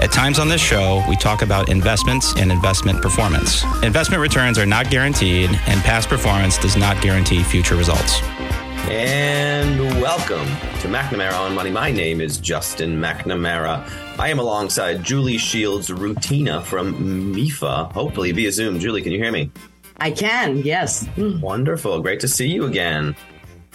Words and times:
At 0.00 0.12
times 0.12 0.38
on 0.38 0.48
this 0.48 0.60
show, 0.60 1.02
we 1.08 1.16
talk 1.16 1.42
about 1.42 1.68
investments 1.68 2.34
and 2.36 2.52
investment 2.52 3.00
performance. 3.00 3.64
Investment 3.82 4.20
returns 4.20 4.58
are 4.58 4.66
not 4.66 4.90
guaranteed, 4.90 5.50
and 5.66 5.80
past 5.82 6.08
performance 6.08 6.58
does 6.58 6.76
not 6.76 7.00
guarantee 7.02 7.42
future 7.42 7.74
results. 7.74 8.20
And 8.90 9.80
welcome 10.00 10.46
to 10.80 10.88
McNamara 10.88 11.38
on 11.38 11.54
Money. 11.54 11.70
My 11.70 11.90
name 11.90 12.20
is 12.20 12.36
Justin 12.36 13.00
McNamara. 13.00 13.90
I 14.18 14.28
am 14.28 14.38
alongside 14.38 15.02
Julie 15.02 15.38
Shields 15.38 15.88
Rutina 15.88 16.62
from 16.62 17.32
MEFA, 17.34 17.90
hopefully 17.92 18.30
via 18.32 18.52
Zoom. 18.52 18.78
Julie, 18.78 19.00
can 19.00 19.12
you 19.12 19.18
hear 19.18 19.32
me? 19.32 19.50
I 19.96 20.10
can, 20.10 20.58
yes. 20.58 21.06
Hmm. 21.06 21.40
Wonderful. 21.40 22.02
Great 22.02 22.20
to 22.20 22.28
see 22.28 22.48
you 22.48 22.66
again. 22.66 23.16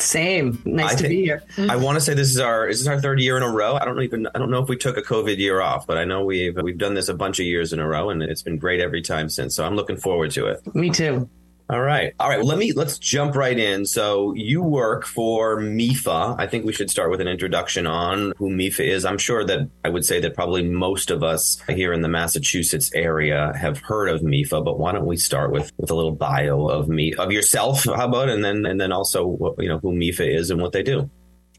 Same. 0.01 0.61
Nice 0.65 0.91
I 0.91 0.95
to 0.95 0.97
think- 0.97 1.09
be 1.09 1.23
here. 1.23 1.43
I 1.57 1.75
want 1.75 1.97
to 1.97 2.01
say 2.01 2.13
this 2.13 2.29
is 2.29 2.39
our 2.39 2.67
is 2.67 2.79
this 2.79 2.87
our 2.87 2.99
third 3.01 3.19
year 3.19 3.37
in 3.37 3.43
a 3.43 3.49
row. 3.51 3.75
I 3.75 3.85
don't 3.85 4.01
even 4.01 4.27
I 4.33 4.39
don't 4.39 4.49
know 4.49 4.61
if 4.63 4.69
we 4.69 4.75
took 4.77 4.97
a 4.97 5.01
COVID 5.01 5.37
year 5.37 5.61
off, 5.61 5.85
but 5.87 5.97
I 5.97 6.05
know 6.05 6.23
we've 6.23 6.55
we've 6.61 6.77
done 6.77 6.93
this 6.93 7.09
a 7.09 7.13
bunch 7.13 7.39
of 7.39 7.45
years 7.45 7.73
in 7.73 7.79
a 7.79 7.87
row, 7.87 8.09
and 8.09 8.23
it's 8.23 8.41
been 8.41 8.57
great 8.57 8.79
every 8.79 9.01
time 9.01 9.29
since. 9.29 9.55
So 9.55 9.65
I'm 9.65 9.75
looking 9.75 9.97
forward 9.97 10.31
to 10.31 10.47
it. 10.47 10.61
Me 10.75 10.89
too. 10.89 11.29
All 11.69 11.81
right. 11.81 12.13
All 12.19 12.27
right. 12.27 12.39
Well, 12.39 12.47
let 12.47 12.57
me 12.57 12.71
let's 12.71 12.97
jump 12.97 13.35
right 13.35 13.57
in. 13.57 13.85
So 13.85 14.33
you 14.33 14.63
work 14.63 15.05
for 15.05 15.59
MEFA. 15.59 16.35
I 16.39 16.47
think 16.47 16.65
we 16.65 16.73
should 16.73 16.89
start 16.89 17.11
with 17.11 17.21
an 17.21 17.27
introduction 17.27 17.85
on 17.85 18.33
who 18.37 18.49
MEFA 18.49 18.87
is. 18.87 19.05
I'm 19.05 19.19
sure 19.19 19.45
that 19.45 19.69
I 19.85 19.89
would 19.89 20.03
say 20.03 20.19
that 20.21 20.33
probably 20.33 20.63
most 20.63 21.11
of 21.11 21.21
us 21.21 21.61
here 21.69 21.93
in 21.93 22.01
the 22.01 22.07
Massachusetts 22.07 22.89
area 22.95 23.53
have 23.55 23.77
heard 23.77 24.09
of 24.09 24.21
MEFA, 24.21 24.65
but 24.65 24.79
why 24.79 24.93
don't 24.93 25.05
we 25.05 25.17
start 25.17 25.51
with 25.51 25.71
with 25.77 25.91
a 25.91 25.95
little 25.95 26.11
bio 26.11 26.67
of 26.67 26.89
me 26.89 27.13
of 27.13 27.31
yourself? 27.31 27.83
How 27.85 28.07
about 28.07 28.29
and 28.29 28.43
then 28.43 28.65
and 28.65 28.81
then 28.81 28.91
also 28.91 29.27
what, 29.27 29.61
you 29.61 29.69
know 29.69 29.77
who 29.77 29.91
MEFA 29.91 30.27
is 30.27 30.49
and 30.49 30.59
what 30.59 30.71
they 30.71 30.81
do. 30.81 31.07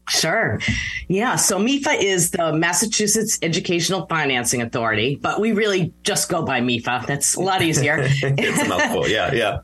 Sure. 0.09 0.59
Yeah. 1.07 1.37
So 1.37 1.57
MEFA 1.57 2.01
is 2.01 2.31
the 2.31 2.51
Massachusetts 2.51 3.39
Educational 3.41 4.07
Financing 4.07 4.61
Authority, 4.61 5.15
but 5.15 5.39
we 5.39 5.53
really 5.53 5.93
just 6.03 6.27
go 6.27 6.43
by 6.43 6.59
MEFA. 6.59 7.05
That's 7.05 7.35
a 7.35 7.39
lot 7.39 7.61
easier. 7.61 7.99
it's 8.05 8.61
a 8.61 8.67
mouthful. 8.67 9.07
Yeah. 9.07 9.31
Yeah. 9.33 9.59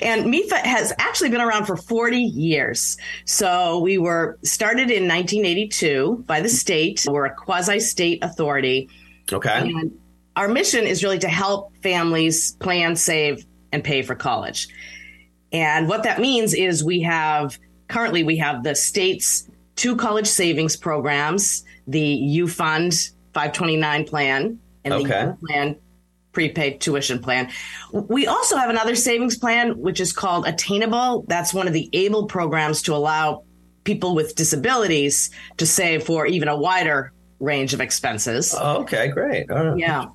And 0.00 0.26
MEFA 0.26 0.58
has 0.58 0.92
actually 0.98 1.30
been 1.30 1.40
around 1.40 1.66
for 1.66 1.76
40 1.76 2.18
years. 2.18 2.96
So 3.24 3.78
we 3.78 3.98
were 3.98 4.38
started 4.42 4.90
in 4.90 5.08
1982 5.08 6.24
by 6.26 6.40
the 6.40 6.48
state. 6.48 7.04
We're 7.08 7.26
a 7.26 7.34
quasi 7.34 7.80
state 7.80 8.22
authority. 8.22 8.88
Okay. 9.32 9.72
And 9.74 9.98
our 10.36 10.48
mission 10.48 10.86
is 10.86 11.02
really 11.02 11.18
to 11.20 11.28
help 11.28 11.72
families 11.82 12.52
plan, 12.52 12.96
save, 12.96 13.44
and 13.72 13.84
pay 13.84 14.02
for 14.02 14.14
college. 14.14 14.68
And 15.52 15.88
what 15.88 16.02
that 16.04 16.20
means 16.20 16.54
is 16.54 16.82
we 16.82 17.02
have 17.02 17.58
currently 17.88 18.22
we 18.22 18.38
have 18.38 18.62
the 18.62 18.74
state's 18.74 19.48
two 19.76 19.96
college 19.96 20.26
savings 20.26 20.76
programs, 20.76 21.64
the 21.86 22.00
U 22.00 22.48
Fund 22.48 22.94
529 23.34 24.04
plan 24.04 24.58
and 24.84 24.94
the 24.94 24.98
Okay. 24.98 25.24
U 25.24 25.38
Plan 25.46 25.76
prepaid 26.32 26.80
tuition 26.80 27.18
plan. 27.18 27.50
We 27.92 28.26
also 28.26 28.56
have 28.56 28.70
another 28.70 28.94
savings 28.94 29.36
plan 29.36 29.78
which 29.78 30.00
is 30.00 30.12
called 30.12 30.46
Attainable. 30.46 31.24
That's 31.28 31.54
one 31.54 31.66
of 31.66 31.72
the 31.72 31.88
ABLE 31.92 32.26
programs 32.26 32.82
to 32.82 32.94
allow 32.94 33.44
people 33.84 34.14
with 34.14 34.34
disabilities 34.34 35.30
to 35.56 35.66
save 35.66 36.04
for 36.04 36.26
even 36.26 36.48
a 36.48 36.56
wider 36.56 37.12
range 37.40 37.74
of 37.74 37.80
expenses. 37.80 38.54
Oh, 38.56 38.82
okay. 38.82 39.08
Great. 39.08 39.50
Right. 39.50 39.76
Yeah. 39.78 40.06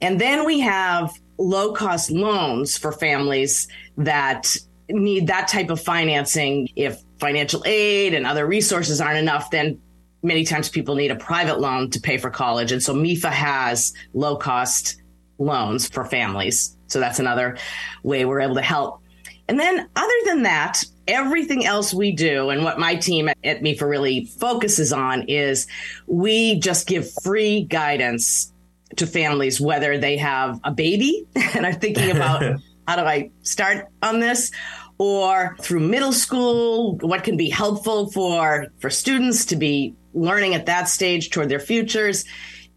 And 0.00 0.20
then 0.20 0.44
we 0.44 0.60
have 0.60 1.12
low 1.38 1.72
cost 1.72 2.10
loans 2.10 2.76
for 2.76 2.92
families 2.92 3.66
that 3.96 4.56
need 4.88 5.26
that 5.28 5.48
type 5.48 5.70
of 5.70 5.80
financing. 5.80 6.68
If 6.76 7.02
financial 7.18 7.62
aid 7.66 8.14
and 8.14 8.26
other 8.26 8.46
resources 8.46 9.00
aren't 9.00 9.18
enough, 9.18 9.50
then 9.50 9.80
many 10.22 10.44
times 10.44 10.68
people 10.68 10.94
need 10.94 11.10
a 11.10 11.16
private 11.16 11.60
loan 11.60 11.90
to 11.90 12.00
pay 12.00 12.18
for 12.18 12.30
college. 12.30 12.72
And 12.72 12.82
so 12.82 12.94
MEFA 12.94 13.30
has 13.30 13.94
low 14.12 14.36
cost 14.36 15.00
loans 15.40 15.88
for 15.88 16.04
families. 16.04 16.76
So 16.86 17.00
that's 17.00 17.18
another 17.18 17.56
way 18.02 18.24
we're 18.24 18.40
able 18.40 18.56
to 18.56 18.62
help. 18.62 19.00
And 19.48 19.58
then, 19.58 19.88
other 19.96 20.14
than 20.26 20.44
that, 20.44 20.84
everything 21.08 21.66
else 21.66 21.92
we 21.92 22.12
do 22.12 22.50
and 22.50 22.62
what 22.62 22.78
my 22.78 22.94
team 22.94 23.28
at, 23.28 23.36
at 23.42 23.62
MEFA 23.62 23.88
really 23.88 24.26
focuses 24.26 24.92
on 24.92 25.22
is 25.22 25.66
we 26.06 26.60
just 26.60 26.86
give 26.86 27.10
free 27.24 27.64
guidance 27.64 28.52
to 28.96 29.06
families, 29.06 29.60
whether 29.60 29.98
they 29.98 30.16
have 30.18 30.60
a 30.62 30.70
baby 30.70 31.26
and 31.34 31.66
are 31.66 31.72
thinking 31.72 32.10
about 32.16 32.60
how 32.86 32.96
do 32.96 33.02
I 33.02 33.30
start 33.42 33.88
on 34.02 34.20
this, 34.20 34.52
or 34.98 35.56
through 35.60 35.80
middle 35.80 36.12
school, 36.12 36.96
what 36.98 37.24
can 37.24 37.36
be 37.36 37.48
helpful 37.48 38.10
for 38.10 38.66
for 38.78 38.90
students 38.90 39.46
to 39.46 39.56
be 39.56 39.96
learning 40.12 40.54
at 40.54 40.66
that 40.66 40.88
stage 40.88 41.30
toward 41.30 41.48
their 41.48 41.60
futures 41.60 42.24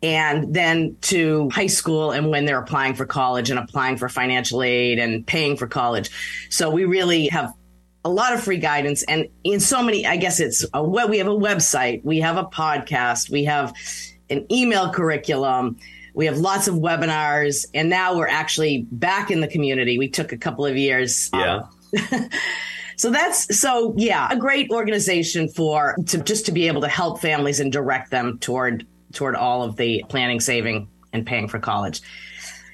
and 0.04 0.54
then 0.54 0.98
to 1.02 1.50
high 1.50 1.68
school 1.68 2.12
and 2.12 2.30
when 2.30 2.46
they're 2.46 2.60
applying 2.60 2.94
for 2.94 3.06
college 3.06 3.50
and 3.50 3.58
applying 3.58 3.98
for 3.98 4.10
financial 4.10 4.62
aid 4.62 5.00
and 5.00 5.26
paying 5.26 5.56
for 5.56 5.66
college. 5.66 6.12
So 6.50 6.70
we 6.70 6.84
really 6.84 7.28
have 7.30 7.54
a 8.06 8.10
lot 8.10 8.34
of 8.34 8.44
free 8.44 8.58
guidance 8.58 9.04
and 9.04 9.30
in 9.46 9.62
so 9.62 9.82
many 9.82 10.06
i 10.06 10.18
guess 10.18 10.42
it's 10.42 10.66
a 10.74 10.84
web 10.84 11.10
we 11.10 11.20
have 11.20 11.28
a 11.28 11.32
website 11.32 12.04
we 12.04 12.20
have 12.20 12.36
a 12.36 12.44
podcast 12.44 13.30
we 13.30 13.46
have 13.46 13.74
an 14.30 14.46
email 14.52 14.92
curriculum 14.92 15.78
we 16.14 16.26
have 16.26 16.38
lots 16.38 16.68
of 16.68 16.76
webinars 16.76 17.66
and 17.74 17.90
now 17.90 18.18
we're 18.18 18.28
actually 18.28 18.86
back 18.92 19.32
in 19.32 19.40
the 19.40 19.48
community 19.48 19.98
we 19.98 20.10
took 20.10 20.34
a 20.34 20.38
couple 20.38 20.66
of 20.66 20.76
years 20.76 21.30
Yeah. 21.34 21.62
so 22.98 23.10
that's 23.10 23.58
so 23.58 23.94
yeah 23.96 24.28
a 24.30 24.36
great 24.36 24.70
organization 24.70 25.48
for 25.48 25.96
to 26.08 26.18
just 26.18 26.48
to 26.48 26.52
be 26.52 26.68
able 26.68 26.82
to 26.82 26.90
help 26.90 27.22
families 27.22 27.62
and 27.62 27.72
direct 27.72 28.12
them 28.12 28.38
toward 28.40 28.86
toward 29.14 29.36
all 29.36 29.64
of 29.64 29.76
the 29.76 30.04
planning 30.10 30.40
saving 30.40 30.90
and 31.14 31.26
paying 31.26 31.48
for 31.48 31.60
college 31.60 32.02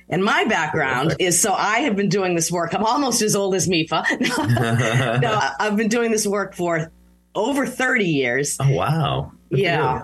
and 0.10 0.24
my 0.24 0.44
background 0.46 1.16
is 1.20 1.40
so 1.40 1.54
I 1.54 1.82
have 1.82 1.96
been 1.96 2.10
doing 2.10 2.34
this 2.34 2.52
work. 2.52 2.74
I'm 2.74 2.84
almost 2.84 3.22
as 3.22 3.36
old 3.36 3.54
as 3.54 3.68
MEFA. 3.68 4.04
no, 5.22 5.40
I've 5.60 5.78
been 5.78 5.88
doing 5.88 6.12
this 6.12 6.26
work 6.26 6.56
for 6.56 6.92
over 7.36 7.68
30 7.68 8.06
years. 8.06 8.58
Oh 8.60 8.72
wow. 8.72 9.32
Good 9.52 9.60
Yeah. 9.60 10.04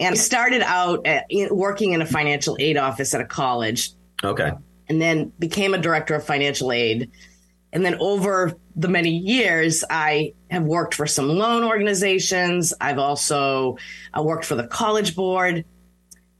And 0.00 0.14
I 0.14 0.16
started 0.16 0.62
out 0.62 1.06
at, 1.06 1.26
in, 1.28 1.54
working 1.54 1.92
in 1.92 2.00
a 2.00 2.06
financial 2.06 2.56
aid 2.58 2.76
office 2.76 3.14
at 3.14 3.20
a 3.20 3.26
college. 3.26 3.90
Okay. 4.24 4.52
and 4.88 5.02
then 5.02 5.32
became 5.38 5.74
a 5.74 5.78
director 5.78 6.14
of 6.14 6.24
financial 6.24 6.70
aid. 6.70 7.10
And 7.72 7.84
then 7.84 7.96
over 8.00 8.54
the 8.76 8.88
many 8.88 9.10
years, 9.10 9.82
I 9.88 10.34
have 10.50 10.62
worked 10.62 10.94
for 10.94 11.06
some 11.06 11.28
loan 11.28 11.64
organizations. 11.64 12.72
I've 12.80 12.98
also 12.98 13.78
uh, 14.16 14.22
worked 14.22 14.44
for 14.44 14.54
the 14.54 14.66
college 14.66 15.16
board, 15.16 15.64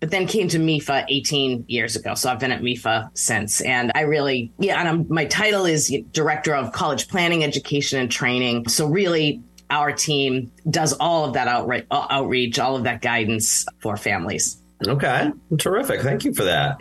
but 0.03 0.11
then 0.11 0.27
came 0.27 0.49
to 0.49 0.59
MEFA 0.59 1.05
18 1.09 1.67
years 1.69 1.95
ago. 1.95 2.17
So 2.17 2.29
I've 2.29 2.41
been 2.41 2.51
at 2.51 2.61
MEFA 2.61 3.17
since. 3.17 3.61
And 3.61 3.93
I 3.95 4.01
really, 4.01 4.53
yeah, 4.59 4.81
and 4.81 4.89
I'm, 4.89 5.07
my 5.09 5.27
title 5.27 5.65
is 5.65 5.97
Director 6.11 6.57
of 6.57 6.73
College 6.73 7.07
Planning, 7.07 7.45
Education, 7.45 8.01
and 8.01 8.11
Training. 8.11 8.67
So 8.67 8.89
really, 8.89 9.45
our 9.71 9.93
team 9.93 10.51
does 10.69 10.93
all 10.95 11.25
of 11.25 11.35
that 11.35 11.47
outreach, 11.47 12.59
all 12.59 12.75
of 12.75 12.83
that 12.83 13.01
guidance 13.01 13.65
for 13.79 13.97
families. 13.97 14.61
Okay, 14.85 15.31
terrific. 15.59 16.01
Thank 16.01 16.25
you 16.25 16.35
for 16.35 16.43
that. 16.43 16.79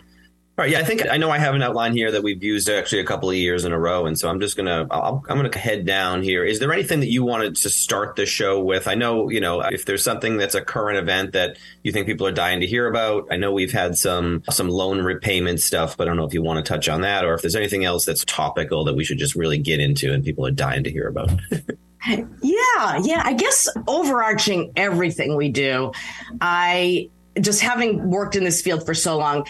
Yeah, 0.68 0.80
I 0.80 0.84
think 0.84 1.04
I 1.10 1.18
know 1.18 1.30
I 1.30 1.38
have 1.38 1.56
an 1.56 1.62
outline 1.62 1.94
here 1.94 2.12
that 2.12 2.24
we've 2.24 2.44
used 2.44 2.70
actually 2.70 3.02
a 3.02 3.06
couple 3.06 3.30
of 3.30 3.36
years 3.36 3.66
in 3.66 3.72
a 3.72 3.80
row, 3.80 4.06
and 4.06 4.18
so 4.18 4.30
I'm 4.30 4.40
just 4.40 4.58
gonna 4.58 4.88
I'll, 4.92 5.24
I'm 5.30 5.38
gonna 5.38 5.58
head 5.58 5.86
down 5.86 6.24
here. 6.24 6.44
Is 6.44 6.60
there 6.60 6.72
anything 6.72 7.00
that 7.02 7.10
you 7.10 7.24
wanted 7.24 7.56
to 7.58 7.70
start 7.70 8.16
the 8.16 8.26
show 8.26 8.62
with? 8.62 8.88
I 8.88 8.96
know 8.96 9.30
you 9.30 9.40
know 9.40 9.62
if 9.62 9.86
there's 9.86 10.04
something 10.04 10.38
that's 10.38 10.56
a 10.56 10.62
current 10.62 10.98
event 10.98 11.34
that 11.34 11.58
you 11.84 11.92
think 11.92 12.08
people 12.08 12.28
are 12.28 12.32
dying 12.32 12.60
to 12.62 12.68
hear 12.68 12.88
about. 12.88 13.28
I 13.32 13.38
know 13.38 13.52
we've 13.52 13.72
had 13.72 13.98
some 13.98 14.44
some 14.50 14.70
loan 14.70 15.02
repayment 15.02 15.62
stuff, 15.62 15.98
but 15.98 16.08
I 16.08 16.10
don't 16.10 16.18
know 16.18 16.26
if 16.26 16.34
you 16.34 16.42
want 16.42 16.66
to 16.66 16.70
touch 16.70 16.90
on 16.90 17.02
that 17.02 17.26
or 17.26 17.34
if 17.34 17.42
there's 17.42 17.56
anything 17.56 17.86
else 17.86 18.06
that's 18.06 18.26
topical 18.26 18.86
that 18.86 18.96
we 18.96 19.04
should 19.04 19.18
just 19.18 19.36
really 19.36 19.58
get 19.58 19.80
into 19.80 20.14
and 20.14 20.24
people 20.24 20.46
are 20.46 20.52
dying 20.52 20.84
to 20.84 20.92
hear 20.92 21.08
about. 21.08 21.32
Yeah, 22.08 23.00
yeah. 23.04 23.22
I 23.24 23.34
guess 23.34 23.68
overarching 23.88 24.74
everything 24.76 25.36
we 25.36 25.50
do, 25.50 25.92
I 26.40 27.10
just 27.40 27.62
having 27.62 28.10
worked 28.10 28.36
in 28.36 28.44
this 28.44 28.62
field 28.62 28.86
for 28.86 28.94
so 28.94 29.18
long, 29.18 29.46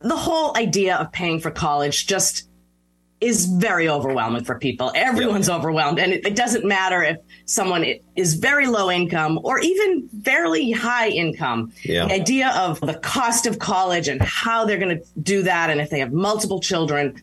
the 0.00 0.16
whole 0.16 0.56
idea 0.56 0.96
of 0.96 1.12
paying 1.12 1.40
for 1.40 1.50
college 1.50 2.06
just 2.06 2.48
is 3.20 3.46
very 3.46 3.88
overwhelming 3.88 4.44
for 4.44 4.58
people. 4.58 4.92
Everyone's 4.94 5.50
overwhelmed. 5.50 5.98
And 5.98 6.12
it, 6.12 6.24
it, 6.24 6.36
doesn't 6.36 6.64
matter 6.64 7.02
if 7.02 7.16
someone 7.46 7.84
is 8.14 8.34
very 8.34 8.66
low 8.66 8.90
income 8.90 9.40
or 9.42 9.58
even 9.58 10.08
fairly 10.22 10.70
high 10.70 11.08
income. 11.08 11.72
Yeah. 11.82 12.06
The 12.06 12.14
idea 12.14 12.50
of 12.50 12.80
the 12.80 12.94
cost 12.94 13.46
of 13.46 13.58
college 13.58 14.06
and 14.06 14.22
how 14.22 14.64
they're 14.64 14.78
going 14.78 14.98
to 14.98 15.04
do 15.20 15.42
that, 15.42 15.70
and 15.70 15.80
if 15.80 15.90
they 15.90 15.98
have 15.98 16.12
multiple 16.12 16.60
children. 16.60 17.20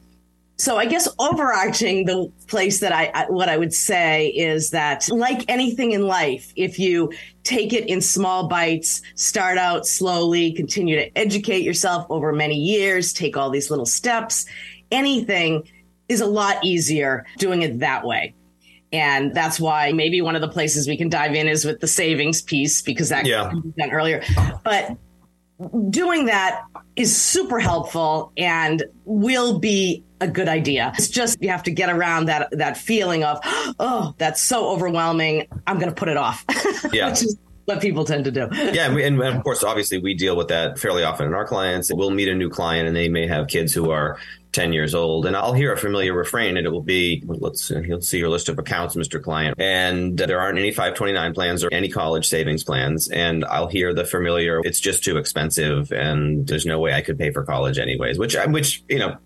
So 0.57 0.77
I 0.77 0.85
guess 0.85 1.07
overarching 1.19 2.05
the 2.05 2.31
place 2.47 2.79
that 2.79 2.93
I, 2.93 3.11
I, 3.13 3.25
what 3.29 3.49
I 3.49 3.57
would 3.57 3.73
say 3.73 4.27
is 4.27 4.69
that 4.69 5.09
like 5.09 5.43
anything 5.49 5.91
in 5.91 6.03
life, 6.03 6.53
if 6.55 6.79
you 6.79 7.11
take 7.43 7.73
it 7.73 7.87
in 7.87 7.99
small 7.99 8.47
bites, 8.47 9.01
start 9.15 9.57
out 9.57 9.85
slowly, 9.85 10.53
continue 10.53 10.95
to 10.95 11.17
educate 11.17 11.63
yourself 11.63 12.05
over 12.09 12.31
many 12.31 12.55
years, 12.55 13.11
take 13.11 13.35
all 13.35 13.49
these 13.49 13.69
little 13.69 13.85
steps, 13.85 14.45
anything 14.91 15.67
is 16.07 16.21
a 16.21 16.25
lot 16.25 16.63
easier 16.63 17.25
doing 17.37 17.61
it 17.61 17.79
that 17.79 18.05
way. 18.05 18.33
And 18.93 19.33
that's 19.33 19.59
why 19.59 19.91
maybe 19.91 20.21
one 20.21 20.35
of 20.35 20.41
the 20.41 20.47
places 20.47 20.87
we 20.87 20.95
can 20.95 21.09
dive 21.09 21.35
in 21.35 21.49
is 21.49 21.65
with 21.65 21.81
the 21.81 21.87
savings 21.87 22.41
piece 22.41 22.81
because 22.81 23.09
that 23.09 23.25
yeah. 23.25 23.49
can 23.49 23.59
be 23.59 23.73
done 23.77 23.91
earlier. 23.91 24.23
But 24.63 24.95
doing 25.89 26.27
that 26.27 26.63
is 26.95 27.13
super 27.15 27.59
helpful 27.59 28.31
and 28.37 28.85
will 29.03 29.59
be 29.59 30.04
a 30.25 30.31
good 30.31 30.50
idea. 30.50 30.92
It's 30.98 31.07
just 31.07 31.42
you 31.42 31.50
have 31.50 31.63
to 31.63 31.72
get 31.72 31.89
around 31.89 32.25
that 32.25 32.50
that 32.51 32.77
feeling 32.77 33.24
of, 33.24 33.39
oh, 33.80 34.13
that's 34.18 34.42
so 34.42 34.69
overwhelming. 34.69 35.48
I'm 35.66 35.80
going 35.80 35.89
to 35.89 35.95
put 35.95 36.10
it 36.10 36.18
off. 36.18 36.44
Yeah. 36.92 37.10
Which 37.10 37.24
is 37.24 37.38
what 37.66 37.81
people 37.81 38.06
tend 38.06 38.25
to 38.25 38.31
do. 38.31 38.48
Yeah, 38.51 38.86
and, 38.86 38.95
we, 38.95 39.04
and, 39.04 39.22
of 39.22 39.44
course, 39.44 39.63
obviously, 39.63 39.98
we 39.98 40.13
deal 40.13 40.36
with 40.36 40.50
that 40.50 40.77
fairly 40.77 41.04
often 41.04 41.25
in 41.25 41.33
our 41.33 41.48
clients. 41.48 41.92
We'll 41.92 42.12
meet 42.12 42.30
a 42.30 42.36
new 42.36 42.50
client, 42.50 42.88
and 42.88 42.95
they 42.95 43.10
may 43.10 43.27
have 43.27 43.48
kids 43.48 43.74
who 43.74 43.89
are 43.92 44.19
10 44.56 44.72
years 44.72 44.95
old 44.95 45.25
and 45.25 45.36
I'll 45.36 45.54
hear 45.54 45.74
a 45.74 45.77
familiar 45.77 46.13
refrain 46.13 46.56
and 46.56 46.66
it 46.66 46.69
will 46.69 46.81
be, 46.81 47.22
let's, 47.27 47.68
he'll 47.68 48.01
see 48.01 48.19
your 48.19 48.30
list 48.30 48.48
of 48.48 48.57
accounts, 48.57 48.95
Mr. 48.95 49.22
Client. 49.22 49.60
And 49.60 50.18
there 50.18 50.39
aren't 50.39 50.57
any 50.57 50.72
529 50.72 51.33
plans 51.33 51.62
or 51.62 51.69
any 51.74 51.89
college 51.89 52.30
savings 52.30 52.63
plans. 52.63 53.10
And 53.10 53.44
I'll 53.44 53.68
hear 53.68 53.94
the 53.94 54.06
familiar, 54.06 54.62
it's 54.63 54.80
just 54.80 55.04
too 55.04 55.18
expensive 55.18 55.92
and 55.92 56.48
there's 56.48 56.66
no 56.66 56.80
way 56.80 56.94
I 56.94 57.01
could 57.01 57.19
pay 57.19 57.31
for 57.31 57.44
college 57.44 57.77
anyways, 57.77 58.18
which, 58.18 58.38
which, 58.48 58.81
you 58.88 59.00
know, 59.00 59.18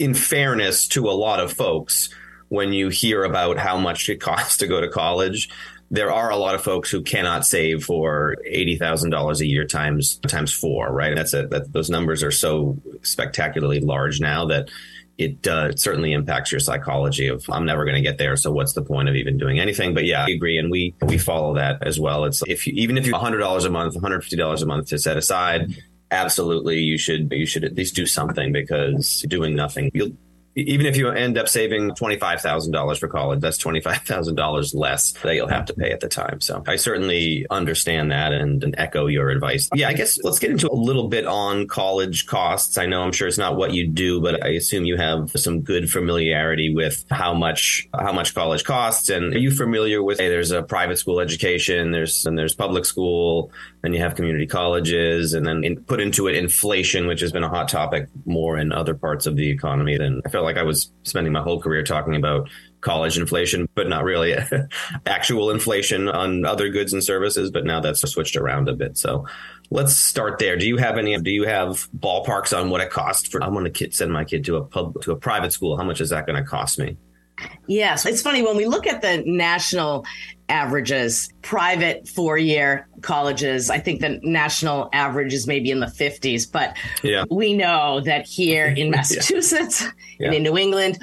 in 0.00 0.14
fairness 0.14 0.88
to 0.88 1.08
a 1.08 1.12
lot 1.12 1.38
of 1.38 1.52
folks, 1.52 2.08
when 2.48 2.72
you 2.72 2.88
hear 2.88 3.22
about 3.22 3.58
how 3.58 3.76
much 3.76 4.08
it 4.08 4.20
costs 4.20 4.56
to 4.56 4.66
go 4.66 4.80
to 4.80 4.88
college, 4.88 5.48
there 5.90 6.10
are 6.10 6.30
a 6.30 6.36
lot 6.36 6.54
of 6.54 6.62
folks 6.62 6.90
who 6.90 7.02
cannot 7.02 7.46
save 7.46 7.84
for 7.84 8.36
eighty 8.46 8.76
thousand 8.76 9.10
dollars 9.10 9.40
a 9.40 9.46
year 9.46 9.66
times 9.66 10.18
times 10.26 10.52
four, 10.52 10.90
right? 10.90 11.14
That's 11.14 11.34
a, 11.34 11.46
that 11.48 11.72
those 11.72 11.90
numbers 11.90 12.22
are 12.22 12.30
so 12.30 12.78
spectacularly 13.02 13.80
large 13.80 14.20
now 14.20 14.46
that 14.46 14.70
it 15.18 15.46
uh, 15.46 15.76
certainly 15.76 16.14
impacts 16.14 16.50
your 16.50 16.60
psychology 16.60 17.26
of 17.26 17.44
I'm 17.50 17.66
never 17.66 17.84
going 17.84 17.96
to 17.96 18.00
get 18.00 18.16
there, 18.16 18.36
so 18.36 18.50
what's 18.50 18.72
the 18.72 18.82
point 18.82 19.08
of 19.10 19.16
even 19.16 19.36
doing 19.36 19.60
anything? 19.60 19.92
But 19.92 20.06
yeah, 20.06 20.24
I 20.24 20.30
agree, 20.30 20.56
and 20.56 20.70
we 20.70 20.94
we 21.02 21.18
follow 21.18 21.54
that 21.56 21.86
as 21.86 22.00
well. 22.00 22.24
It's 22.24 22.42
if 22.46 22.66
you, 22.66 22.72
even 22.76 22.96
if 22.96 23.06
you 23.06 23.14
hundred 23.14 23.38
dollars 23.38 23.66
a 23.66 23.70
month, 23.70 23.94
one 23.94 24.02
hundred 24.02 24.22
fifty 24.22 24.36
dollars 24.36 24.62
a 24.62 24.66
month 24.66 24.88
to 24.88 24.98
set 24.98 25.18
aside, 25.18 25.76
absolutely 26.10 26.78
you 26.78 26.98
should 26.98 27.32
you 27.32 27.46
should 27.46 27.64
at 27.64 27.74
least 27.74 27.94
do 27.94 28.06
something 28.06 28.52
because 28.52 29.24
doing 29.28 29.54
nothing 29.54 29.90
you'll 29.94 30.12
even 30.62 30.86
if 30.86 30.96
you 30.96 31.10
end 31.10 31.38
up 31.38 31.48
saving 31.48 31.90
$25,000 31.90 32.98
for 32.98 33.08
college, 33.08 33.40
that's 33.40 33.58
$25,000 33.58 34.74
less 34.74 35.12
that 35.22 35.34
you'll 35.34 35.48
have 35.48 35.66
to 35.66 35.74
pay 35.74 35.90
at 35.90 36.00
the 36.00 36.08
time. 36.08 36.40
So 36.40 36.62
I 36.66 36.76
certainly 36.76 37.46
understand 37.50 38.10
that 38.12 38.32
and, 38.32 38.62
and, 38.62 38.74
echo 38.80 39.06
your 39.06 39.30
advice. 39.30 39.68
Yeah, 39.74 39.88
I 39.88 39.94
guess 39.94 40.18
let's 40.22 40.38
get 40.38 40.50
into 40.50 40.70
a 40.70 40.74
little 40.74 41.08
bit 41.08 41.26
on 41.26 41.66
college 41.66 42.26
costs. 42.26 42.78
I 42.78 42.86
know 42.86 43.02
I'm 43.02 43.12
sure 43.12 43.28
it's 43.28 43.36
not 43.36 43.56
what 43.56 43.74
you 43.74 43.86
do, 43.86 44.20
but 44.20 44.44
I 44.44 44.50
assume 44.50 44.84
you 44.84 44.96
have 44.96 45.32
some 45.34 45.60
good 45.60 45.90
familiarity 45.90 46.74
with 46.74 47.04
how 47.10 47.34
much 47.34 47.88
how 47.92 48.12
much 48.12 48.34
college 48.34 48.64
costs. 48.64 49.10
And 49.10 49.34
are 49.34 49.38
you 49.38 49.50
familiar 49.50 50.02
with 50.02 50.18
hey, 50.18 50.28
there's 50.28 50.50
a 50.50 50.62
private 50.62 50.98
school 50.98 51.20
education, 51.20 51.90
there's 51.90 52.24
and 52.24 52.38
there's 52.38 52.54
public 52.54 52.84
school, 52.84 53.52
and 53.82 53.94
you 53.94 54.00
have 54.00 54.14
community 54.14 54.46
colleges, 54.46 55.34
and 55.34 55.46
then 55.46 55.64
in, 55.64 55.82
put 55.84 56.00
into 56.00 56.28
it 56.28 56.36
inflation, 56.36 57.06
which 57.06 57.20
has 57.20 57.32
been 57.32 57.44
a 57.44 57.48
hot 57.48 57.68
topic 57.68 58.08
more 58.24 58.58
in 58.58 58.72
other 58.72 58.94
parts 58.94 59.26
of 59.26 59.36
the 59.36 59.50
economy 59.50 59.98
than 59.98 60.22
I 60.24 60.30
feel 60.30 60.42
like 60.42 60.49
I 60.56 60.62
was 60.62 60.92
spending 61.04 61.32
my 61.32 61.42
whole 61.42 61.60
career 61.60 61.82
talking 61.82 62.16
about 62.16 62.48
college 62.80 63.18
inflation, 63.18 63.68
but 63.74 63.88
not 63.88 64.04
really 64.04 64.34
actual 65.06 65.50
inflation 65.50 66.08
on 66.08 66.44
other 66.44 66.70
goods 66.70 66.92
and 66.92 67.02
services. 67.02 67.50
But 67.50 67.64
now 67.64 67.80
that's 67.80 68.00
switched 68.10 68.36
around 68.36 68.68
a 68.68 68.72
bit. 68.72 68.96
So 68.96 69.26
let's 69.70 69.94
start 69.94 70.38
there. 70.38 70.56
Do 70.56 70.66
you 70.66 70.76
have 70.78 70.98
any? 70.98 71.16
Do 71.18 71.30
you 71.30 71.44
have 71.44 71.88
ballparks 71.98 72.56
on 72.56 72.70
what 72.70 72.80
it 72.80 72.90
costs 72.90 73.28
for? 73.28 73.42
I'm 73.42 73.52
going 73.52 73.70
to 73.70 73.90
send 73.92 74.12
my 74.12 74.24
kid 74.24 74.44
to 74.46 74.56
a 74.56 74.64
pub 74.64 75.00
to 75.02 75.12
a 75.12 75.16
private 75.16 75.52
school. 75.52 75.76
How 75.76 75.84
much 75.84 76.00
is 76.00 76.10
that 76.10 76.26
going 76.26 76.42
to 76.42 76.48
cost 76.48 76.78
me? 76.78 76.96
Yes, 77.66 78.06
it's 78.06 78.22
funny 78.22 78.42
when 78.42 78.56
we 78.56 78.66
look 78.66 78.86
at 78.86 79.02
the 79.02 79.22
national 79.26 80.04
averages, 80.48 81.32
private 81.42 82.08
four 82.08 82.36
year 82.36 82.88
colleges, 83.02 83.70
I 83.70 83.78
think 83.78 84.00
the 84.00 84.18
national 84.22 84.90
average 84.92 85.32
is 85.32 85.46
maybe 85.46 85.70
in 85.70 85.80
the 85.80 85.86
50s, 85.86 86.50
but 86.50 86.76
yeah. 87.02 87.24
we 87.30 87.54
know 87.54 88.00
that 88.00 88.26
here 88.26 88.66
in 88.66 88.90
Massachusetts 88.96 89.86
yeah. 90.18 90.26
And 90.26 90.36
in 90.36 90.42
New 90.42 90.58
England, 90.58 90.98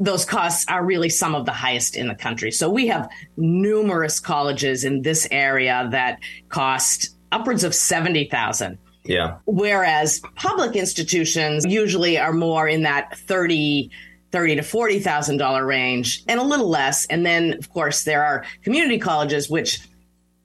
those 0.00 0.24
costs 0.24 0.64
are 0.68 0.84
really 0.84 1.08
some 1.08 1.34
of 1.34 1.46
the 1.46 1.52
highest 1.52 1.96
in 1.96 2.08
the 2.08 2.14
country. 2.14 2.50
So 2.50 2.68
we 2.68 2.88
have 2.88 3.08
numerous 3.36 4.18
colleges 4.18 4.84
in 4.84 5.02
this 5.02 5.28
area 5.30 5.88
that 5.92 6.18
cost 6.48 7.16
upwards 7.30 7.62
of 7.62 7.74
70,000. 7.74 8.78
Yeah. 9.04 9.36
Whereas 9.44 10.20
public 10.34 10.74
institutions 10.74 11.64
usually 11.64 12.18
are 12.18 12.32
more 12.32 12.66
in 12.66 12.82
that 12.82 13.16
30 13.18 13.90
thirty 14.32 14.56
to 14.56 14.62
forty 14.62 15.00
thousand 15.00 15.38
dollar 15.38 15.66
range, 15.66 16.22
and 16.28 16.40
a 16.40 16.44
little 16.44 16.68
less. 16.68 17.06
And 17.06 17.24
then, 17.24 17.54
of 17.54 17.70
course, 17.70 18.04
there 18.04 18.24
are 18.24 18.44
community 18.62 18.98
colleges 18.98 19.50
which 19.50 19.80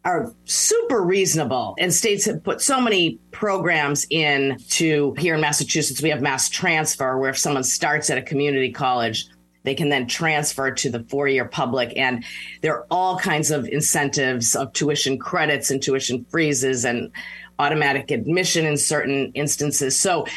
are 0.03 0.31
super 0.43 1.01
reasonable, 1.01 1.75
and 1.79 1.91
states 1.91 2.25
have 2.25 2.43
put 2.43 2.61
so 2.61 2.79
many 2.79 3.19
programs 3.31 4.05
in 4.11 4.57
to 4.69 5.15
here 5.17 5.33
in 5.35 5.41
Massachusetts. 5.41 6.01
We 6.01 6.09
have 6.09 6.21
mass 6.21 6.47
transfer, 6.47 7.17
where 7.17 7.31
if 7.31 7.37
someone 7.37 7.63
starts 7.63 8.09
at 8.11 8.17
a 8.17 8.21
community 8.21 8.71
college, 8.71 9.25
they 9.63 9.73
can 9.73 9.89
then 9.89 10.05
transfer 10.07 10.69
to 10.69 10.91
the 10.91 11.03
four 11.09 11.27
year 11.27 11.45
public. 11.45 11.91
And 11.97 12.23
there 12.61 12.75
are 12.77 12.85
all 12.91 13.17
kinds 13.17 13.49
of 13.49 13.67
incentives 13.67 14.55
of 14.55 14.71
tuition 14.73 15.17
credits 15.17 15.71
and 15.71 15.81
tuition 15.81 16.23
freezes 16.29 16.85
and 16.85 17.11
automatic 17.57 18.11
admission 18.11 18.65
in 18.67 18.77
certain 18.77 19.31
instances. 19.33 19.99
So 19.99 20.27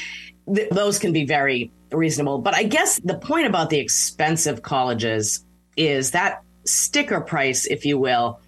th- 0.55 0.71
those 0.71 0.99
can 0.99 1.13
be 1.13 1.27
very 1.27 1.71
reasonable. 1.91 2.39
But 2.39 2.55
I 2.55 2.65
guess 2.65 3.01
the 3.03 3.19
point 3.19 3.47
about 3.47 3.71
the 3.71 3.79
expensive 3.79 4.63
colleges 4.63 5.45
is 5.77 6.13
that 6.13 6.43
sticker 6.65 7.21
price, 7.21 7.67
if 7.67 7.85
you 7.85 7.99
will, 7.99 8.41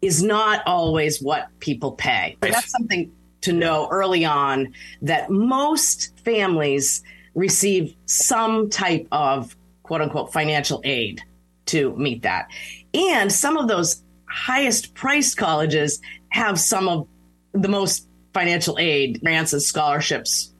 is 0.00 0.22
not 0.22 0.62
always 0.66 1.20
what 1.20 1.48
people 1.60 1.92
pay. 1.92 2.36
Right. 2.40 2.52
That's 2.52 2.70
something 2.70 3.12
to 3.42 3.52
know 3.52 3.88
early 3.90 4.24
on 4.24 4.74
that 5.02 5.30
most 5.30 6.18
families 6.24 7.02
receive 7.34 7.94
some 8.06 8.70
type 8.70 9.06
of 9.12 9.56
quote 9.82 10.00
unquote 10.00 10.32
financial 10.32 10.80
aid 10.84 11.22
to 11.66 11.94
meet 11.96 12.22
that. 12.22 12.48
And 12.94 13.32
some 13.32 13.56
of 13.56 13.68
those 13.68 14.02
highest 14.26 14.94
priced 14.94 15.36
colleges 15.36 16.00
have 16.30 16.58
some 16.58 16.88
of 16.88 17.08
the 17.52 17.68
most 17.68 18.08
financial 18.34 18.78
aid, 18.78 19.20
grants, 19.20 19.52
and 19.52 19.62
scholarships 19.62 20.52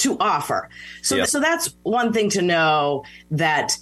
to 0.00 0.18
offer. 0.18 0.68
So, 1.02 1.24
so 1.24 1.40
that's 1.40 1.74
one 1.82 2.12
thing 2.12 2.30
to 2.30 2.42
know 2.42 3.04
that 3.30 3.76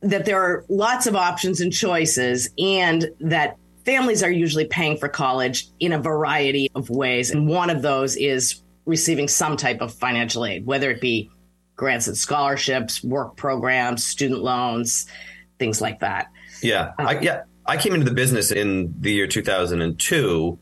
that 0.00 0.24
there 0.24 0.40
are 0.40 0.64
lots 0.68 1.06
of 1.06 1.16
options 1.16 1.60
and 1.60 1.72
choices, 1.72 2.50
and 2.58 3.10
that 3.20 3.56
families 3.84 4.22
are 4.22 4.30
usually 4.30 4.66
paying 4.66 4.96
for 4.96 5.08
college 5.08 5.66
in 5.80 5.92
a 5.92 5.98
variety 5.98 6.70
of 6.74 6.88
ways. 6.88 7.30
And 7.30 7.48
one 7.48 7.70
of 7.70 7.82
those 7.82 8.16
is 8.16 8.62
receiving 8.84 9.28
some 9.28 9.56
type 9.56 9.80
of 9.80 9.92
financial 9.92 10.44
aid, 10.44 10.66
whether 10.66 10.90
it 10.90 11.00
be 11.00 11.30
grants 11.74 12.06
and 12.06 12.16
scholarships, 12.16 13.02
work 13.02 13.36
programs, 13.36 14.04
student 14.04 14.42
loans, 14.42 15.06
things 15.58 15.80
like 15.80 16.00
that. 16.00 16.28
Yeah, 16.62 16.92
um, 16.98 17.06
I, 17.06 17.20
yeah. 17.20 17.42
I 17.66 17.76
came 17.76 17.92
into 17.92 18.06
the 18.06 18.14
business 18.14 18.50
in 18.50 18.94
the 18.98 19.12
year 19.12 19.26
2002 19.26 20.58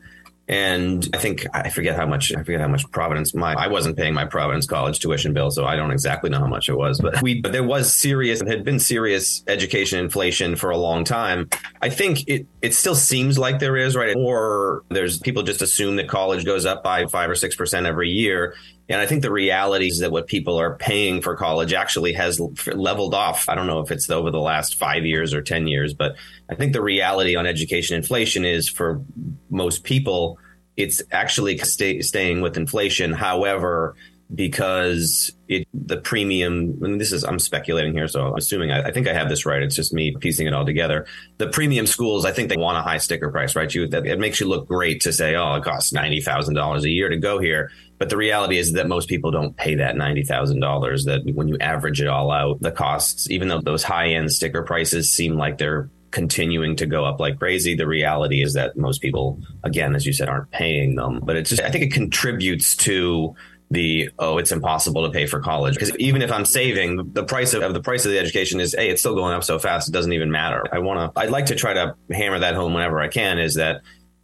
and 0.49 1.09
I 1.13 1.17
think 1.17 1.45
I 1.53 1.69
forget 1.69 1.97
how 1.97 2.05
much 2.05 2.33
I 2.33 2.41
forget 2.41 2.61
how 2.61 2.69
much 2.69 2.89
Providence 2.91 3.33
my 3.33 3.53
I 3.53 3.67
wasn't 3.67 3.97
paying 3.97 4.13
my 4.13 4.23
Providence 4.23 4.65
college 4.65 4.99
tuition 4.99 5.33
bill, 5.33 5.51
so 5.51 5.65
I 5.65 5.75
don't 5.75 5.91
exactly 5.91 6.29
know 6.29 6.39
how 6.39 6.47
much 6.47 6.69
it 6.69 6.77
was. 6.77 7.01
But 7.01 7.21
we 7.21 7.41
but 7.41 7.51
there 7.51 7.63
was 7.63 7.93
serious 7.93 8.41
had 8.41 8.63
been 8.63 8.79
serious 8.79 9.43
education 9.47 9.99
inflation 9.99 10.55
for 10.55 10.69
a 10.69 10.77
long 10.77 11.03
time. 11.03 11.49
I 11.81 11.89
think 11.89 12.27
it 12.29 12.47
it 12.61 12.73
still 12.73 12.95
seems 12.95 13.37
like 13.37 13.59
there 13.59 13.75
is 13.75 13.95
right, 13.95 14.15
or 14.15 14.83
there's 14.89 15.19
people 15.19 15.43
just 15.43 15.61
assume 15.61 15.97
that 15.97 16.07
college 16.07 16.45
goes 16.45 16.65
up 16.65 16.81
by 16.81 17.05
five 17.07 17.29
or 17.29 17.35
six 17.35 17.55
percent 17.55 17.85
every 17.85 18.09
year. 18.09 18.55
And 18.89 19.01
I 19.01 19.05
think 19.05 19.21
the 19.21 19.31
reality 19.31 19.87
is 19.87 19.99
that 19.99 20.11
what 20.11 20.27
people 20.27 20.57
are 20.57 20.77
paying 20.77 21.21
for 21.21 21.35
college 21.35 21.73
actually 21.73 22.13
has 22.13 22.39
leveled 22.67 23.13
off. 23.13 23.49
I 23.49 23.55
don't 23.55 23.67
know 23.67 23.81
if 23.81 23.91
it's 23.91 24.09
over 24.09 24.31
the 24.31 24.39
last 24.39 24.75
five 24.75 25.05
years 25.05 25.33
or 25.33 25.41
10 25.41 25.67
years, 25.67 25.93
but 25.93 26.15
I 26.49 26.55
think 26.55 26.71
the 26.71 26.81
reality 26.81 27.35
on 27.35 27.45
education 27.45 27.97
inflation 27.97 28.45
is 28.45 28.69
for 28.69 29.01
most 29.49 29.83
people, 29.83 30.39
it's 30.75 31.01
actually 31.11 31.57
stay, 31.59 32.01
staying 32.01 32.41
with 32.41 32.57
inflation. 32.57 33.13
However, 33.13 33.95
because 34.33 35.31
it 35.47 35.67
the 35.73 35.97
premium. 35.97 36.77
And 36.83 36.99
this 36.99 37.11
is 37.11 37.23
I'm 37.23 37.39
speculating 37.39 37.93
here, 37.93 38.07
so 38.07 38.27
I'm 38.27 38.35
assuming 38.35 38.71
I, 38.71 38.83
I, 38.83 38.91
think 38.91 39.07
I 39.07 39.13
have 39.13 39.29
this 39.29 39.45
right. 39.45 39.63
It's 39.63 39.75
just 39.75 39.93
me 39.93 40.15
piecing 40.19 40.47
it 40.47 40.53
all 40.53 40.65
together. 40.65 41.05
The 41.37 41.47
premium 41.47 41.87
schools, 41.87 42.25
I 42.25 42.31
think 42.31 42.49
they 42.49 42.57
want 42.57 42.77
a 42.77 42.81
high 42.81 42.97
sticker 42.97 43.29
price, 43.31 43.55
right? 43.55 43.73
You 43.73 43.87
that 43.87 44.05
it 44.05 44.19
makes 44.19 44.39
you 44.39 44.47
look 44.47 44.67
great 44.67 45.01
to 45.01 45.13
say, 45.13 45.35
oh, 45.35 45.55
it 45.55 45.63
costs 45.63 45.93
ninety 45.93 46.21
thousand 46.21 46.55
dollars 46.55 46.83
a 46.83 46.89
year 46.89 47.09
to 47.09 47.17
go 47.17 47.39
here. 47.39 47.71
But 47.97 48.09
the 48.09 48.17
reality 48.17 48.57
is 48.57 48.73
that 48.73 48.87
most 48.87 49.07
people 49.07 49.31
don't 49.31 49.55
pay 49.55 49.75
that 49.75 49.95
ninety 49.95 50.23
thousand 50.23 50.59
dollars. 50.59 51.05
That 51.05 51.21
when 51.33 51.47
you 51.47 51.57
average 51.59 52.01
it 52.01 52.07
all 52.07 52.31
out, 52.31 52.61
the 52.61 52.71
costs, 52.71 53.29
even 53.31 53.47
though 53.47 53.61
those 53.61 53.83
high 53.83 54.09
end 54.09 54.31
sticker 54.31 54.63
prices 54.63 55.09
seem 55.09 55.35
like 55.35 55.57
they're 55.57 55.89
continuing 56.11 56.75
to 56.77 56.85
go 56.85 57.05
up 57.05 57.19
like 57.19 57.39
crazy. 57.39 57.75
The 57.75 57.87
reality 57.87 58.41
is 58.41 58.53
that 58.53 58.77
most 58.77 59.01
people, 59.01 59.39
again, 59.63 59.95
as 59.95 60.05
you 60.05 60.13
said, 60.13 60.29
aren't 60.29 60.51
paying 60.51 60.95
them. 60.95 61.19
But 61.23 61.37
it's 61.37 61.49
just, 61.49 61.61
I 61.61 61.69
think 61.69 61.83
it 61.83 61.93
contributes 61.93 62.75
to 62.77 63.35
the 63.69 64.09
oh 64.17 64.37
it's 64.37 64.51
impossible 64.51 65.05
to 65.05 65.11
pay 65.11 65.25
for 65.25 65.41
college 65.41 65.73
because 65.73 65.93
even 65.97 66.21
if 66.21 66.31
i'm 66.31 66.45
saving 66.45 67.11
the 67.11 67.23
price 67.23 67.53
of, 67.53 67.61
of, 67.61 67.73
the 67.73 67.81
price 67.81 68.05
of 68.05 68.11
the 68.11 68.17
education 68.17 68.61
is 68.61 68.73
hey 68.73 68.89
it's 68.89 69.01
still 69.01 69.15
going 69.15 69.33
up 69.33 69.43
so 69.43 69.59
fast 69.59 69.89
it 69.89 69.91
doesn't 69.91 70.13
even 70.13 70.31
matter 70.31 70.63
i 70.71 70.79
want 70.79 71.13
to 71.13 71.19
i'd 71.19 71.29
like 71.29 71.47
to 71.47 71.55
try 71.55 71.73
to 71.73 71.93
hammer 72.09 72.39
that 72.39 72.55
home 72.55 72.73
whenever 72.73 73.01
i 73.01 73.09
can 73.09 73.37
is 73.39 73.55
that 73.55 73.81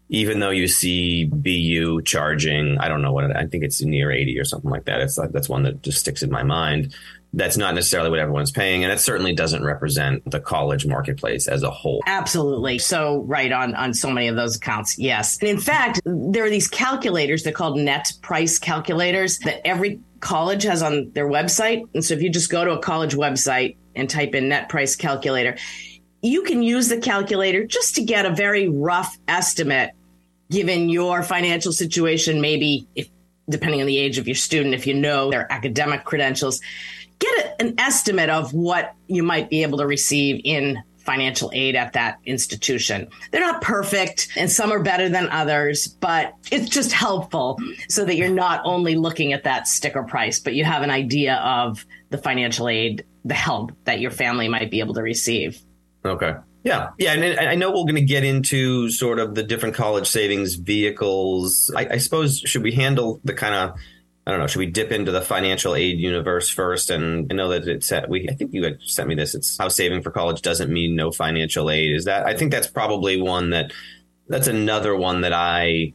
even 0.08 0.40
though 0.40 0.50
you 0.50 0.68
see 0.68 1.26
bu 1.26 2.02
charging 2.04 2.78
i 2.78 2.88
don't 2.88 3.02
know 3.02 3.12
what 3.12 3.36
i 3.36 3.46
think 3.46 3.66
it's 3.66 3.82
near 3.82 4.12
80 4.12 4.40
or 4.40 4.46
something 4.46 4.72
like 4.72 4.86
that 4.86 5.02
it's 5.02 5.18
like 5.18 5.34
that's 5.34 5.50
one 5.50 5.64
that 5.64 5.82
just 5.82 6.00
sticks 6.00 6.24
in 6.24 6.32
my 6.32 6.44
mind 6.44 6.96
that's 7.34 7.58
not 7.58 7.74
necessarily 7.74 8.10
what 8.10 8.20
everyone's 8.20 8.52
paying 8.52 8.84
and 8.84 8.94
it 8.94 9.00
certainly 9.00 9.34
doesn't 9.34 9.64
represent 9.64 10.30
the 10.30 10.40
college 10.40 10.86
marketplace 10.86 11.48
as 11.48 11.64
a 11.64 11.72
whole. 11.72 12.02
Absolutely. 12.06 12.78
So 12.78 13.24
right 13.24 13.52
on 13.52 13.74
on 13.76 13.94
so 13.94 14.10
many 14.12 14.28
of 14.28 14.36
those 14.36 14.56
accounts 14.56 14.98
yes. 14.98 15.40
And 15.40 15.50
in 15.50 15.60
fact 15.60 16.00
there 16.06 16.46
are 16.46 16.50
these 16.50 16.68
calculators 16.68 17.44
they're 17.44 17.54
called 17.54 17.78
net 17.78 18.14
price 18.22 18.60
calculators 18.60 19.40
that 19.40 19.66
every 19.66 20.00
college 20.20 20.64
has 20.64 20.82
on 20.84 21.12
their 21.14 21.28
website. 21.28 21.84
And 21.94 22.06
so 22.06 22.14
if 22.14 22.22
you 22.22 22.30
just 22.30 22.50
go 22.50 22.64
to 22.64 22.72
a 22.72 22.80
college 22.80 23.16
website 23.16 23.78
and 23.96 24.10
type 24.10 24.36
in 24.36 24.50
net 24.50 24.70
price 24.70 24.96
calculator 24.96 25.58
you 26.22 26.44
can 26.44 26.64
use 26.64 26.88
the 26.88 26.98
calculator 26.98 27.66
just 27.66 27.96
to 27.96 28.04
get 28.04 28.26
a 28.26 28.34
very 28.34 28.70
rough 28.70 29.18
estimate 29.28 29.92
given 30.50 30.88
your 30.90 31.22
financial 31.22 31.72
situation 31.72 32.42
maybe 32.42 32.88
if 32.96 33.10
depending 33.50 33.82
on 33.82 33.88
the 33.88 33.98
age 33.98 34.18
of 34.18 34.28
your 34.28 34.36
student 34.36 34.74
if 34.74 34.88
you 34.88 34.94
know 34.94 35.30
their 35.30 35.52
academic 35.52 36.06
credentials 36.06 36.62
get 37.20 37.56
an 37.60 37.76
estimate 37.78 38.30
of 38.30 38.54
what 38.54 38.96
you 39.08 39.24
might 39.24 39.50
be 39.50 39.64
able 39.64 39.78
to 39.80 39.88
receive 39.88 40.42
in 40.44 40.82
financial 41.04 41.52
aid 41.54 41.76
at 41.76 41.94
that 41.94 42.18
institution. 42.26 43.08
They're 43.32 43.42
not 43.42 43.62
perfect 43.62 44.30
and 44.38 44.52
some 44.52 44.72
are 44.72 44.82
better 44.82 45.10
than 45.10 45.30
others, 45.30 45.88
but 45.88 46.34
it's 46.52 46.70
just 46.70 46.92
helpful 46.94 47.60
so 47.90 48.06
that 48.06 48.16
you're 48.16 48.30
not 48.30 48.62
only 48.64 48.96
looking 48.96 49.34
at 49.34 49.44
that 49.44 49.68
sticker 49.68 50.04
price, 50.04 50.40
but 50.40 50.54
you 50.54 50.64
have 50.64 50.82
an 50.82 50.90
idea 50.90 51.36
of 51.36 51.86
the 52.10 52.18
financial 52.18 52.70
aid, 52.70 53.06
the 53.26 53.34
help 53.34 53.74
that 53.84 54.00
your 54.00 54.12
family 54.12 54.48
might 54.48 54.72
be 54.72 54.80
able 54.80 54.94
to 54.94 55.02
receive. 55.02 55.62
Okay. 56.06 56.36
Yeah. 56.64 56.92
Yeah. 56.98 57.14
And 57.14 57.50
I 57.50 57.56
know 57.56 57.72
we're 57.72 57.84
going 57.84 57.96
to 57.96 58.02
get 58.02 58.24
into 58.24 58.90
sort 58.90 59.20
of 59.20 59.36
the 59.36 59.44
different 59.44 59.76
college 59.76 60.08
savings 60.08 60.56
vehicles. 60.56 61.70
I, 61.76 61.88
I 61.92 61.98
suppose, 61.98 62.40
should 62.40 62.64
we 62.64 62.72
handle 62.72 63.20
the 63.26 63.34
kind 63.34 63.54
of 63.54 63.78
I 64.26 64.32
don't 64.32 64.40
know. 64.40 64.48
Should 64.48 64.60
we 64.60 64.68
dip 64.68 64.92
into 64.92 65.12
the 65.12 65.22
financial 65.22 65.76
aid 65.76 66.00
universe 66.00 66.50
first? 66.50 66.90
And 66.90 67.32
I 67.32 67.36
know 67.36 67.50
that 67.50 67.68
it's 67.68 67.92
at, 67.92 68.08
we. 68.10 68.30
I 68.30 68.34
think 68.34 68.54
you 68.54 68.78
sent 68.86 69.10
me 69.10 69.16
this. 69.16 69.36
It's 69.36 69.58
how 69.58 69.68
saving 69.68 70.02
for 70.02 70.12
college 70.12 70.42
doesn't 70.42 70.72
mean 70.72 70.96
no 70.96 71.12
financial 71.12 71.70
aid. 71.70 71.94
Is 71.94 72.06
that? 72.06 72.26
I 72.26 72.36
think 72.36 72.52
that's 72.52 72.68
probably 72.68 73.22
one 73.22 73.50
that. 73.50 73.72
That's 74.30 74.48
another 74.48 74.96
one 74.96 75.22
that 75.22 75.34
I 75.34 75.92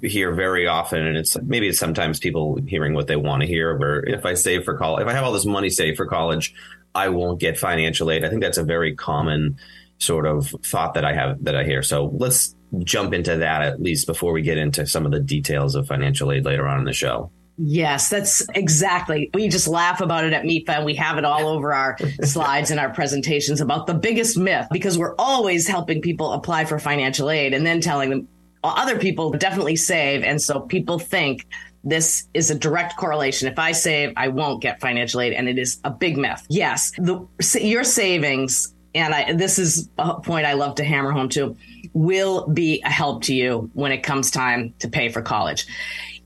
hear 0.00 0.32
very 0.32 0.68
often, 0.68 1.04
and 1.04 1.16
it's 1.16 1.36
maybe 1.42 1.68
it's 1.68 1.78
sometimes 1.80 2.20
people 2.20 2.60
hearing 2.66 2.94
what 2.94 3.08
they 3.08 3.16
want 3.16 3.42
to 3.42 3.48
hear. 3.48 3.76
Where 3.76 4.04
if 4.04 4.24
I 4.24 4.34
save 4.34 4.64
for 4.64 4.78
college, 4.78 5.02
if 5.02 5.08
I 5.08 5.12
have 5.12 5.24
all 5.24 5.32
this 5.32 5.44
money 5.44 5.70
saved 5.70 5.96
for 5.96 6.06
college, 6.06 6.54
I 6.94 7.08
won't 7.08 7.40
get 7.40 7.58
financial 7.58 8.10
aid. 8.12 8.24
I 8.24 8.28
think 8.28 8.42
that's 8.42 8.58
a 8.58 8.64
very 8.64 8.94
common 8.94 9.58
sort 9.98 10.26
of 10.26 10.54
thought 10.64 10.94
that 10.94 11.04
I 11.04 11.12
have 11.12 11.42
that 11.44 11.56
I 11.56 11.64
hear. 11.64 11.82
So 11.82 12.12
let's 12.14 12.54
jump 12.80 13.12
into 13.12 13.36
that 13.38 13.62
at 13.62 13.82
least 13.82 14.06
before 14.06 14.32
we 14.32 14.42
get 14.42 14.58
into 14.58 14.86
some 14.86 15.04
of 15.04 15.12
the 15.12 15.20
details 15.20 15.74
of 15.74 15.86
financial 15.88 16.30
aid 16.30 16.44
later 16.44 16.68
on 16.68 16.78
in 16.78 16.84
the 16.84 16.92
show. 16.92 17.30
Yes, 17.56 18.08
that's 18.08 18.44
exactly. 18.54 19.30
We 19.32 19.48
just 19.48 19.68
laugh 19.68 20.00
about 20.00 20.24
it 20.24 20.32
at 20.32 20.42
MEFA 20.42 20.70
and 20.70 20.84
we 20.84 20.94
have 20.96 21.18
it 21.18 21.24
all 21.24 21.46
over 21.46 21.72
our 21.72 21.96
slides 22.22 22.70
and 22.70 22.80
our 22.80 22.92
presentations 22.92 23.60
about 23.60 23.86
the 23.86 23.94
biggest 23.94 24.36
myth 24.36 24.66
because 24.72 24.98
we're 24.98 25.14
always 25.16 25.68
helping 25.68 26.02
people 26.02 26.32
apply 26.32 26.64
for 26.64 26.78
financial 26.78 27.30
aid 27.30 27.54
and 27.54 27.64
then 27.64 27.80
telling 27.80 28.10
them 28.10 28.28
other 28.64 28.98
people 28.98 29.30
definitely 29.30 29.76
save. 29.76 30.22
And 30.24 30.40
so 30.40 30.60
people 30.60 30.98
think 30.98 31.46
this 31.84 32.26
is 32.34 32.50
a 32.50 32.58
direct 32.58 32.96
correlation. 32.96 33.46
If 33.46 33.58
I 33.58 33.72
save, 33.72 34.14
I 34.16 34.28
won't 34.28 34.62
get 34.62 34.80
financial 34.80 35.20
aid. 35.20 35.34
And 35.34 35.48
it 35.48 35.58
is 35.58 35.80
a 35.84 35.90
big 35.90 36.16
myth. 36.16 36.44
Yes, 36.48 36.90
the, 36.92 37.26
your 37.60 37.84
savings, 37.84 38.74
and 38.94 39.14
I, 39.14 39.34
this 39.34 39.58
is 39.58 39.88
a 39.98 40.14
point 40.20 40.46
I 40.46 40.54
love 40.54 40.76
to 40.76 40.84
hammer 40.84 41.12
home 41.12 41.28
too, 41.28 41.56
will 41.92 42.48
be 42.48 42.82
a 42.84 42.90
help 42.90 43.22
to 43.24 43.34
you 43.34 43.70
when 43.74 43.92
it 43.92 43.98
comes 43.98 44.30
time 44.30 44.74
to 44.80 44.88
pay 44.88 45.10
for 45.10 45.22
college. 45.22 45.66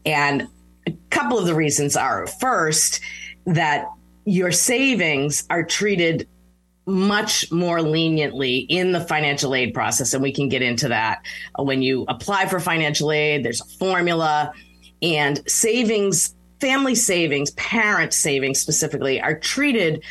And 0.07 0.49
a 0.89 1.11
couple 1.11 1.39
of 1.39 1.47
the 1.47 1.55
reasons 1.55 1.97
are 1.97 2.27
first, 2.27 3.01
that 3.47 3.87
your 4.25 4.53
savings 4.53 5.45
are 5.51 5.63
treated 5.63 6.29
much 6.87 7.51
more 7.53 7.83
leniently 7.83 8.59
in 8.59 8.93
the 8.93 9.01
financial 9.01 9.55
aid 9.55 9.75
process. 9.75 10.15
And 10.15 10.23
we 10.23 10.33
can 10.33 10.49
get 10.49 10.63
into 10.63 10.89
that. 10.89 11.25
Uh, 11.59 11.63
when 11.63 11.83
you 11.83 12.05
apply 12.09 12.47
for 12.47 12.61
financial 12.61 13.13
aid, 13.13 13.45
there's 13.45 13.61
a 13.61 13.67
formula 13.79 14.53
and 15.03 15.41
savings, 15.47 16.35
family 16.61 16.95
savings, 16.95 17.51
parent 17.53 18.15
savings 18.15 18.59
specifically, 18.59 19.21
are 19.21 19.39
treated 19.39 20.03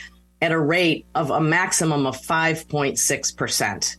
at 0.41 0.51
a 0.51 0.60
rate 0.60 1.07
of 1.15 1.31
a 1.31 1.41
maximum 1.41 2.05
of 2.05 2.15
5.6%. 2.15 3.98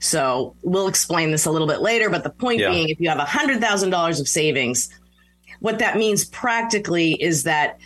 So 0.00 0.54
we'll 0.62 0.86
explain 0.86 1.30
this 1.30 1.46
a 1.46 1.50
little 1.50 1.66
bit 1.66 1.80
later. 1.80 2.10
But 2.10 2.24
the 2.24 2.30
point 2.30 2.60
yeah. 2.60 2.70
being, 2.70 2.90
if 2.90 3.00
you 3.00 3.08
have 3.08 3.18
$100,000 3.18 4.20
of 4.20 4.28
savings, 4.28 4.90
what 5.60 5.78
that 5.80 5.96
means 5.96 6.24
practically 6.24 7.12
is 7.12 7.44
that 7.44 7.78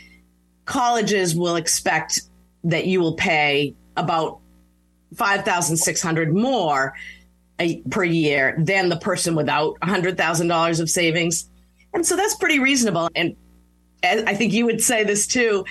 colleges 0.64 1.34
will 1.34 1.56
expect 1.56 2.20
that 2.64 2.86
you 2.86 3.00
will 3.00 3.14
pay 3.14 3.74
about 3.96 4.38
5600 5.16 6.34
more 6.34 6.94
a, 7.58 7.80
per 7.90 8.04
year 8.04 8.56
than 8.58 8.88
the 8.88 8.96
person 8.96 9.34
without 9.34 9.78
$100,000 9.80 10.80
of 10.80 10.90
savings. 10.90 11.48
And 11.94 12.06
so 12.06 12.16
that's 12.16 12.34
pretty 12.36 12.58
reasonable. 12.58 13.08
And 13.14 13.36
I 14.04 14.34
think 14.34 14.52
you 14.52 14.64
would 14.66 14.82
say 14.82 15.04
this 15.04 15.26
too. 15.26 15.64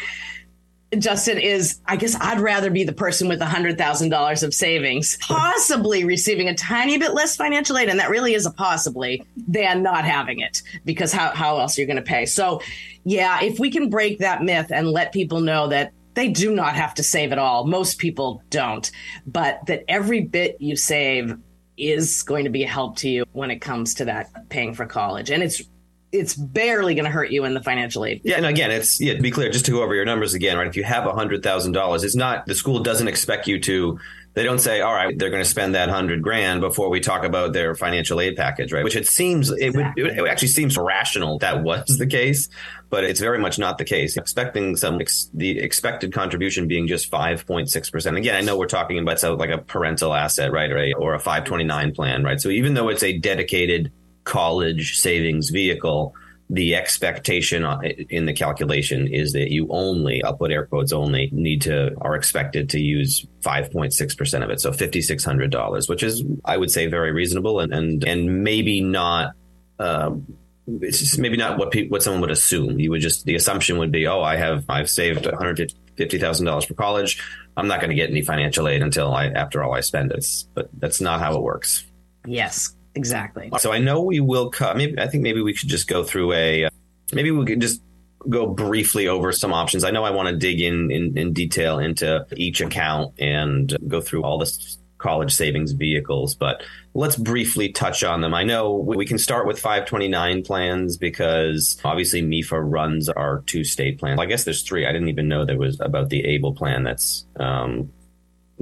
Justin, 0.97 1.37
is 1.37 1.79
I 1.85 1.95
guess 1.95 2.15
I'd 2.19 2.41
rather 2.41 2.69
be 2.69 2.83
the 2.83 2.93
person 2.93 3.29
with 3.29 3.39
$100,000 3.39 4.43
of 4.43 4.53
savings, 4.53 5.17
possibly 5.21 6.03
receiving 6.03 6.49
a 6.49 6.55
tiny 6.55 6.97
bit 6.97 7.13
less 7.13 7.35
financial 7.35 7.77
aid. 7.77 7.87
And 7.87 7.99
that 7.99 8.09
really 8.09 8.33
is 8.33 8.45
a 8.45 8.51
possibly 8.51 9.25
than 9.47 9.83
not 9.83 10.03
having 10.03 10.39
it 10.39 10.61
because 10.83 11.13
how, 11.13 11.29
how 11.31 11.59
else 11.59 11.77
are 11.77 11.81
you 11.81 11.87
going 11.87 11.97
to 11.97 12.03
pay? 12.03 12.25
So, 12.25 12.61
yeah, 13.05 13.41
if 13.41 13.57
we 13.57 13.71
can 13.71 13.89
break 13.89 14.19
that 14.19 14.43
myth 14.43 14.71
and 14.71 14.89
let 14.89 15.13
people 15.13 15.39
know 15.39 15.67
that 15.67 15.93
they 16.13 16.27
do 16.27 16.53
not 16.53 16.75
have 16.75 16.93
to 16.95 17.03
save 17.03 17.31
at 17.31 17.37
all, 17.37 17.65
most 17.65 17.97
people 17.97 18.43
don't, 18.49 18.91
but 19.25 19.65
that 19.67 19.85
every 19.87 20.21
bit 20.21 20.57
you 20.59 20.75
save 20.75 21.37
is 21.77 22.21
going 22.23 22.43
to 22.43 22.49
be 22.49 22.63
a 22.63 22.67
help 22.67 22.97
to 22.97 23.09
you 23.09 23.23
when 23.31 23.49
it 23.49 23.59
comes 23.59 23.93
to 23.95 24.05
that 24.05 24.49
paying 24.49 24.73
for 24.73 24.85
college. 24.85 25.31
And 25.31 25.41
it's 25.41 25.63
it's 26.11 26.35
barely 26.35 26.93
going 26.93 27.05
to 27.05 27.11
hurt 27.11 27.31
you 27.31 27.45
in 27.45 27.53
the 27.53 27.61
financial 27.61 28.05
aid. 28.05 28.21
Yeah, 28.23 28.35
and 28.35 28.45
again, 28.45 28.71
it's 28.71 28.99
yeah. 28.99 29.13
To 29.13 29.21
be 29.21 29.31
clear, 29.31 29.49
just 29.49 29.65
to 29.65 29.71
go 29.71 29.81
over 29.81 29.95
your 29.95 30.05
numbers 30.05 30.33
again, 30.33 30.57
right? 30.57 30.67
If 30.67 30.75
you 30.75 30.83
have 30.83 31.05
hundred 31.05 31.43
thousand 31.43 31.71
dollars, 31.71 32.03
it's 32.03 32.15
not 32.15 32.45
the 32.45 32.55
school 32.55 32.79
doesn't 32.79 33.07
expect 33.07 33.47
you 33.47 33.59
to. 33.61 33.99
They 34.33 34.43
don't 34.43 34.59
say, 34.59 34.81
"All 34.81 34.93
right, 34.93 35.17
they're 35.17 35.29
going 35.29 35.43
to 35.43 35.49
spend 35.49 35.75
that 35.75 35.89
hundred 35.89 36.21
grand 36.21 36.61
before 36.61 36.89
we 36.89 36.99
talk 36.99 37.23
about 37.23 37.53
their 37.53 37.75
financial 37.75 38.19
aid 38.19 38.35
package," 38.35 38.71
right? 38.71 38.83
Which 38.83 38.95
it 38.95 39.07
seems 39.07 39.51
exactly. 39.51 40.03
it 40.03 40.05
would 40.05 40.17
it 40.17 40.29
actually 40.29 40.49
seems 40.49 40.77
rational 40.77 41.39
that 41.39 41.63
was 41.63 41.97
the 41.97 42.07
case, 42.07 42.49
but 42.89 43.03
it's 43.03 43.19
very 43.19 43.39
much 43.39 43.59
not 43.59 43.77
the 43.77 43.85
case. 43.85 44.17
Expecting 44.17 44.75
some 44.77 44.99
ex, 45.01 45.29
the 45.33 45.59
expected 45.59 46.13
contribution 46.13 46.67
being 46.67 46.87
just 46.87 47.09
five 47.09 47.45
point 47.45 47.69
six 47.69 47.89
percent. 47.89 48.17
Again, 48.17 48.35
I 48.35 48.41
know 48.41 48.57
we're 48.57 48.67
talking 48.67 48.99
about 48.99 49.19
so 49.19 49.35
like 49.35 49.49
a 49.49 49.57
parental 49.57 50.13
asset, 50.13 50.51
right, 50.51 50.71
right, 50.73 50.93
or 50.97 51.13
a 51.13 51.19
five 51.19 51.43
twenty 51.43 51.65
nine 51.65 51.93
plan, 51.93 52.23
right? 52.23 52.39
So 52.39 52.49
even 52.49 52.73
though 52.73 52.89
it's 52.89 53.03
a 53.03 53.17
dedicated 53.17 53.91
college 54.23 54.97
savings 54.97 55.49
vehicle, 55.49 56.13
the 56.51 56.75
expectation 56.75 57.65
in 58.09 58.25
the 58.25 58.33
calculation 58.33 59.07
is 59.07 59.31
that 59.31 59.51
you 59.51 59.67
only, 59.69 60.21
I'll 60.21 60.35
put 60.35 60.51
air 60.51 60.65
quotes 60.65 60.91
only, 60.91 61.29
need 61.31 61.61
to, 61.61 61.95
are 62.01 62.13
expected 62.13 62.71
to 62.71 62.79
use 62.79 63.25
5.6% 63.39 64.43
of 64.43 64.49
it. 64.49 64.59
So 64.59 64.71
$5,600, 64.71 65.87
which 65.87 66.03
is, 66.03 66.23
I 66.43 66.57
would 66.57 66.69
say, 66.69 66.87
very 66.87 67.13
reasonable 67.13 67.61
and, 67.61 67.73
and, 67.73 68.03
and 68.03 68.43
maybe 68.43 68.81
not, 68.81 69.31
um, 69.79 70.37
it's 70.67 70.99
just 70.99 71.19
maybe 71.19 71.37
not 71.37 71.57
what 71.57 71.71
people, 71.71 71.91
what 71.91 72.03
someone 72.03 72.19
would 72.19 72.31
assume. 72.31 72.81
You 72.81 72.91
would 72.91 73.01
just, 73.01 73.23
the 73.23 73.35
assumption 73.35 73.77
would 73.77 73.91
be, 73.93 74.05
oh, 74.07 74.21
I 74.21 74.35
have, 74.35 74.65
I've 74.67 74.89
saved 74.89 75.23
$150,000 75.23 76.67
for 76.67 76.73
college. 76.73 77.23
I'm 77.55 77.69
not 77.69 77.79
going 77.79 77.91
to 77.91 77.95
get 77.95 78.09
any 78.09 78.23
financial 78.23 78.67
aid 78.67 78.81
until 78.81 79.13
I, 79.13 79.27
after 79.27 79.63
all 79.63 79.73
I 79.73 79.79
spend 79.79 80.11
it. 80.11 80.25
But 80.53 80.69
that's 80.77 80.99
not 80.99 81.21
how 81.21 81.37
it 81.37 81.41
works. 81.41 81.85
Yes, 82.25 82.75
Exactly. 82.95 83.51
So 83.59 83.71
I 83.71 83.79
know 83.79 84.01
we 84.01 84.19
will 84.19 84.49
cut. 84.49 84.77
Maybe 84.77 84.99
I 84.99 85.07
think 85.07 85.23
maybe 85.23 85.41
we 85.41 85.53
should 85.53 85.69
just 85.69 85.87
go 85.87 86.03
through 86.03 86.33
a. 86.33 86.65
Uh, 86.65 86.69
maybe 87.13 87.31
we 87.31 87.45
could 87.45 87.61
just 87.61 87.81
go 88.29 88.47
briefly 88.47 89.07
over 89.07 89.31
some 89.31 89.53
options. 89.53 89.83
I 89.83 89.91
know 89.91 90.03
I 90.03 90.11
want 90.11 90.29
to 90.29 90.35
dig 90.35 90.61
in, 90.61 90.91
in, 90.91 91.17
in 91.17 91.33
detail 91.33 91.79
into 91.79 92.25
each 92.35 92.61
account 92.61 93.19
and 93.19 93.75
go 93.87 94.01
through 94.01 94.23
all 94.23 94.37
the 94.37 94.51
college 94.97 95.33
savings 95.33 95.71
vehicles, 95.71 96.35
but 96.35 96.63
let's 96.93 97.15
briefly 97.15 97.69
touch 97.69 98.03
on 98.03 98.21
them. 98.21 98.33
I 98.33 98.43
know 98.43 98.75
we 98.75 99.05
can 99.05 99.17
start 99.17 99.47
with 99.47 99.59
529 99.59 100.43
plans 100.43 100.97
because 100.97 101.77
obviously 101.83 102.21
MEFA 102.21 102.61
runs 102.63 103.09
our 103.09 103.41
two 103.47 103.63
state 103.63 103.99
plans. 103.99 104.19
I 104.19 104.27
guess 104.27 104.43
there's 104.43 104.61
three. 104.61 104.85
I 104.85 104.91
didn't 104.91 105.09
even 105.09 105.27
know 105.27 105.43
there 105.43 105.57
was 105.57 105.79
about 105.79 106.09
the 106.09 106.23
ABLE 106.23 106.53
plan 106.53 106.83
that's 106.83 107.25
um, 107.39 107.91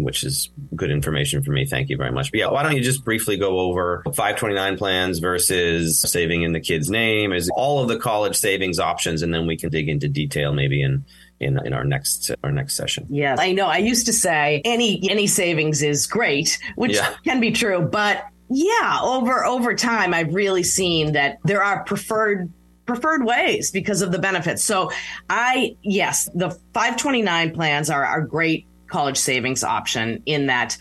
which 0.03 0.23
is 0.23 0.49
good 0.75 0.91
information 0.91 1.43
for 1.43 1.51
me. 1.51 1.65
Thank 1.65 1.89
you 1.89 1.97
very 1.97 2.11
much. 2.11 2.31
But 2.31 2.39
yeah, 2.39 2.47
why 2.47 2.63
don't 2.63 2.75
you 2.75 2.81
just 2.81 3.03
briefly 3.03 3.37
go 3.37 3.59
over 3.59 4.03
529 4.05 4.77
plans 4.77 5.19
versus 5.19 6.01
saving 6.01 6.43
in 6.43 6.53
the 6.53 6.59
kid's 6.59 6.89
name 6.89 7.33
is 7.33 7.49
all 7.55 7.81
of 7.81 7.87
the 7.87 7.97
college 7.97 8.35
savings 8.35 8.79
options. 8.79 9.21
And 9.21 9.33
then 9.33 9.47
we 9.47 9.57
can 9.57 9.69
dig 9.69 9.89
into 9.89 10.07
detail 10.07 10.53
maybe 10.53 10.81
in, 10.81 11.05
in, 11.39 11.63
in 11.65 11.73
our 11.73 11.83
next 11.83 12.31
our 12.43 12.51
next 12.51 12.75
session. 12.75 13.07
Yes, 13.09 13.39
I 13.39 13.51
know. 13.51 13.67
I 13.67 13.77
used 13.77 14.05
to 14.07 14.13
say 14.13 14.61
any 14.65 15.09
any 15.09 15.27
savings 15.27 15.81
is 15.81 16.07
great, 16.07 16.59
which 16.75 16.95
yeah. 16.95 17.13
can 17.23 17.39
be 17.39 17.51
true, 17.51 17.81
but 17.81 18.25
yeah, 18.49 18.99
over 19.01 19.45
over 19.45 19.75
time, 19.75 20.13
I've 20.13 20.33
really 20.33 20.63
seen 20.63 21.13
that 21.13 21.37
there 21.43 21.63
are 21.63 21.83
preferred 21.83 22.51
preferred 22.85 23.23
ways 23.23 23.69
because 23.69 24.01
of 24.01 24.11
the 24.11 24.17
benefits. 24.17 24.63
So 24.63 24.91
I 25.29 25.77
yes, 25.83 26.27
the 26.33 26.49
529 26.73 27.51
plans 27.51 27.89
are 27.89 28.03
are 28.03 28.21
great 28.21 28.65
college 28.89 29.17
savings 29.17 29.63
option 29.63 30.21
in 30.25 30.47
that 30.47 30.77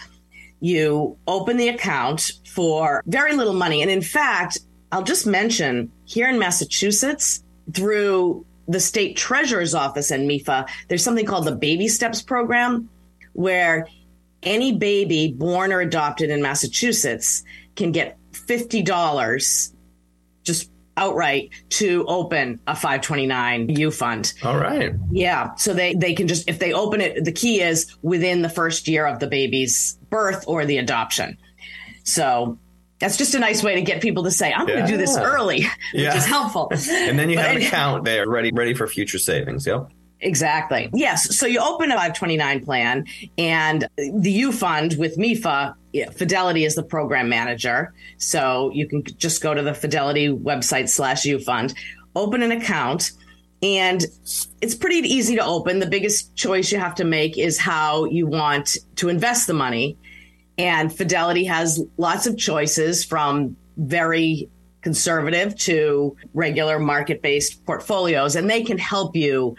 you 0.61 1.17
open 1.27 1.57
the 1.57 1.69
account 1.69 2.33
for 2.47 3.03
very 3.07 3.35
little 3.37 3.55
money. 3.55 3.83
And 3.83 3.91
in 3.91 4.03
fact, 4.03 4.59
I'll 4.91 5.05
just 5.05 5.27
mention 5.27 5.93
here 6.05 6.29
in 6.29 6.39
Massachusetts, 6.39 7.43
through 7.75 8.45
the 8.67 8.81
state 8.81 9.17
treasurer's 9.17 9.75
office 9.75 10.11
and 10.11 10.29
MEFA, 10.29 10.69
there's 10.89 11.05
something 11.05 11.27
called 11.27 11.47
the 11.47 11.55
Baby 11.55 11.89
Steps 11.89 12.23
program, 12.23 12.89
where 13.35 13.89
any 14.43 14.73
baby 14.73 15.33
born 15.33 15.73
or 15.73 15.81
adopted 15.81 16.31
in 16.31 16.43
Massachusetts 16.43 17.43
can 17.77 17.93
get 17.93 18.17
$50 18.33 19.73
just 20.45 20.71
outright 20.99 21.51
to 21.71 22.05
open 22.07 22.61
a 22.67 22.75
529 22.75 23.69
U 23.71 23.91
fund. 23.91 24.33
All 24.43 24.59
right. 24.59 24.93
Yeah. 25.11 25.55
So 25.55 25.73
they, 25.73 25.95
they 25.95 26.15
can 26.15 26.29
just, 26.29 26.49
if 26.49 26.59
they 26.59 26.73
open 26.73 27.01
it, 27.01 27.25
the 27.25 27.33
key 27.33 27.63
is 27.63 27.97
within 28.03 28.43
the 28.43 28.49
first 28.49 28.89
year 28.89 29.07
of 29.07 29.21
the 29.21 29.27
baby's 29.27 29.99
birth 30.11 30.45
or 30.47 30.67
the 30.67 30.79
adoption. 30.79 31.39
So 32.05 32.59
that's 32.99 33.17
just 33.17 33.35
a 33.35 33.39
nice 33.39 33.63
way 33.63 33.77
to 33.77 33.83
get 33.83 34.03
people 34.03 34.25
to 34.25 34.31
say, 34.31 34.53
I'm 34.53 34.69
yeah. 34.69 34.75
going 34.75 34.87
to 34.87 34.93
do 34.93 34.97
this 34.99 35.17
early, 35.17 35.61
which 35.93 36.03
yeah. 36.03 36.17
is 36.17 36.27
helpful. 36.27 36.71
and 36.73 37.19
then 37.19 37.31
you 37.31 37.37
but 37.37 37.47
have 37.47 37.57
an 37.57 37.63
account 37.63 38.05
there 38.05 38.29
ready, 38.29 38.51
ready 38.53 38.75
for 38.75 38.87
future 38.87 39.19
savings. 39.19 39.67
Yep. 39.67 39.91
Exactly. 40.21 40.91
Yes. 40.93 41.37
So 41.37 41.47
you 41.47 41.61
open 41.61 41.91
a 41.91 41.95
529 41.95 42.65
plan 42.65 43.07
and 43.37 43.89
the 43.97 44.33
U 44.33 44.53
fund 44.53 44.97
with 44.99 45.17
MEFA, 45.95 46.15
Fidelity 46.15 46.65
is 46.65 46.75
the 46.75 46.83
program 46.83 47.29
manager. 47.29 47.93
So 48.19 48.71
you 48.75 48.89
can 48.89 49.03
just 49.05 49.43
go 49.43 49.55
to 49.55 49.63
the 49.63 49.75
Fidelity 49.75 50.29
website 50.29 50.89
slash 50.89 51.25
U 51.25 51.39
fund, 51.39 51.75
open 52.15 52.43
an 52.43 52.53
account, 52.53 53.13
and 53.63 54.05
it's 54.61 54.75
pretty 54.75 54.97
easy 55.09 55.35
to 55.37 55.45
open. 55.45 55.81
The 55.81 55.87
biggest 55.87 56.35
choice 56.37 56.71
you 56.71 56.79
have 56.79 56.95
to 56.97 57.05
make 57.05 57.37
is 57.37 57.59
how 57.59 58.05
you 58.05 58.27
want 58.27 58.77
to 58.97 59.09
invest 59.09 59.47
the 59.47 59.55
money. 59.55 59.97
And 60.57 60.95
Fidelity 60.95 61.45
has 61.45 61.83
lots 61.97 62.27
of 62.27 62.37
choices 62.37 63.05
from 63.05 63.57
very 63.77 64.49
conservative 64.83 65.57
to 65.57 66.17
regular 66.35 66.79
market 66.79 67.21
based 67.21 67.65
portfolios, 67.67 68.37
and 68.37 68.49
they 68.49 68.63
can 68.63 68.79
help 68.79 69.17
you 69.17 69.57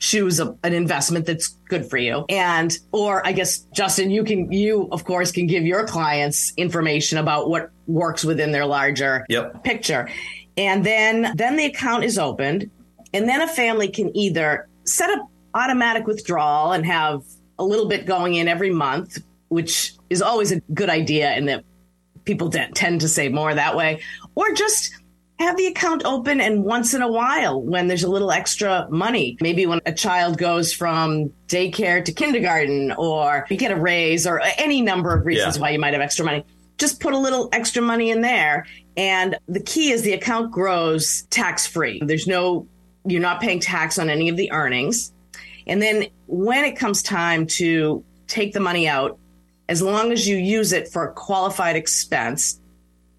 choose 0.00 0.40
a, 0.40 0.56
an 0.64 0.72
investment 0.72 1.26
that's 1.26 1.48
good 1.68 1.88
for 1.88 1.98
you. 1.98 2.24
And, 2.28 2.76
or 2.90 3.24
I 3.24 3.32
guess, 3.32 3.58
Justin, 3.72 4.10
you 4.10 4.24
can, 4.24 4.50
you 4.50 4.88
of 4.90 5.04
course 5.04 5.30
can 5.30 5.46
give 5.46 5.64
your 5.64 5.86
clients 5.86 6.52
information 6.56 7.18
about 7.18 7.48
what 7.48 7.70
works 7.86 8.24
within 8.24 8.50
their 8.50 8.66
larger 8.66 9.24
yep. 9.28 9.62
picture. 9.62 10.08
And 10.56 10.84
then, 10.84 11.32
then 11.36 11.56
the 11.56 11.66
account 11.66 12.04
is 12.04 12.18
opened 12.18 12.70
and 13.12 13.28
then 13.28 13.42
a 13.42 13.46
family 13.46 13.88
can 13.88 14.14
either 14.16 14.68
set 14.84 15.10
up 15.10 15.30
automatic 15.54 16.06
withdrawal 16.06 16.72
and 16.72 16.84
have 16.86 17.22
a 17.58 17.64
little 17.64 17.86
bit 17.86 18.06
going 18.06 18.34
in 18.34 18.48
every 18.48 18.70
month, 18.70 19.18
which 19.48 19.92
is 20.08 20.22
always 20.22 20.50
a 20.50 20.60
good 20.72 20.88
idea 20.88 21.28
and 21.28 21.48
that 21.48 21.64
people 22.24 22.48
tend 22.50 23.00
to 23.02 23.08
save 23.08 23.32
more 23.32 23.54
that 23.54 23.76
way, 23.76 24.00
or 24.34 24.52
just 24.52 24.94
have 25.40 25.56
the 25.56 25.66
account 25.66 26.02
open 26.04 26.40
and 26.40 26.64
once 26.64 26.94
in 26.94 27.02
a 27.02 27.10
while 27.10 27.60
when 27.60 27.88
there's 27.88 28.02
a 28.02 28.10
little 28.10 28.30
extra 28.30 28.86
money. 28.90 29.36
Maybe 29.40 29.66
when 29.66 29.80
a 29.86 29.92
child 29.92 30.38
goes 30.38 30.72
from 30.72 31.32
daycare 31.48 32.04
to 32.04 32.12
kindergarten 32.12 32.92
or 32.92 33.46
you 33.48 33.56
get 33.56 33.72
a 33.72 33.76
raise 33.76 34.26
or 34.26 34.40
any 34.58 34.82
number 34.82 35.14
of 35.14 35.24
reasons 35.24 35.56
yeah. 35.56 35.62
why 35.62 35.70
you 35.70 35.78
might 35.78 35.94
have 35.94 36.02
extra 36.02 36.24
money. 36.24 36.44
Just 36.78 37.00
put 37.00 37.14
a 37.14 37.18
little 37.18 37.48
extra 37.52 37.82
money 37.82 38.10
in 38.10 38.20
there. 38.20 38.66
And 38.96 39.36
the 39.48 39.60
key 39.60 39.92
is 39.92 40.02
the 40.02 40.12
account 40.12 40.50
grows 40.50 41.22
tax 41.30 41.66
free 41.66 42.00
there's 42.04 42.26
no 42.26 42.66
you're 43.06 43.22
not 43.22 43.40
paying 43.40 43.60
tax 43.60 43.98
on 43.98 44.10
any 44.10 44.28
of 44.28 44.36
the 44.36 44.52
earnings. 44.52 45.12
And 45.66 45.80
then 45.80 46.08
when 46.26 46.64
it 46.64 46.76
comes 46.76 47.02
time 47.02 47.46
to 47.46 48.04
take 48.26 48.52
the 48.52 48.60
money 48.60 48.86
out 48.86 49.18
as 49.70 49.80
long 49.80 50.12
as 50.12 50.28
you 50.28 50.36
use 50.36 50.72
it 50.72 50.88
for 50.88 51.04
a 51.04 51.12
qualified 51.14 51.76
expense 51.76 52.60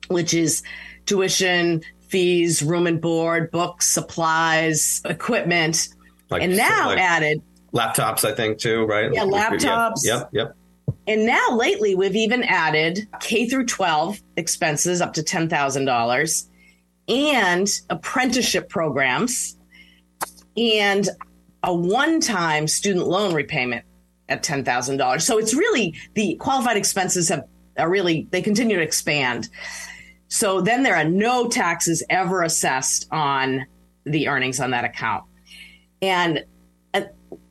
which 0.07 0.33
is 0.33 0.61
tuition 1.05 1.81
fees, 2.11 2.61
room 2.61 2.85
and 2.85 3.01
board, 3.01 3.49
books, 3.51 3.87
supplies, 3.87 5.01
equipment, 5.05 5.87
like, 6.29 6.43
and 6.43 6.55
now 6.55 6.87
like 6.87 6.99
added 6.99 7.41
laptops. 7.73 8.25
I 8.25 8.35
think 8.35 8.59
too, 8.59 8.85
right? 8.85 9.11
Yeah, 9.11 9.23
laptops. 9.23 10.01
Yep, 10.03 10.29
yep. 10.33 10.55
And 11.07 11.25
now 11.25 11.55
lately, 11.55 11.95
we've 11.95 12.15
even 12.15 12.43
added 12.43 13.07
K 13.21 13.47
through 13.47 13.65
12 13.65 14.21
expenses 14.37 15.01
up 15.01 15.13
to 15.13 15.23
ten 15.23 15.49
thousand 15.49 15.85
dollars, 15.85 16.49
and 17.07 17.67
apprenticeship 17.89 18.69
programs, 18.69 19.57
and 20.57 21.09
a 21.63 21.73
one-time 21.73 22.67
student 22.67 23.07
loan 23.07 23.33
repayment 23.33 23.85
at 24.29 24.43
ten 24.43 24.63
thousand 24.63 24.97
dollars. 24.97 25.25
So 25.25 25.37
it's 25.37 25.53
really 25.53 25.95
the 26.13 26.35
qualified 26.35 26.77
expenses 26.77 27.29
have 27.29 27.45
are 27.77 27.89
really 27.89 28.27
they 28.31 28.41
continue 28.41 28.75
to 28.75 28.83
expand. 28.83 29.49
So 30.31 30.61
then 30.61 30.81
there 30.81 30.95
are 30.95 31.03
no 31.03 31.49
taxes 31.49 32.01
ever 32.09 32.41
assessed 32.43 33.05
on 33.11 33.65
the 34.05 34.29
earnings 34.29 34.61
on 34.61 34.71
that 34.71 34.85
account. 34.85 35.25
And 36.01 36.45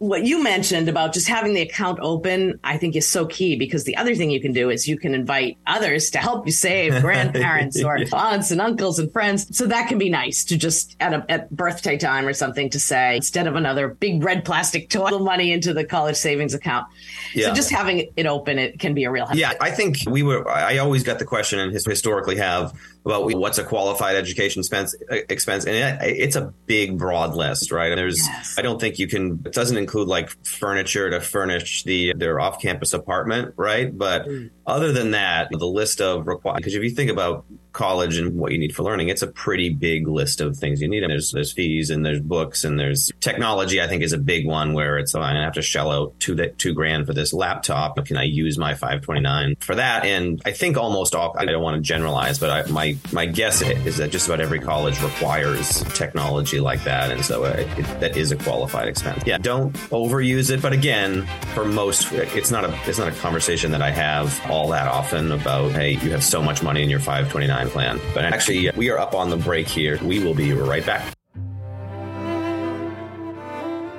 what 0.01 0.25
you 0.25 0.43
mentioned 0.43 0.89
about 0.89 1.13
just 1.13 1.29
having 1.29 1.53
the 1.53 1.61
account 1.61 1.99
open, 2.01 2.59
I 2.65 2.79
think 2.79 2.97
is 2.97 3.07
so 3.07 3.27
key 3.27 3.57
because 3.57 3.85
the 3.85 3.99
other 3.99 4.15
thing 4.15 4.31
you 4.31 4.41
can 4.41 4.55
do 4.55 4.71
is 4.71 4.89
you 4.89 4.99
can 4.99 5.15
invite 5.15 5.59
others 5.67 6.09
to 6.13 6.19
help 6.19 6.47
you 6.47 6.53
save 6.53 6.99
grandparents 7.03 7.85
or 7.85 7.99
aunts 8.15 8.51
and 8.51 8.63
uncles 8.63 8.99
and 8.99 9.13
friends. 9.13 9.55
So 9.55 9.67
that 9.67 9.89
can 9.89 9.99
be 9.99 10.09
nice 10.09 10.43
to 10.45 10.57
just 10.57 10.97
at 11.01 11.13
a 11.13 11.27
at 11.29 11.51
birthday 11.51 11.99
time 11.99 12.27
or 12.27 12.33
something 12.33 12.71
to 12.71 12.81
say 12.81 13.17
instead 13.17 13.47
of 13.47 13.57
another 13.57 13.89
big 13.89 14.25
red 14.25 14.43
plastic 14.43 14.89
toy 14.89 15.19
money 15.19 15.53
into 15.53 15.75
the 15.75 15.85
college 15.85 16.17
savings 16.17 16.55
account. 16.55 16.87
Yeah. 17.35 17.49
So 17.49 17.55
just 17.55 17.71
having 17.71 18.11
it 18.17 18.27
open, 18.27 18.59
it 18.59 18.81
can 18.81 18.95
be 18.95 19.05
a 19.05 19.11
real 19.11 19.27
help. 19.27 19.39
Yeah, 19.39 19.53
I 19.61 19.71
think 19.71 19.99
we 20.07 20.23
were. 20.23 20.49
I 20.49 20.79
always 20.79 21.03
got 21.03 21.19
the 21.19 21.27
question 21.27 21.59
and 21.59 21.75
historically 21.75 22.37
have 22.37 22.73
about 23.05 23.35
what's 23.35 23.59
a 23.59 23.65
qualified 23.65 24.17
education 24.17 24.61
expense, 24.61 24.95
expense, 25.11 25.65
and 25.65 25.75
it, 25.75 25.99
it's 26.03 26.37
a 26.37 26.53
big, 26.67 26.99
broad 26.99 27.35
list, 27.35 27.73
right? 27.73 27.91
And 27.91 27.99
there's, 27.99 28.19
yes. 28.19 28.57
I 28.59 28.63
don't 28.63 28.81
think 28.81 28.99
you 28.99 29.09
can. 29.09 29.43
It 29.47 29.53
doesn't 29.53 29.77
include 29.77 29.90
like 29.95 30.31
furniture 30.45 31.11
to 31.11 31.21
furnish 31.21 31.85
the 31.85 32.15
their 32.15 32.41
off-campus 32.41 32.93
apartment, 32.93 33.55
right? 33.57 33.97
But 33.97 34.27
mm. 34.27 34.51
other 34.67 34.93
than 34.93 35.13
that, 35.13 35.49
the 35.51 35.67
list 35.67 36.01
of 36.01 36.27
required 36.27 36.57
because 36.57 36.75
if 36.75 36.83
you 36.83 36.91
think 36.91 37.11
about 37.11 37.45
college 37.73 38.17
and 38.17 38.39
what 38.39 38.53
you 38.53 38.59
need 38.59 38.75
for 38.75 38.83
learning, 38.83 39.09
it's 39.09 39.23
a 39.23 39.27
pretty 39.27 39.71
big 39.71 40.09
list 40.09 40.41
of 40.41 40.57
things 40.57 40.81
you 40.81 40.89
need. 40.89 41.03
And 41.03 41.11
there's 41.11 41.33
there's 41.33 41.53
fees 41.53 41.91
and 41.91 42.05
there's 42.05 42.21
books 42.21 42.65
and 42.65 42.79
there's 42.79 43.11
technology. 43.21 43.81
I 43.81 43.87
think 43.87 44.03
is 44.03 44.13
a 44.13 44.19
big 44.19 44.47
one 44.47 44.73
where 44.73 44.99
it's 44.99 45.15
oh, 45.15 45.21
I 45.21 45.35
have 45.35 45.55
to 45.55 45.63
shell 45.63 45.91
out 45.91 46.19
two 46.21 46.35
that 46.37 46.59
two 46.59 46.75
grand 46.75 47.07
for 47.07 47.15
this 47.15 47.33
laptop. 47.33 48.05
Can 48.05 48.17
I 48.17 48.25
use 48.25 48.59
my 48.59 48.75
529 48.75 49.57
for 49.61 49.75
that? 49.75 50.05
And 50.05 50.41
I 50.45 50.53
think 50.53 50.77
almost 50.77 51.15
all. 51.15 51.35
I 51.39 51.45
don't 51.45 51.63
want 51.63 51.77
to 51.77 51.83
generalize, 51.83 52.39
but 52.39 52.51
I, 52.51 52.71
my 52.71 52.97
my 53.13 53.27
guess 53.27 53.63
is 53.63 53.97
that 53.99 54.11
just 54.11 54.27
about 54.27 54.41
every 54.41 54.61
college 54.61 55.01
requires 55.03 55.83
technology 55.95 56.61
like 56.61 56.85
that, 56.85 57.11
and 57.11 57.25
so 57.25 57.45
it, 57.45 57.67
it, 57.79 58.01
that 58.01 58.17
is 58.17 58.33
a 58.33 58.37
qualified 58.37 58.89
expense. 58.89 59.23
Yeah, 59.27 59.39
don't 59.39 59.77
overuse 59.89 60.51
it. 60.51 60.63
But 60.63 60.73
again, 60.73 61.27
for 61.55 61.65
most, 61.65 62.13
it's 62.13 62.51
not 62.51 62.65
a 62.65 62.79
it's 62.87 62.99
not 62.99 63.09
a 63.09 63.13
conversation 63.13 63.71
that 63.73 63.83
I 63.83 63.91
have 63.91 64.41
all 64.51 64.69
that 64.69 64.87
often 64.89 65.33
about 65.33 65.73
hey, 65.73 65.93
you 65.93 66.11
have 66.11 66.25
so 66.25 66.43
much 66.43 66.63
money 66.63 66.83
in 66.83 66.91
your 66.91 67.01
529 67.01 67.71
plan. 67.71 68.01
But 68.15 68.25
actually, 68.25 68.71
we 68.77 68.91
are 68.91 68.99
up 68.99 69.15
on 69.15 69.31
the 69.31 69.37
break 69.37 69.69
here. 69.69 69.99
We 70.03 70.23
will 70.23 70.35
be 70.35 70.53
right 70.53 70.85
back. 70.85 71.15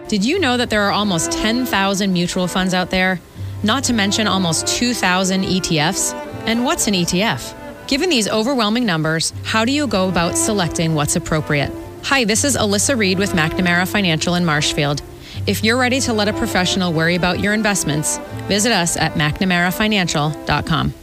Did 0.08 0.26
you 0.26 0.40
know 0.40 0.58
that 0.58 0.70
there 0.70 0.82
are 0.82 0.92
almost 0.92 1.32
10,000 1.32 2.12
mutual 2.12 2.46
funds 2.48 2.74
out 2.74 2.90
there? 2.90 3.22
Not 3.64 3.86
to 3.86 3.94
mention 3.94 4.28
almost 4.28 4.68
2,000 4.68 5.44
ETFs? 5.44 6.14
And 6.46 6.66
what's 6.66 6.88
an 6.88 6.96
ETF? 6.96 7.88
Given 7.88 8.10
these 8.10 8.28
overwhelming 8.28 8.86
numbers, 8.86 9.32
how 9.44 9.64
do 9.64 9.72
you 9.72 9.88
go 9.88 10.10
about 10.10 10.38
selecting 10.38 10.96
what's 10.96 11.16
appropriate? 11.16 11.72
Hi, 12.04 12.26
this 12.26 12.44
is 12.44 12.58
Alyssa 12.58 12.98
Reed 12.98 13.20
with 13.20 13.32
McNamara 13.32 13.88
Financial 13.88 14.36
in 14.36 14.44
Marshfield. 14.44 15.02
If 15.48 15.64
you're 15.64 15.78
ready 15.78 16.00
to 16.02 16.14
let 16.14 16.28
a 16.28 16.34
professional 16.34 16.94
worry 16.94 17.16
about 17.16 17.40
your 17.40 17.52
investments, 17.54 18.20
visit 18.48 18.72
us 18.72 18.96
at 18.96 19.14
McNamaraFinancial.com. 19.14 20.94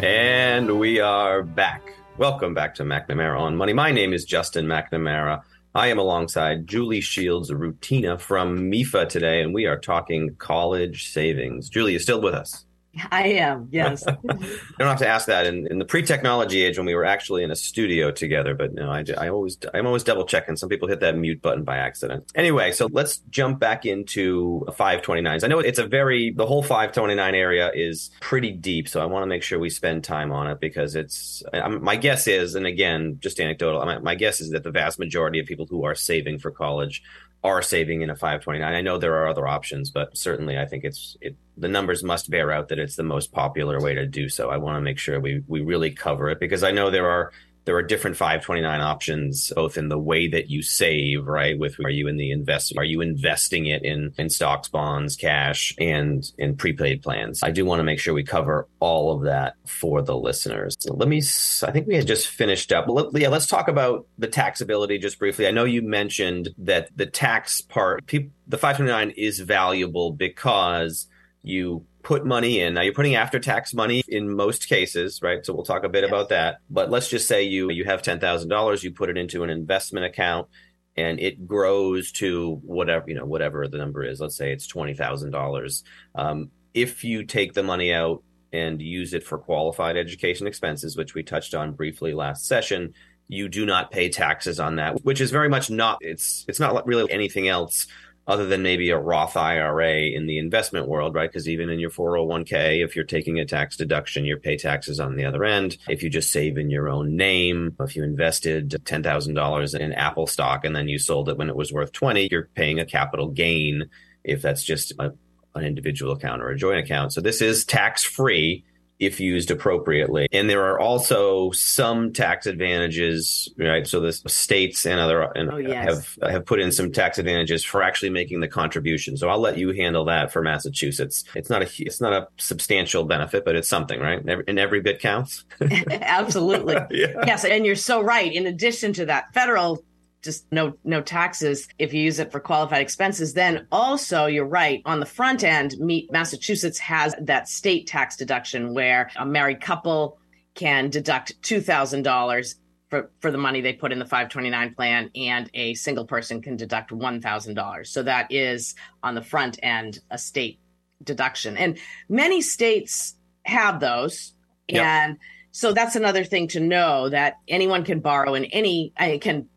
And 0.00 0.80
we 0.80 0.98
are 0.98 1.44
back. 1.44 1.94
Welcome 2.18 2.52
back 2.52 2.74
to 2.76 2.82
McNamara 2.82 3.38
on 3.38 3.56
Money. 3.56 3.72
My 3.72 3.92
name 3.92 4.12
is 4.12 4.24
Justin 4.24 4.66
McNamara. 4.66 5.42
I 5.72 5.86
am 5.86 6.00
alongside 6.00 6.66
Julie 6.66 7.00
Shields 7.00 7.52
Rutina 7.52 8.20
from 8.20 8.72
MEFA 8.72 9.08
today, 9.08 9.40
and 9.40 9.54
we 9.54 9.66
are 9.66 9.78
talking 9.78 10.34
college 10.38 11.12
savings. 11.12 11.68
Julie, 11.68 11.92
you 11.92 12.00
still 12.00 12.20
with 12.20 12.34
us? 12.34 12.64
I 13.10 13.28
am, 13.28 13.68
yes. 13.70 14.06
I 14.08 14.12
don't 14.14 14.88
have 14.88 14.98
to 14.98 15.08
ask 15.08 15.26
that 15.26 15.46
in, 15.46 15.66
in 15.66 15.78
the 15.78 15.84
pre-technology 15.84 16.62
age 16.62 16.76
when 16.76 16.86
we 16.86 16.94
were 16.94 17.04
actually 17.04 17.42
in 17.42 17.50
a 17.50 17.56
studio 17.56 18.10
together, 18.10 18.54
but 18.54 18.74
no, 18.74 18.90
I, 18.90 19.04
I 19.16 19.28
always 19.28 19.58
I'm 19.72 19.86
always 19.86 20.04
double 20.04 20.24
checking. 20.24 20.56
Some 20.56 20.68
people 20.68 20.88
hit 20.88 21.00
that 21.00 21.16
mute 21.16 21.42
button 21.42 21.64
by 21.64 21.78
accident. 21.78 22.30
Anyway, 22.34 22.72
so 22.72 22.88
let's 22.90 23.18
jump 23.30 23.58
back 23.58 23.86
into 23.86 24.64
529s. 24.68 25.44
I 25.44 25.48
know 25.48 25.58
it's 25.58 25.78
a 25.78 25.86
very 25.86 26.30
the 26.30 26.46
whole 26.46 26.62
529 26.62 27.34
area 27.34 27.70
is 27.74 28.10
pretty 28.20 28.52
deep, 28.52 28.88
so 28.88 29.00
I 29.00 29.06
want 29.06 29.22
to 29.22 29.26
make 29.26 29.42
sure 29.42 29.58
we 29.58 29.70
spend 29.70 30.04
time 30.04 30.32
on 30.32 30.48
it 30.48 30.60
because 30.60 30.94
it's 30.94 31.42
my 31.80 31.96
guess 31.96 32.26
is, 32.26 32.54
and 32.54 32.66
again, 32.66 33.18
just 33.20 33.40
anecdotal. 33.40 33.84
My, 33.84 33.98
my 33.98 34.14
guess 34.14 34.40
is 34.40 34.50
that 34.50 34.62
the 34.62 34.70
vast 34.70 34.98
majority 34.98 35.40
of 35.40 35.46
people 35.46 35.66
who 35.68 35.84
are 35.84 35.94
saving 35.94 36.38
for 36.38 36.50
college 36.50 37.02
are 37.44 37.60
saving 37.60 38.00
in 38.00 38.08
a 38.08 38.16
529. 38.16 38.74
I 38.74 38.80
know 38.80 38.96
there 38.96 39.16
are 39.16 39.28
other 39.28 39.46
options, 39.46 39.90
but 39.90 40.16
certainly 40.16 40.58
I 40.58 40.64
think 40.64 40.82
it's 40.82 41.16
it 41.20 41.36
the 41.56 41.68
numbers 41.68 42.02
must 42.02 42.30
bear 42.30 42.50
out 42.50 42.68
that 42.68 42.78
it's 42.84 42.96
the 42.96 43.02
most 43.02 43.32
popular 43.32 43.80
way 43.80 43.94
to 43.94 44.06
do 44.06 44.28
so. 44.28 44.50
I 44.50 44.58
want 44.58 44.76
to 44.76 44.80
make 44.80 44.98
sure 44.98 45.18
we 45.18 45.42
we 45.48 45.60
really 45.60 45.90
cover 45.90 46.30
it 46.30 46.38
because 46.38 46.62
I 46.62 46.70
know 46.70 46.90
there 46.90 47.10
are 47.10 47.32
there 47.64 47.76
are 47.76 47.82
different 47.82 48.16
529 48.16 48.80
options 48.80 49.52
both 49.54 49.78
in 49.78 49.88
the 49.88 49.98
way 49.98 50.28
that 50.28 50.50
you 50.50 50.62
save 50.62 51.26
right 51.26 51.58
with 51.58 51.76
are 51.84 51.90
you 51.90 52.08
in 52.08 52.16
the 52.16 52.30
invest 52.30 52.74
are 52.76 52.84
you 52.84 53.00
investing 53.00 53.66
it 53.66 53.82
in 53.84 54.12
in 54.18 54.28
stocks 54.28 54.68
bonds 54.68 55.16
cash 55.16 55.74
and 55.78 56.30
in 56.38 56.56
prepaid 56.56 57.02
plans? 57.02 57.42
I 57.42 57.50
do 57.50 57.64
want 57.64 57.80
to 57.80 57.84
make 57.84 57.98
sure 57.98 58.14
we 58.14 58.24
cover 58.24 58.68
all 58.80 59.16
of 59.16 59.22
that 59.22 59.54
for 59.66 60.02
the 60.02 60.16
listeners. 60.16 60.76
So 60.78 60.94
let 60.94 61.08
me 61.08 61.18
i 61.62 61.70
think 61.70 61.86
we 61.86 61.96
had 61.96 62.06
just 62.06 62.28
finished 62.28 62.72
up. 62.72 62.86
Let, 62.88 63.14
yeah 63.14 63.28
let's 63.28 63.46
talk 63.46 63.68
about 63.68 64.06
the 64.18 64.28
taxability 64.28 65.00
just 65.00 65.18
briefly. 65.18 65.46
I 65.46 65.50
know 65.50 65.64
you 65.64 65.82
mentioned 65.82 66.50
that 66.58 66.90
the 66.96 67.06
tax 67.06 67.60
part 67.60 68.06
the 68.06 68.58
529 68.58 69.10
is 69.16 69.40
valuable 69.40 70.12
because 70.12 71.06
you 71.42 71.86
put 72.04 72.24
money 72.24 72.60
in. 72.60 72.74
Now 72.74 72.82
you're 72.82 72.92
putting 72.92 73.16
after 73.16 73.40
tax 73.40 73.74
money 73.74 74.04
in 74.06 74.36
most 74.36 74.68
cases, 74.68 75.20
right? 75.22 75.44
So 75.44 75.54
we'll 75.54 75.64
talk 75.64 75.84
a 75.84 75.88
bit 75.88 76.02
yes. 76.02 76.10
about 76.10 76.28
that. 76.28 76.58
But 76.70 76.90
let's 76.90 77.08
just 77.08 77.26
say 77.26 77.42
you 77.42 77.70
you 77.70 77.84
have 77.84 78.02
$10,000, 78.02 78.82
you 78.82 78.92
put 78.92 79.10
it 79.10 79.16
into 79.16 79.42
an 79.42 79.50
investment 79.50 80.06
account 80.06 80.48
and 80.96 81.18
it 81.18 81.48
grows 81.48 82.12
to 82.12 82.60
whatever, 82.62 83.06
you 83.08 83.16
know, 83.16 83.24
whatever 83.24 83.66
the 83.66 83.78
number 83.78 84.04
is. 84.04 84.20
Let's 84.20 84.36
say 84.36 84.52
it's 84.52 84.70
$20,000. 84.70 85.82
Um, 86.14 86.50
if 86.74 87.02
you 87.02 87.24
take 87.24 87.54
the 87.54 87.62
money 87.62 87.92
out 87.92 88.22
and 88.52 88.80
use 88.80 89.14
it 89.14 89.24
for 89.24 89.38
qualified 89.38 89.96
education 89.96 90.46
expenses, 90.46 90.96
which 90.96 91.14
we 91.14 91.22
touched 91.22 91.54
on 91.54 91.72
briefly 91.72 92.12
last 92.12 92.46
session, 92.46 92.94
you 93.26 93.48
do 93.48 93.64
not 93.64 93.90
pay 93.90 94.10
taxes 94.10 94.60
on 94.60 94.76
that, 94.76 95.04
which 95.04 95.20
is 95.20 95.30
very 95.30 95.48
much 95.48 95.70
not 95.70 95.98
it's 96.02 96.44
it's 96.46 96.60
not 96.60 96.86
really 96.86 97.10
anything 97.10 97.48
else 97.48 97.86
other 98.26 98.46
than 98.46 98.62
maybe 98.62 98.90
a 98.90 98.98
Roth 98.98 99.36
IRA 99.36 100.06
in 100.06 100.26
the 100.26 100.38
investment 100.38 100.88
world, 100.88 101.14
right? 101.14 101.30
Because 101.30 101.48
even 101.48 101.68
in 101.68 101.78
your 101.78 101.90
401k, 101.90 102.82
if 102.82 102.96
you're 102.96 103.04
taking 103.04 103.38
a 103.38 103.44
tax 103.44 103.76
deduction, 103.76 104.24
you 104.24 104.36
pay 104.36 104.56
taxes 104.56 104.98
on 104.98 105.16
the 105.16 105.24
other 105.24 105.44
end. 105.44 105.76
If 105.88 106.02
you 106.02 106.08
just 106.08 106.32
save 106.32 106.56
in 106.56 106.70
your 106.70 106.88
own 106.88 107.16
name, 107.16 107.76
if 107.80 107.96
you 107.96 108.02
invested 108.02 108.70
$10,000 108.70 109.78
in 109.78 109.92
Apple 109.92 110.26
stock 110.26 110.64
and 110.64 110.74
then 110.74 110.88
you 110.88 110.98
sold 110.98 111.28
it 111.28 111.36
when 111.36 111.50
it 111.50 111.56
was 111.56 111.72
worth 111.72 111.92
20, 111.92 112.28
you're 112.30 112.48
paying 112.54 112.80
a 112.80 112.86
capital 112.86 113.28
gain 113.28 113.90
if 114.24 114.40
that's 114.40 114.64
just 114.64 114.92
a, 114.98 115.12
an 115.54 115.64
individual 115.64 116.12
account 116.12 116.42
or 116.42 116.48
a 116.48 116.56
joint 116.56 116.78
account. 116.78 117.12
So 117.12 117.20
this 117.20 117.42
is 117.42 117.64
tax 117.64 118.04
free 118.04 118.64
if 118.98 119.20
used 119.20 119.50
appropriately. 119.50 120.28
And 120.32 120.48
there 120.48 120.64
are 120.64 120.78
also 120.78 121.50
some 121.50 122.12
tax 122.12 122.46
advantages, 122.46 123.52
right? 123.58 123.86
So 123.86 124.00
the 124.00 124.12
states 124.12 124.86
and 124.86 125.00
other 125.00 125.22
and 125.22 125.50
oh, 125.50 125.56
yes. 125.56 126.16
have 126.20 126.30
have 126.30 126.46
put 126.46 126.60
in 126.60 126.70
some 126.72 126.92
tax 126.92 127.18
advantages 127.18 127.64
for 127.64 127.82
actually 127.82 128.10
making 128.10 128.40
the 128.40 128.48
contribution. 128.48 129.16
So 129.16 129.28
I'll 129.28 129.40
let 129.40 129.58
you 129.58 129.72
handle 129.72 130.04
that 130.06 130.32
for 130.32 130.42
Massachusetts. 130.42 131.24
It's 131.34 131.50
not 131.50 131.62
a 131.62 131.70
it's 131.78 132.00
not 132.00 132.12
a 132.12 132.28
substantial 132.38 133.04
benefit, 133.04 133.44
but 133.44 133.56
it's 133.56 133.68
something, 133.68 134.00
right? 134.00 134.22
And 134.24 134.58
every 134.58 134.80
bit 134.80 135.00
counts. 135.00 135.44
Absolutely. 135.60 136.74
yeah. 136.90 137.24
Yes, 137.26 137.44
and 137.44 137.66
you're 137.66 137.76
so 137.76 138.00
right. 138.00 138.32
In 138.32 138.46
addition 138.46 138.92
to 138.94 139.06
that, 139.06 139.32
federal 139.34 139.84
just 140.24 140.50
no 140.50 140.74
no 140.84 141.00
taxes 141.00 141.68
if 141.78 141.92
you 141.92 142.02
use 142.02 142.18
it 142.18 142.32
for 142.32 142.40
qualified 142.40 142.80
expenses 142.80 143.34
then 143.34 143.66
also 143.70 144.26
you're 144.26 144.46
right 144.46 144.82
on 144.84 144.98
the 144.98 145.06
front 145.06 145.44
end 145.44 145.74
meet 145.78 146.10
massachusetts 146.10 146.78
has 146.78 147.14
that 147.20 147.48
state 147.48 147.86
tax 147.86 148.16
deduction 148.16 148.74
where 148.74 149.10
a 149.16 149.26
married 149.26 149.60
couple 149.60 150.18
can 150.54 150.88
deduct 150.88 151.40
$2000 151.42 152.54
for, 152.88 153.10
for 153.20 153.30
the 153.32 153.38
money 153.38 153.60
they 153.60 153.72
put 153.72 153.90
in 153.90 153.98
the 153.98 154.04
529 154.04 154.74
plan 154.74 155.10
and 155.16 155.50
a 155.54 155.74
single 155.74 156.06
person 156.06 156.40
can 156.40 156.56
deduct 156.56 156.90
$1000 156.90 157.86
so 157.86 158.02
that 158.02 158.26
is 158.30 158.74
on 159.02 159.14
the 159.14 159.22
front 159.22 159.58
end 159.62 159.98
a 160.10 160.18
state 160.18 160.58
deduction. 161.04 161.56
And 161.56 161.78
many 162.08 162.40
states 162.40 163.16
have 163.44 163.80
those. 163.80 164.32
Yep. 164.68 164.82
and 164.82 165.18
so 165.50 165.72
that's 165.72 165.94
another 165.94 166.24
thing 166.24 166.48
to 166.48 166.60
know 166.60 167.10
that 167.10 167.34
anyone 167.46 167.84
can 167.84 168.00
borrow 168.00 168.34
in 168.34 168.46
any 168.46 168.94
I 168.96 169.18
can 169.18 169.48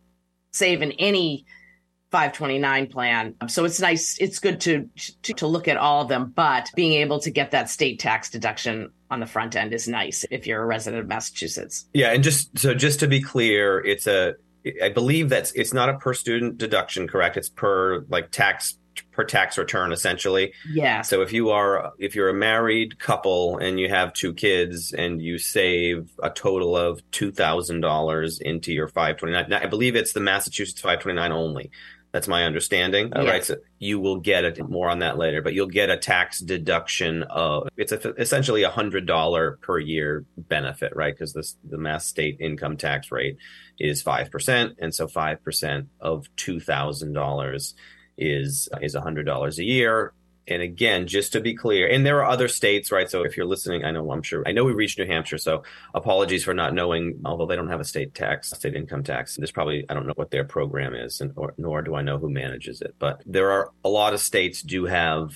save 0.52 0.82
in 0.82 0.92
any 0.94 1.46
529 2.12 2.88
plan. 2.88 3.36
So 3.48 3.66
it's 3.66 3.80
nice. 3.80 4.18
It's 4.20 4.40
good 4.40 4.62
to, 4.62 4.90
to, 5.24 5.34
to 5.34 5.48
look 5.48 5.68
at 5.68 5.78
all 5.78 6.04
of 6.04 6.08
them, 6.08 6.32
but 6.36 6.70
being 6.76 6.94
able 6.94 7.20
to 7.20 7.32
get 7.32 7.52
that 7.52 7.70
state 7.70 8.00
tax 8.00 8.30
deduction 8.30 8.92
on 9.10 9.20
the 9.20 9.26
front 9.26 9.56
end 9.56 9.74
is 9.74 9.88
nice 9.88 10.26
if 10.32 10.48
you're 10.48 10.62
a 10.62 10.66
resident 10.66 11.02
of 11.02 11.08
Massachusetts. 11.08 11.86
Yeah, 11.94 12.12
and 12.12 12.24
just 12.24 12.58
so 12.58 12.74
just 12.74 13.00
to 13.02 13.08
be 13.08 13.22
clear, 13.22 13.80
it's 13.80 14.08
a 14.08 14.36
I 14.82 14.90
believe 14.90 15.30
that's 15.30 15.52
it's 15.54 15.74
not 15.74 15.90
a 15.90 15.98
per 15.98 16.14
student 16.14 16.58
deduction, 16.58 17.08
correct? 17.08 17.38
It's 17.38 17.50
per 17.50 18.06
like 18.10 18.32
tax 18.32 18.78
per 19.12 19.24
tax 19.24 19.58
return 19.58 19.92
essentially. 19.92 20.54
Yeah. 20.70 21.02
So 21.02 21.22
if 21.22 21.34
you 21.34 21.50
are 21.50 21.92
if 22.00 22.16
you're 22.16 22.30
a 22.30 22.34
married 22.34 23.00
couple 23.00 23.58
and 23.58 23.80
you 23.80 23.90
have 23.90 24.14
two 24.14 24.34
kids 24.34 24.94
and 24.94 25.22
you 25.22 25.38
save 25.38 26.12
a 26.22 26.30
total 26.30 26.76
of 26.76 27.02
two 27.12 27.32
thousand 27.32 27.82
dollars 27.82 28.40
into 28.40 28.74
your 28.74 28.88
five 28.88 29.18
twenty 29.18 29.34
nine, 29.34 29.52
I 29.54 29.66
believe 29.66 29.96
it's 29.96 30.14
the 30.14 30.20
Massachusetts 30.20 30.82
five 30.82 31.00
twenty 31.00 31.16
nine 31.16 31.32
only. 31.32 31.72
That's 32.14 32.28
my 32.28 32.46
understanding. 32.46 33.12
Yes. 33.14 33.28
Right. 33.28 33.44
So 33.44 33.56
you 33.80 34.00
will 34.00 34.20
get 34.20 34.46
it 34.46 34.58
more 34.68 34.90
on 34.90 35.00
that 35.00 35.18
later, 35.18 35.42
but 35.42 35.54
you'll 35.54 35.68
get 35.68 35.90
a 35.90 35.98
tax 35.98 36.40
deduction 36.40 37.24
of 37.24 37.68
it's 37.76 37.92
a, 37.92 38.14
essentially 38.14 38.64
a 38.64 38.70
hundred 38.70 39.06
dollar 39.06 39.60
per 39.62 39.78
year 39.78 40.26
benefit, 40.38 40.96
right? 40.96 41.14
Because 41.14 41.34
this 41.34 41.58
the 41.70 41.78
mass 41.78 42.08
state 42.08 42.38
income 42.40 42.78
tax 42.78 43.12
rate 43.12 43.38
is 43.78 44.02
five 44.02 44.32
percent, 44.32 44.78
and 44.80 44.96
so 44.96 45.08
five 45.08 45.44
percent 45.44 45.90
of 46.00 46.34
two 46.38 46.62
thousand 46.62 47.14
dollars 47.14 47.76
is 48.18 48.70
is 48.82 48.96
a 48.96 49.02
hundred 49.02 49.26
dollars 49.26 49.60
a 49.60 49.64
year. 49.64 50.14
And 50.50 50.62
again, 50.62 51.08
just 51.08 51.34
to 51.34 51.42
be 51.42 51.54
clear, 51.56 51.90
and 51.90 52.06
there 52.06 52.24
are 52.24 52.30
other 52.30 52.48
states, 52.48 52.90
right? 52.90 53.10
So 53.10 53.26
if 53.26 53.36
you're 53.36 53.46
listening, 53.46 53.84
I 53.84 53.92
know 53.92 54.10
I'm 54.12 54.22
sure 54.22 54.44
I 54.48 54.54
know 54.54 54.64
we 54.64 54.72
reached 54.72 54.98
New 54.98 55.06
Hampshire, 55.06 55.38
so 55.38 55.64
apologies 55.94 56.46
for 56.46 56.54
not 56.54 56.74
knowing. 56.74 57.20
Although 57.26 57.48
they 57.48 57.58
don't 57.58 57.68
have 57.68 57.82
a 57.82 57.86
state 57.86 58.14
tax, 58.14 58.52
state 58.52 58.74
income 58.74 59.04
tax, 59.04 59.36
there's 59.36 59.52
probably 59.52 59.86
I 59.90 59.94
don't 59.94 60.08
know 60.08 60.14
what 60.16 60.32
their 60.32 60.46
program 60.46 60.96
is, 60.96 61.20
and 61.20 61.34
or, 61.36 61.54
nor 61.58 61.82
do 61.82 61.96
I 61.96 62.02
know 62.02 62.18
who 62.18 62.30
manages 62.30 62.82
it. 62.82 62.96
But 62.98 63.24
there 63.26 63.52
are 63.52 63.72
a 63.84 63.90
lot 63.90 64.14
of 64.14 64.22
states 64.22 64.62
do 64.62 64.86
have 64.86 65.36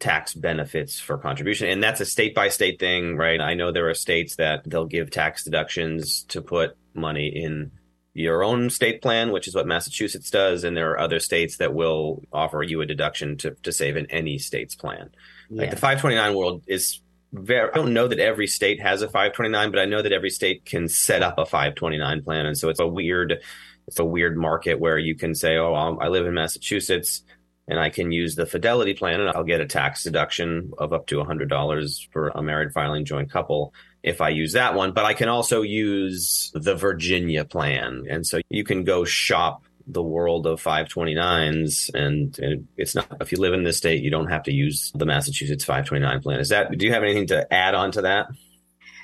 tax 0.00 0.32
benefits 0.34 0.98
for 0.98 1.18
contribution. 1.18 1.68
And 1.68 1.82
that's 1.82 2.00
a 2.00 2.06
state 2.06 2.34
by 2.34 2.48
state 2.48 2.80
thing, 2.80 3.16
right? 3.16 3.40
I 3.40 3.54
know 3.54 3.70
there 3.70 3.90
are 3.90 3.94
states 3.94 4.36
that 4.36 4.62
they'll 4.66 4.86
give 4.86 5.10
tax 5.10 5.44
deductions 5.44 6.24
to 6.28 6.40
put 6.40 6.76
money 6.94 7.28
in 7.28 7.70
your 8.12 8.42
own 8.42 8.70
state 8.70 9.02
plan, 9.02 9.30
which 9.30 9.46
is 9.46 9.54
what 9.54 9.66
Massachusetts 9.66 10.30
does, 10.30 10.64
and 10.64 10.76
there 10.76 10.90
are 10.90 10.98
other 10.98 11.20
states 11.20 11.58
that 11.58 11.74
will 11.74 12.22
offer 12.32 12.62
you 12.62 12.80
a 12.80 12.86
deduction 12.86 13.36
to, 13.38 13.52
to 13.62 13.72
save 13.72 13.96
in 13.96 14.06
any 14.06 14.38
state's 14.38 14.74
plan. 14.74 15.10
Yeah. 15.48 15.62
Like 15.62 15.70
the 15.70 15.76
529 15.76 16.34
world 16.34 16.64
is 16.66 17.00
very, 17.32 17.70
I 17.70 17.74
don't 17.74 17.94
know 17.94 18.08
that 18.08 18.18
every 18.18 18.48
state 18.48 18.80
has 18.80 19.02
a 19.02 19.06
529, 19.06 19.70
but 19.70 19.80
I 19.80 19.84
know 19.84 20.02
that 20.02 20.12
every 20.12 20.30
state 20.30 20.64
can 20.64 20.88
set 20.88 21.22
up 21.22 21.38
a 21.38 21.46
529 21.46 22.22
plan. 22.22 22.46
And 22.46 22.58
so 22.58 22.68
it's 22.68 22.80
a 22.80 22.86
weird, 22.86 23.40
it's 23.86 23.98
a 24.00 24.04
weird 24.04 24.36
market 24.36 24.80
where 24.80 24.98
you 24.98 25.14
can 25.14 25.34
say, 25.34 25.56
oh, 25.56 25.72
i 25.72 26.08
live 26.08 26.26
in 26.26 26.34
Massachusetts 26.34 27.22
and 27.68 27.78
I 27.78 27.90
can 27.90 28.10
use 28.10 28.34
the 28.34 28.46
fidelity 28.46 28.94
plan 28.94 29.20
and 29.20 29.30
I'll 29.30 29.44
get 29.44 29.60
a 29.60 29.66
tax 29.66 30.02
deduction 30.02 30.72
of 30.78 30.92
up 30.92 31.06
to 31.08 31.16
$100 31.16 32.08
for 32.10 32.28
a 32.28 32.42
married 32.42 32.72
filing 32.72 33.04
joint 33.04 33.30
couple 33.30 33.72
if 34.02 34.20
I 34.20 34.30
use 34.30 34.52
that 34.52 34.74
one, 34.74 34.92
but 34.92 35.04
I 35.04 35.14
can 35.14 35.28
also 35.28 35.62
use 35.62 36.50
the 36.54 36.74
Virginia 36.74 37.44
plan. 37.44 38.04
And 38.08 38.26
so 38.26 38.40
you 38.48 38.64
can 38.64 38.84
go 38.84 39.04
shop 39.04 39.64
the 39.86 40.02
world 40.02 40.46
of 40.46 40.62
529s 40.62 41.92
and 41.94 42.66
it's 42.76 42.94
not 42.94 43.08
if 43.20 43.32
you 43.32 43.38
live 43.38 43.54
in 43.54 43.64
this 43.64 43.76
state 43.76 44.04
you 44.04 44.10
don't 44.10 44.28
have 44.28 44.44
to 44.44 44.52
use 44.52 44.92
the 44.94 45.06
Massachusetts 45.06 45.64
529 45.64 46.22
plan. 46.22 46.38
Is 46.38 46.50
that 46.50 46.76
do 46.76 46.86
you 46.86 46.92
have 46.92 47.02
anything 47.02 47.26
to 47.28 47.52
add 47.52 47.74
on 47.74 47.90
to 47.92 48.02
that? 48.02 48.28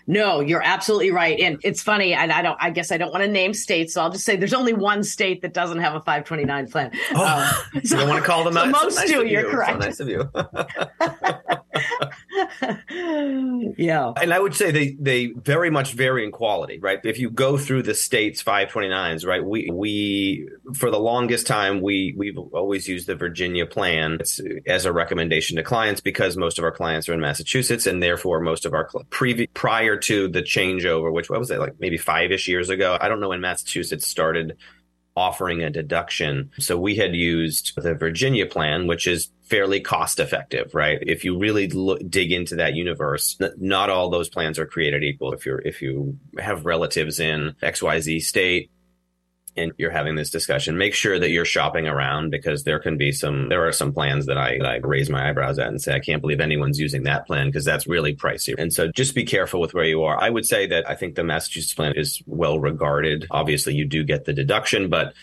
No, 0.09 0.41
you're 0.41 0.63
absolutely 0.63 1.11
right. 1.11 1.39
And 1.41 1.59
it's 1.65 1.83
funny, 1.83 2.15
and 2.15 2.31
I 2.31 2.41
don't 2.43 2.57
I 2.61 2.71
guess 2.71 2.93
I 2.93 2.97
don't 2.97 3.11
want 3.11 3.25
to 3.25 3.31
name 3.31 3.53
states, 3.53 3.95
so 3.95 4.03
I'll 4.03 4.11
just 4.11 4.25
say 4.25 4.37
there's 4.37 4.55
only 4.55 4.73
one 4.73 5.03
state 5.03 5.43
that 5.43 5.53
doesn't 5.53 5.79
have 5.79 5.95
a 5.95 6.01
529 6.01 6.69
plan. 6.69 6.93
Oh, 7.15 7.25
um, 7.75 7.83
so, 7.85 7.97
you 7.97 8.01
don't 8.03 8.09
want 8.09 8.23
to 8.23 8.27
call 8.27 8.45
them 8.45 8.55
so 8.55 8.61
out. 8.61 8.71
Most 8.71 8.95
nice 8.95 9.09
do, 9.09 9.27
you're 9.27 9.43
you. 9.43 9.51
correct. 9.51 9.73
So 9.73 9.79
nice 9.79 10.01
of 10.01 10.09
you. 10.09 10.31
yeah. 13.79 14.13
And 14.17 14.33
I 14.33 14.39
would 14.39 14.55
say 14.55 14.71
they 14.71 14.97
they 14.99 15.27
very 15.27 15.71
much 15.71 15.93
vary 15.93 16.25
in 16.25 16.33
quality, 16.33 16.79
right? 16.79 17.01
If 17.05 17.19
you 17.19 17.31
go 17.31 17.57
through 17.57 17.83
the 17.83 17.95
states 17.95 18.43
529s, 18.43 19.27
right? 19.27 19.45
We 19.45 19.71
we 19.73 20.49
for 20.75 20.91
the 20.91 20.99
longest 20.99 21.47
time 21.47 21.81
we 21.81 22.15
we've 22.17 22.39
always 22.39 22.89
used 22.89 23.07
the 23.07 23.15
Virginia 23.15 23.67
plan 23.67 24.19
as 24.67 24.85
a 24.85 24.93
recommendation 24.93 25.57
to 25.57 25.63
clients 25.63 26.01
because 26.01 26.37
most 26.37 26.59
of 26.59 26.65
our 26.65 26.73
clients 26.73 27.09
are 27.09 27.15
in 27.15 27.21
Massachusetts 27.21 27.87
and 27.87 28.03
therefore 28.03 28.41
most 28.41 28.67
of 28.67 28.75
our 28.75 28.89
pre- 29.11 29.47
prior 29.49 29.97
to 29.97 30.29
the 30.29 30.43
changeover, 30.43 31.13
which 31.13 31.31
what 31.31 31.39
was 31.39 31.51
it 31.51 31.59
like 31.59 31.81
maybe 31.81 31.99
5ish 31.99 32.47
years 32.49 32.69
ago. 32.69 32.99
I 33.01 33.09
don't 33.09 33.21
know 33.21 33.31
when 33.31 33.41
Massachusetts 33.41 34.07
started 34.07 34.57
offering 35.17 35.63
a 35.63 35.71
deduction. 35.71 36.51
So 36.59 36.79
we 36.79 36.95
had 36.95 37.15
used 37.15 37.73
the 37.77 37.95
Virginia 37.95 38.47
plan, 38.47 38.87
which 38.87 39.07
is 39.07 39.31
fairly 39.47 39.81
cost 39.81 40.19
effective, 40.19 40.75
right? 40.75 40.99
If 41.03 41.25
you 41.25 41.39
really 41.39 41.69
look, 41.69 42.01
dig 42.09 42.33
into 42.33 42.57
that 42.57 42.75
universe, 42.75 43.39
not 43.59 43.91
all 43.91 44.11
those 44.11 44.29
plans 44.29 44.59
are 44.59 44.67
created 44.67 45.05
equal. 45.05 45.33
If 45.33 45.47
you're, 45.47 45.61
if 45.61 45.83
you 45.83 46.19
have 46.39 46.67
relatives 46.67 47.21
in 47.21 47.55
XYZ 47.63 48.23
state, 48.23 48.71
and 49.57 49.73
you're 49.79 49.91
having 49.91 50.17
this 50.17 50.31
discussion, 50.31 50.77
make 50.77 50.95
sure 50.95 51.19
that 51.19 51.31
you're 51.31 51.45
shopping 51.45 51.87
around 51.87 52.31
because 52.31 52.65
there 52.65 52.79
can 52.79 52.99
be 52.99 53.11
some, 53.11 53.49
there 53.49 53.67
are 53.67 53.73
some 53.73 53.93
plans 53.93 54.27
that 54.27 54.37
I, 54.37 54.59
that 54.59 54.67
I 54.67 54.77
raise 54.77 55.09
my 55.09 55.29
eyebrows 55.29 55.59
at 55.59 55.69
and 55.69 55.81
say, 55.81 55.95
I 55.95 56.01
can't 56.01 56.21
believe 56.21 56.41
anyone's 56.41 56.79
using 56.79 57.05
that 57.05 57.27
plan 57.27 57.47
because 57.47 57.65
that's 57.65 57.87
really 57.87 58.15
pricey. 58.15 58.55
And 58.59 58.73
so 58.73 58.91
just 58.93 59.15
be 59.15 59.25
careful 59.25 59.61
with 59.61 59.73
where 59.73 59.85
you 59.85 60.03
are. 60.03 60.23
I 60.23 60.29
would 60.29 60.47
say 60.47 60.67
that 60.67 60.89
I 60.89 60.95
think 60.95 61.15
the 61.15 61.25
Massachusetts 61.25 61.75
plan 61.75 61.95
is 61.97 62.23
well 62.27 62.59
regarded. 62.59 63.27
Obviously, 63.31 63.75
you 63.75 63.87
do 63.87 64.05
get 64.05 64.27
the 64.27 64.35
deduction, 64.35 64.91
but 64.91 65.15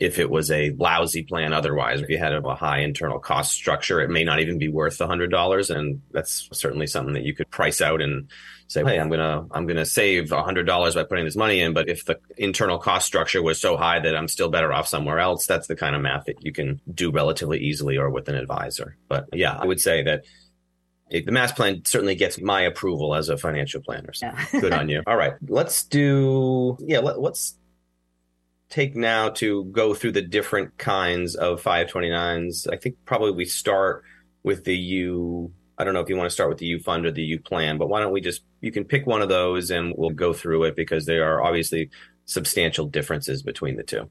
if 0.00 0.18
it 0.18 0.30
was 0.30 0.50
a 0.50 0.70
lousy 0.70 1.22
plan 1.22 1.52
otherwise, 1.52 2.00
if 2.00 2.08
you 2.08 2.16
had 2.16 2.32
a 2.32 2.54
high 2.54 2.78
internal 2.78 3.18
cost 3.18 3.52
structure, 3.52 4.00
it 4.00 4.08
may 4.08 4.24
not 4.24 4.40
even 4.40 4.56
be 4.56 4.68
worth 4.68 4.96
the 4.96 5.06
hundred 5.06 5.30
dollars. 5.30 5.68
And 5.68 6.00
that's 6.10 6.48
certainly 6.52 6.86
something 6.86 7.12
that 7.12 7.24
you 7.24 7.34
could 7.34 7.50
price 7.50 7.82
out 7.82 8.00
and 8.00 8.30
say, 8.66 8.82
Hey, 8.82 8.98
oh, 8.98 9.02
I'm 9.02 9.08
going 9.10 9.20
to, 9.20 9.54
I'm 9.54 9.66
going 9.66 9.76
to 9.76 9.84
save 9.84 10.32
a 10.32 10.42
hundred 10.42 10.64
dollars 10.64 10.94
by 10.94 11.04
putting 11.04 11.26
this 11.26 11.36
money 11.36 11.60
in. 11.60 11.74
But 11.74 11.90
if 11.90 12.06
the 12.06 12.18
internal 12.38 12.78
cost 12.78 13.06
structure 13.06 13.42
was 13.42 13.60
so 13.60 13.76
high 13.76 14.00
that 14.00 14.16
I'm 14.16 14.26
still 14.26 14.48
better 14.48 14.72
off 14.72 14.88
somewhere 14.88 15.18
else, 15.18 15.44
that's 15.44 15.66
the 15.66 15.76
kind 15.76 15.94
of 15.94 16.00
math 16.00 16.24
that 16.24 16.42
you 16.42 16.52
can 16.52 16.80
do 16.92 17.10
relatively 17.10 17.58
easily 17.58 17.98
or 17.98 18.08
with 18.08 18.30
an 18.30 18.36
advisor. 18.36 18.96
But 19.06 19.26
yeah, 19.34 19.54
I 19.54 19.66
would 19.66 19.82
say 19.82 20.02
that 20.04 20.24
the 21.10 21.32
mass 21.32 21.52
plan 21.52 21.82
certainly 21.84 22.14
gets 22.14 22.40
my 22.40 22.62
approval 22.62 23.14
as 23.14 23.28
a 23.28 23.36
financial 23.36 23.82
planner. 23.82 24.12
So 24.12 24.26
yeah. 24.26 24.60
good 24.60 24.72
on 24.72 24.88
you. 24.88 25.02
All 25.06 25.16
right. 25.16 25.34
Let's 25.46 25.84
do, 25.84 26.78
yeah, 26.80 27.00
let, 27.00 27.18
us 27.18 27.56
take 28.70 28.94
now 28.94 29.28
to 29.28 29.64
go 29.64 29.92
through 29.94 30.12
the 30.12 30.22
different 30.22 30.78
kinds 30.78 31.34
of 31.34 31.62
529s, 31.62 32.72
I 32.72 32.76
think 32.76 32.96
probably 33.04 33.32
we 33.32 33.44
start 33.44 34.04
with 34.42 34.64
the 34.64 34.76
U. 34.76 35.52
I 35.76 35.84
don't 35.84 35.92
know 35.92 36.00
if 36.00 36.08
you 36.08 36.16
want 36.16 36.28
to 36.28 36.34
start 36.34 36.48
with 36.48 36.58
the 36.58 36.66
U 36.66 36.78
fund 36.78 37.04
or 37.04 37.10
the 37.10 37.22
U 37.22 37.40
plan, 37.40 37.78
but 37.78 37.88
why 37.88 38.00
don't 38.00 38.12
we 38.12 38.20
just, 38.20 38.42
you 38.60 38.70
can 38.70 38.84
pick 38.84 39.06
one 39.06 39.22
of 39.22 39.28
those 39.28 39.70
and 39.70 39.92
we'll 39.96 40.10
go 40.10 40.32
through 40.32 40.64
it 40.64 40.76
because 40.76 41.04
there 41.04 41.30
are 41.30 41.42
obviously 41.42 41.90
substantial 42.26 42.86
differences 42.86 43.42
between 43.42 43.76
the 43.76 43.82
two. 43.82 44.08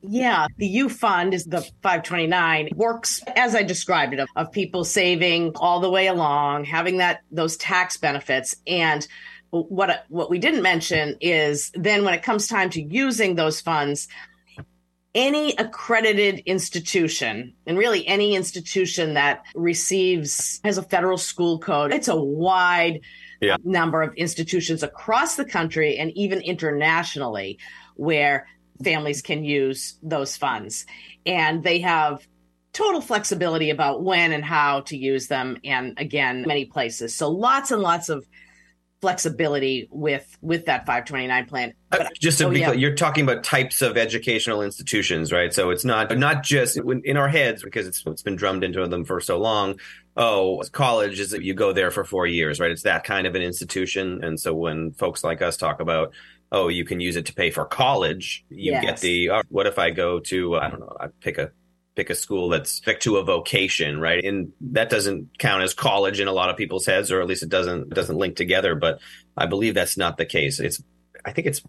Yeah, 0.00 0.48
the 0.58 0.66
U 0.66 0.88
fund 0.88 1.32
is 1.32 1.44
the 1.44 1.60
529 1.82 2.70
works 2.74 3.22
as 3.36 3.54
I 3.54 3.62
described 3.62 4.12
it 4.12 4.20
of, 4.20 4.28
of 4.36 4.52
people 4.52 4.84
saving 4.84 5.52
all 5.56 5.80
the 5.80 5.90
way 5.90 6.08
along, 6.08 6.64
having 6.64 6.98
that 6.98 7.20
those 7.30 7.56
tax 7.56 7.96
benefits 7.96 8.56
and 8.66 9.06
what 9.62 10.04
what 10.08 10.30
we 10.30 10.38
didn't 10.38 10.62
mention 10.62 11.16
is 11.20 11.70
then 11.74 12.04
when 12.04 12.14
it 12.14 12.22
comes 12.22 12.48
time 12.48 12.70
to 12.70 12.82
using 12.82 13.34
those 13.34 13.60
funds 13.60 14.08
any 15.14 15.54
accredited 15.56 16.40
institution 16.40 17.54
and 17.66 17.78
really 17.78 18.04
any 18.08 18.34
institution 18.34 19.14
that 19.14 19.44
receives 19.54 20.60
has 20.64 20.76
a 20.76 20.82
federal 20.82 21.16
school 21.16 21.58
code 21.58 21.92
it's 21.92 22.08
a 22.08 22.16
wide 22.16 23.00
yeah. 23.40 23.56
number 23.62 24.02
of 24.02 24.12
institutions 24.14 24.82
across 24.82 25.36
the 25.36 25.44
country 25.44 25.98
and 25.98 26.10
even 26.16 26.40
internationally 26.40 27.58
where 27.94 28.48
families 28.82 29.22
can 29.22 29.44
use 29.44 29.98
those 30.02 30.36
funds 30.36 30.84
and 31.26 31.62
they 31.62 31.78
have 31.78 32.26
total 32.72 33.00
flexibility 33.00 33.70
about 33.70 34.02
when 34.02 34.32
and 34.32 34.44
how 34.44 34.80
to 34.80 34.96
use 34.96 35.28
them 35.28 35.56
and 35.62 35.96
again 35.96 36.42
many 36.44 36.64
places 36.64 37.14
so 37.14 37.30
lots 37.30 37.70
and 37.70 37.80
lots 37.80 38.08
of 38.08 38.26
flexibility 39.04 39.86
with 39.90 40.34
with 40.40 40.64
that 40.64 40.86
529 40.86 41.44
plan. 41.44 41.74
Uh, 41.92 42.06
just 42.18 42.38
to 42.38 42.46
oh, 42.46 42.50
be 42.50 42.60
yeah. 42.60 42.68
clear, 42.68 42.78
you're 42.78 42.94
talking 42.94 43.22
about 43.22 43.44
types 43.44 43.82
of 43.82 43.98
educational 43.98 44.62
institutions, 44.62 45.30
right? 45.30 45.52
So 45.52 45.68
it's 45.68 45.84
not 45.84 46.16
not 46.16 46.42
just 46.42 46.78
in 46.78 47.18
our 47.18 47.28
heads 47.28 47.62
because 47.62 47.86
it's 47.86 48.02
it's 48.06 48.22
been 48.22 48.36
drummed 48.36 48.64
into 48.64 48.86
them 48.88 49.04
for 49.04 49.20
so 49.20 49.38
long. 49.38 49.78
Oh, 50.16 50.62
college 50.72 51.20
is 51.20 51.32
that 51.32 51.42
you 51.42 51.52
go 51.52 51.74
there 51.74 51.90
for 51.90 52.02
four 52.02 52.26
years, 52.26 52.60
right? 52.60 52.70
It's 52.70 52.84
that 52.84 53.04
kind 53.04 53.26
of 53.26 53.34
an 53.34 53.42
institution. 53.42 54.24
And 54.24 54.40
so 54.40 54.54
when 54.54 54.92
folks 54.92 55.22
like 55.22 55.42
us 55.42 55.58
talk 55.58 55.80
about 55.80 56.14
oh, 56.50 56.68
you 56.68 56.84
can 56.84 57.00
use 57.00 57.16
it 57.16 57.26
to 57.26 57.34
pay 57.34 57.50
for 57.50 57.64
college. 57.64 58.44
You 58.48 58.72
yes. 58.72 58.84
get 58.84 59.00
the, 59.00 59.30
oh, 59.30 59.42
what 59.48 59.66
if 59.66 59.76
I 59.76 59.90
go 59.90 60.20
to, 60.20 60.56
I 60.56 60.70
don't 60.70 60.78
know, 60.78 60.96
I 61.00 61.08
pick 61.20 61.36
a 61.36 61.50
pick 61.94 62.10
a 62.10 62.14
school 62.14 62.48
that's 62.48 62.80
pick 62.80 63.00
to 63.00 63.16
a 63.16 63.24
vocation, 63.24 64.00
right? 64.00 64.24
And 64.24 64.52
that 64.60 64.90
doesn't 64.90 65.38
count 65.38 65.62
as 65.62 65.74
college 65.74 66.20
in 66.20 66.28
a 66.28 66.32
lot 66.32 66.50
of 66.50 66.56
people's 66.56 66.86
heads, 66.86 67.12
or 67.12 67.20
at 67.20 67.26
least 67.26 67.42
it 67.42 67.48
doesn't 67.48 67.90
doesn't 67.90 68.16
link 68.16 68.36
together. 68.36 68.74
But 68.74 69.00
I 69.36 69.46
believe 69.46 69.74
that's 69.74 69.96
not 69.96 70.16
the 70.16 70.26
case. 70.26 70.60
It's 70.60 70.82
I 71.24 71.32
think 71.32 71.46
it's 71.46 71.62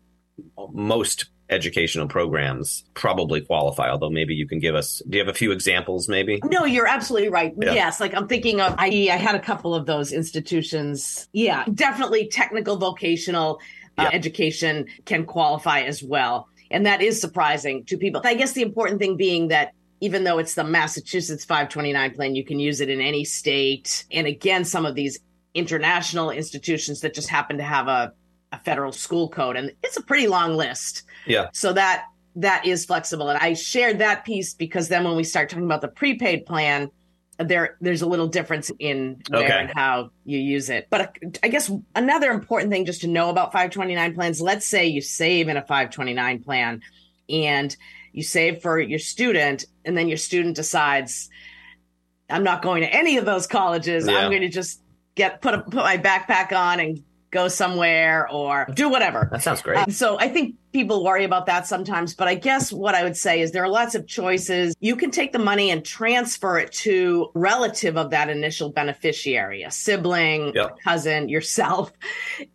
most 0.71 1.25
educational 1.49 2.07
programs 2.07 2.83
probably 2.95 3.39
qualify 3.39 3.88
although 3.88 4.09
maybe 4.09 4.33
you 4.33 4.47
can 4.47 4.57
give 4.57 4.73
us 4.73 4.99
do 5.07 5.17
you 5.17 5.23
have 5.23 5.33
a 5.33 5.38
few 5.38 5.51
examples 5.51 6.09
maybe 6.09 6.39
no 6.45 6.65
you're 6.65 6.88
absolutely 6.88 7.29
right 7.29 7.53
yeah. 7.61 7.71
yes 7.71 7.99
like 8.01 8.15
i'm 8.15 8.27
thinking 8.27 8.59
of 8.59 8.73
I, 8.79 8.88
I 9.11 9.17
had 9.17 9.35
a 9.35 9.39
couple 9.39 9.75
of 9.75 9.85
those 9.85 10.11
institutions 10.11 11.29
yeah 11.33 11.63
definitely 11.71 12.27
technical 12.29 12.77
vocational 12.77 13.59
uh, 13.97 14.03
yeah. 14.03 14.09
education 14.11 14.88
can 15.05 15.25
qualify 15.25 15.81
as 15.81 16.01
well 16.01 16.49
and 16.71 16.88
that 16.88 17.03
is 17.03 17.21
surprising 17.21 17.85
to 17.85 17.97
people 17.97 18.21
i 18.25 18.33
guess 18.33 18.53
the 18.53 18.63
important 18.63 18.99
thing 18.99 19.15
being 19.15 19.49
that 19.49 19.74
even 20.01 20.23
though 20.23 20.38
it's 20.38 20.55
the 20.55 20.63
Massachusetts 20.63 21.45
529 21.45 22.13
plan, 22.13 22.36
you 22.36 22.43
can 22.43 22.60
use 22.60 22.81
it 22.81 22.89
in 22.89 23.01
any 23.01 23.23
state. 23.23 24.05
And 24.12 24.27
again, 24.27 24.65
some 24.65 24.86
of 24.86 24.95
these 24.95 25.19
international 25.53 26.29
institutions 26.31 27.01
that 27.01 27.13
just 27.13 27.29
happen 27.29 27.58
to 27.58 27.63
have 27.63 27.88
a, 27.88 28.12
a 28.51 28.60
federal 28.60 28.91
school 28.91 29.29
code, 29.29 29.55
and 29.55 29.71
it's 29.84 29.97
a 29.97 30.03
pretty 30.03 30.27
long 30.27 30.55
list. 30.55 31.03
Yeah. 31.25 31.47
So 31.53 31.73
that 31.73 32.05
that 32.38 32.65
is 32.65 32.86
flexible. 32.86 33.29
And 33.29 33.39
I 33.39 33.53
shared 33.53 33.99
that 33.99 34.25
piece 34.25 34.53
because 34.53 34.89
then 34.89 35.05
when 35.05 35.15
we 35.15 35.23
start 35.23 35.49
talking 35.49 35.65
about 35.65 35.81
the 35.81 35.88
prepaid 35.88 36.45
plan, 36.45 36.89
there 37.39 37.77
there's 37.81 38.01
a 38.01 38.08
little 38.08 38.27
difference 38.27 38.71
in 38.79 39.21
where 39.29 39.45
okay. 39.45 39.60
and 39.60 39.71
how 39.73 40.10
you 40.25 40.38
use 40.38 40.69
it. 40.69 40.88
But 40.89 41.17
I 41.43 41.47
guess 41.47 41.71
another 41.95 42.31
important 42.31 42.71
thing 42.71 42.86
just 42.86 43.01
to 43.01 43.08
know 43.08 43.29
about 43.29 43.51
529 43.51 44.15
plans, 44.15 44.41
let's 44.41 44.65
say 44.65 44.86
you 44.86 45.01
save 45.01 45.47
in 45.47 45.58
a 45.58 45.62
529 45.62 46.43
plan 46.43 46.81
and 47.29 47.75
you 48.15 48.23
save 48.23 48.62
for 48.62 48.80
your 48.80 48.99
student 48.99 49.65
and 49.84 49.97
then 49.97 50.08
your 50.08 50.17
student 50.17 50.56
decides 50.56 51.30
i'm 52.30 52.43
not 52.43 52.62
going 52.62 52.82
to 52.82 52.93
any 52.93 53.17
of 53.17 53.25
those 53.25 53.45
colleges 53.45 54.08
yeah. 54.08 54.17
i'm 54.17 54.32
going 54.32 54.41
to 54.41 54.49
just 54.49 54.82
get 55.15 55.41
put 55.41 55.54
a, 55.54 55.62
put 55.62 55.75
my 55.75 55.97
backpack 55.97 56.51
on 56.54 56.80
and 56.80 57.04
go 57.32 57.49
somewhere 57.49 58.30
or 58.32 58.65
do 58.73 58.88
whatever 58.88 59.28
that 59.30 59.43
sounds 59.43 59.62
great 59.62 59.78
um, 59.78 59.91
so 59.91 60.17
i 60.17 60.30
think 60.30 60.56
people 60.71 61.04
worry 61.04 61.25
about 61.25 61.47
that 61.47 61.67
sometimes 61.67 62.13
but 62.13 62.30
i 62.30 62.36
guess 62.36 62.71
what 62.71 62.95
i 62.95 63.04
would 63.04 63.17
say 63.17 63.41
is 63.41 63.51
there 63.51 63.63
are 63.63 63.69
lots 63.69 63.93
of 63.93 64.08
choices 64.08 64.73
you 64.80 64.95
can 64.95 65.12
take 65.12 65.34
the 65.34 65.39
money 65.39 65.69
and 65.69 65.84
transfer 65.84 66.58
it 66.58 66.71
to 66.71 67.30
relative 67.34 67.97
of 67.97 68.12
that 68.12 68.30
initial 68.30 68.71
beneficiary 68.71 69.63
a 69.63 69.71
sibling 69.71 70.54
yep. 70.56 70.78
a 70.78 70.82
cousin 70.82 71.28
yourself 71.28 71.91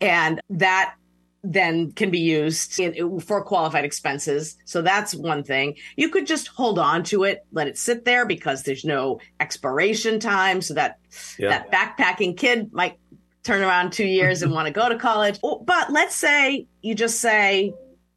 and 0.01 0.40
that 0.49 0.94
then 1.42 1.92
can 1.92 2.11
be 2.11 2.18
used 2.18 2.79
in, 2.79 3.20
for 3.20 3.42
qualified 3.42 3.85
expenses. 3.85 4.57
So 4.64 4.83
that's 4.83 5.14
one 5.14 5.42
thing. 5.42 5.76
You 5.96 6.11
could 6.11 6.26
just 6.26 6.48
hold 6.48 6.79
on 6.79 7.03
to 7.05 7.24
it, 7.24 7.46
let 7.53 7.66
it 7.66 7.79
sit 7.79 8.05
there 8.05 8.26
because 8.26 8.62
there's 8.62 8.85
no 8.85 9.20
expiration 9.38 10.20
time. 10.20 10.61
So 10.61 10.74
that 10.74 10.98
yeah. 11.38 11.64
that 11.70 11.96
backpacking 11.98 12.37
kid 12.37 12.72
might 12.72 12.98
turn 13.42 13.62
around 13.62 13.92
two 13.92 14.07
years 14.07 14.42
and 14.42 14.53
want 14.53 14.66
to 14.66 14.72
go 14.72 14.88
to 14.88 14.98
college. 14.98 15.38
Oh, 15.42 15.62
but 15.64 15.90
let's 15.90 16.14
say 16.14 16.66
you 16.83 16.94
just 16.94 17.20
say, 17.20 17.72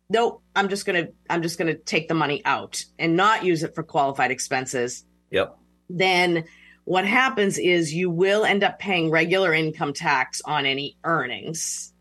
nope, 0.09 0.41
I'm 0.55 0.67
just 0.67 0.85
gonna 0.85 1.07
I'm 1.29 1.41
just 1.41 1.57
gonna 1.57 1.75
take 1.75 2.09
the 2.09 2.15
money 2.15 2.41
out 2.43 2.83
and 2.99 3.15
not 3.15 3.45
use 3.45 3.63
it 3.63 3.73
for 3.73 3.83
qualified 3.83 4.31
expenses. 4.31 5.05
Yep. 5.31 5.57
Then 5.89 6.43
what 6.83 7.05
happens 7.05 7.57
is 7.57 7.93
you 7.93 8.09
will 8.09 8.43
end 8.43 8.63
up 8.63 8.79
paying 8.79 9.09
regular 9.09 9.53
income 9.53 9.93
tax 9.93 10.41
on 10.43 10.65
any 10.65 10.97
earnings 11.05 11.92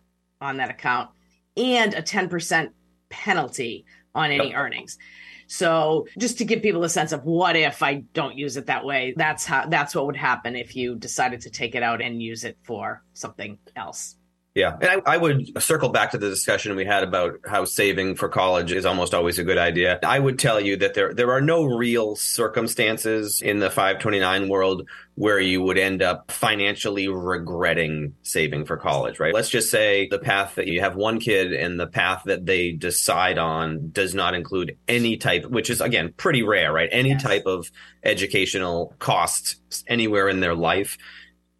on 0.42 0.58
that 0.58 0.70
account 0.70 1.10
and 1.56 1.94
a 1.94 2.02
10% 2.02 2.70
penalty 3.08 3.84
on 4.14 4.30
any 4.30 4.48
yep. 4.48 4.56
earnings. 4.56 4.98
So 5.46 6.06
just 6.18 6.38
to 6.38 6.44
give 6.44 6.62
people 6.62 6.82
a 6.84 6.88
sense 6.88 7.12
of 7.12 7.24
what 7.24 7.56
if 7.56 7.82
I 7.82 8.04
don't 8.14 8.38
use 8.38 8.56
it 8.56 8.66
that 8.66 8.84
way, 8.84 9.12
that's 9.16 9.44
how 9.44 9.66
that's 9.66 9.94
what 9.94 10.06
would 10.06 10.16
happen 10.16 10.56
if 10.56 10.74
you 10.74 10.94
decided 10.94 11.42
to 11.42 11.50
take 11.50 11.74
it 11.74 11.82
out 11.82 12.00
and 12.00 12.22
use 12.22 12.44
it 12.44 12.56
for 12.62 13.02
something 13.12 13.58
else. 13.76 14.16
Yeah. 14.54 14.76
And 14.80 15.02
I, 15.06 15.14
I, 15.14 15.16
would 15.16 15.62
circle 15.62 15.88
back 15.88 16.10
to 16.10 16.18
the 16.18 16.28
discussion 16.28 16.76
we 16.76 16.84
had 16.84 17.04
about 17.04 17.40
how 17.46 17.64
saving 17.64 18.16
for 18.16 18.28
college 18.28 18.70
is 18.70 18.84
almost 18.84 19.14
always 19.14 19.38
a 19.38 19.44
good 19.44 19.56
idea. 19.56 19.98
I 20.04 20.18
would 20.18 20.38
tell 20.38 20.60
you 20.60 20.76
that 20.76 20.92
there, 20.92 21.14
there 21.14 21.32
are 21.32 21.40
no 21.40 21.64
real 21.64 22.16
circumstances 22.16 23.40
in 23.40 23.60
the 23.60 23.70
529 23.70 24.50
world 24.50 24.86
where 25.14 25.40
you 25.40 25.62
would 25.62 25.78
end 25.78 26.02
up 26.02 26.30
financially 26.30 27.08
regretting 27.08 28.14
saving 28.22 28.66
for 28.66 28.76
college, 28.76 29.18
right? 29.18 29.32
Let's 29.32 29.48
just 29.48 29.70
say 29.70 30.08
the 30.10 30.18
path 30.18 30.56
that 30.56 30.66
you 30.66 30.80
have 30.80 30.96
one 30.96 31.18
kid 31.18 31.54
and 31.54 31.80
the 31.80 31.86
path 31.86 32.24
that 32.26 32.44
they 32.44 32.72
decide 32.72 33.38
on 33.38 33.90
does 33.90 34.14
not 34.14 34.34
include 34.34 34.76
any 34.86 35.16
type, 35.16 35.46
which 35.46 35.70
is 35.70 35.80
again 35.80 36.12
pretty 36.18 36.42
rare, 36.42 36.72
right? 36.72 36.90
Any 36.92 37.10
yes. 37.10 37.22
type 37.22 37.46
of 37.46 37.70
educational 38.04 38.94
costs 38.98 39.56
anywhere 39.86 40.28
in 40.28 40.40
their 40.40 40.54
life 40.54 40.98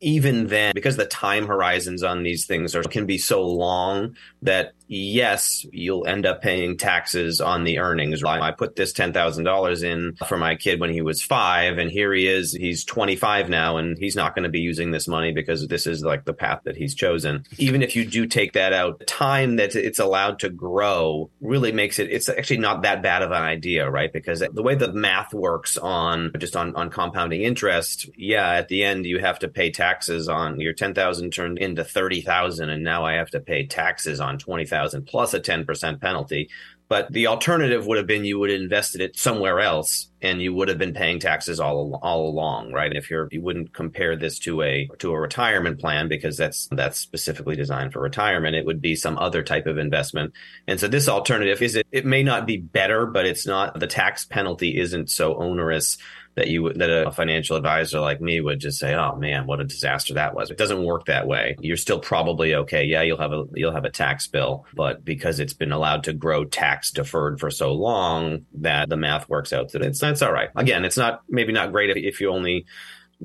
even 0.03 0.49
then, 0.49 0.73
because 0.75 0.97
the 0.97 1.07
time 1.07 1.47
horizons 1.47 2.03
on 2.03 2.23
these 2.23 2.45
things 2.45 2.75
are 2.75 2.83
can 2.83 3.07
be 3.07 3.17
so 3.19 3.43
long 3.43 4.17
that 4.43 4.73
yes, 4.93 5.65
you'll 5.73 6.07
end 6.07 6.27
up 6.27 6.43
paying 6.43 6.77
taxes 6.77 7.41
on 7.41 7.65
the 7.65 7.79
earnings. 7.79 8.23
I 8.23 8.51
put 8.51 8.77
this 8.77 8.93
$10,000 8.93 9.83
in 9.83 10.17
for 10.27 10.37
my 10.37 10.55
kid 10.55 10.81
when 10.81 10.91
he 10.91 11.01
was 11.01 11.23
five, 11.23 11.79
and 11.79 11.91
here 11.91 12.13
he 12.13 12.27
is. 12.27 12.53
He's 12.53 12.85
25 12.85 13.49
now, 13.49 13.79
and 13.79 13.97
he's 13.97 14.17
not 14.17 14.35
going 14.35 14.43
to 14.43 14.51
be 14.51 14.61
using 14.61 14.91
this 14.91 15.09
money 15.09 15.33
because 15.33 15.67
this 15.67 15.87
is 15.87 16.05
like 16.05 16.27
the 16.27 16.35
path 16.35 16.61
that 16.65 16.77
he's 16.77 16.95
chosen. 16.95 17.45
Even 17.59 17.83
if 17.83 17.97
you 17.97 18.05
do 18.05 18.27
take 18.27 18.53
that 18.53 18.73
out, 18.73 19.03
time 19.07 19.57
that 19.57 19.75
it's 19.75 19.99
allowed 19.99 20.39
to 20.41 20.51
grow 20.51 21.31
really 21.41 21.73
makes 21.73 21.99
it, 21.99 22.11
it's 22.11 22.29
actually 22.29 22.59
not 22.59 22.83
that 22.83 23.03
bad 23.03 23.23
of 23.23 23.31
an 23.31 23.43
idea, 23.43 23.89
right? 23.89 24.13
Because 24.13 24.41
the 24.53 24.63
way 24.63 24.75
the 24.75 24.93
math 24.93 25.33
works 25.33 25.79
on 25.79 26.33
just 26.39 26.55
on, 26.55 26.77
on 26.77 26.91
compounding 26.91 27.43
interest, 27.43 28.11
yeah, 28.17 28.53
at 28.53 28.69
the 28.69 28.85
end, 28.85 29.07
you 29.07 29.21
have 29.21 29.39
to 29.39 29.49
pay 29.49 29.71
taxes 29.71 30.29
on 30.29 30.61
your 30.61 30.75
10,000 30.75 31.31
turned 31.31 31.59
into 31.59 31.83
30,000, 31.83 32.69
and 32.69 32.85
now 32.85 33.07
I 33.07 33.15
have 33.15 33.31
to 33.31 33.41
pay 33.41 33.67
taxes 33.67 34.21
on 34.21 34.39
20,000 34.39 34.82
thousand 34.83 35.07
plus 35.07 35.35
a 35.35 35.41
ten 35.41 35.65
percent 35.65 36.01
penalty. 36.01 36.49
But 36.89 37.11
the 37.11 37.29
alternative 37.29 37.87
would 37.87 37.97
have 37.97 38.07
been 38.07 38.27
you 38.27 38.39
would 38.39 38.51
have 38.51 38.61
invested 38.61 39.01
it 39.01 39.17
somewhere 39.17 39.61
else, 39.61 40.11
and 40.21 40.43
you 40.43 40.53
would 40.53 40.69
have 40.69 40.77
been 40.77 40.93
paying 40.93 41.21
taxes 41.21 41.59
all 41.59 41.99
all 42.03 42.29
along, 42.29 42.73
right? 42.73 42.95
If 42.95 43.09
you're 43.11 43.29
you 43.31 43.41
wouldn't 43.41 43.73
compare 43.73 44.15
this 44.15 44.39
to 44.41 44.61
a 44.61 44.89
to 44.99 45.11
a 45.13 45.19
retirement 45.19 45.81
plan 45.81 46.09
because 46.09 46.37
that's 46.37 46.69
that's 46.71 46.99
specifically 46.99 47.57
designed 47.57 47.95
for 47.95 48.01
retirement. 48.01 48.57
It 48.57 48.67
would 48.67 48.83
be 48.83 48.95
some 48.95 49.17
other 49.17 49.43
type 49.43 49.67
of 49.67 49.79
investment. 49.79 50.35
And 50.67 50.79
so 50.79 50.87
this 50.87 51.09
alternative 51.09 51.63
is 51.63 51.77
it 51.77 51.87
it 51.93 52.05
may 52.05 52.23
not 52.23 52.47
be 52.47 52.59
better, 52.59 53.07
but 53.07 53.25
it's 53.25 53.47
not 53.47 53.81
the 53.81 53.87
tax 53.87 54.27
penalty 54.27 54.79
isn't 54.79 55.09
so 55.09 55.35
onerous 55.37 55.97
that 56.35 56.49
you 56.49 56.73
that 56.73 56.91
a 56.91 57.11
financial 57.11 57.57
advisor 57.57 58.01
like 58.01 58.21
me 58.21 58.41
would 58.41 58.59
just 58.59 58.79
say, 58.79 58.95
"Oh 58.95 59.17
man, 59.17 59.47
what 59.47 59.61
a 59.61 59.65
disaster 59.65 60.15
that 60.15 60.35
was." 60.35 60.51
It 60.51 60.57
doesn't 60.57 60.83
work 60.83 61.07
that 61.07 61.27
way. 61.27 61.57
You're 61.61 61.77
still 61.77 61.99
probably 61.99 62.55
okay. 62.55 62.85
Yeah, 62.85 63.03
you'll 63.03 63.19
have 63.19 63.33
a 63.33 63.45
you'll 63.55 63.73
have 63.73 63.85
a 63.85 63.91
tax 63.91 64.27
bill, 64.27 64.67
but 64.75 65.05
because 65.05 65.41
it's 65.41 65.53
been 65.53 65.73
allowed 65.73 66.05
to 66.05 66.13
grow 66.13 66.45
tax 66.45 66.91
deferred 66.91 67.39
for 67.39 67.51
so 67.51 67.73
long, 67.73 68.47
that 68.55 68.89
the 68.89 68.97
math 68.97 69.29
works 69.29 69.53
out 69.53 69.73
that 69.73 69.83
it's 69.83 70.01
that's 70.01 70.23
all 70.23 70.33
right. 70.33 70.51
Again, 70.57 70.85
it's 70.85 70.97
not 70.97 71.23
maybe 71.29 71.53
not 71.53 71.73
great 71.73 71.91
if, 71.91 71.97
if 71.97 72.21
you 72.21 72.31
only 72.31 72.67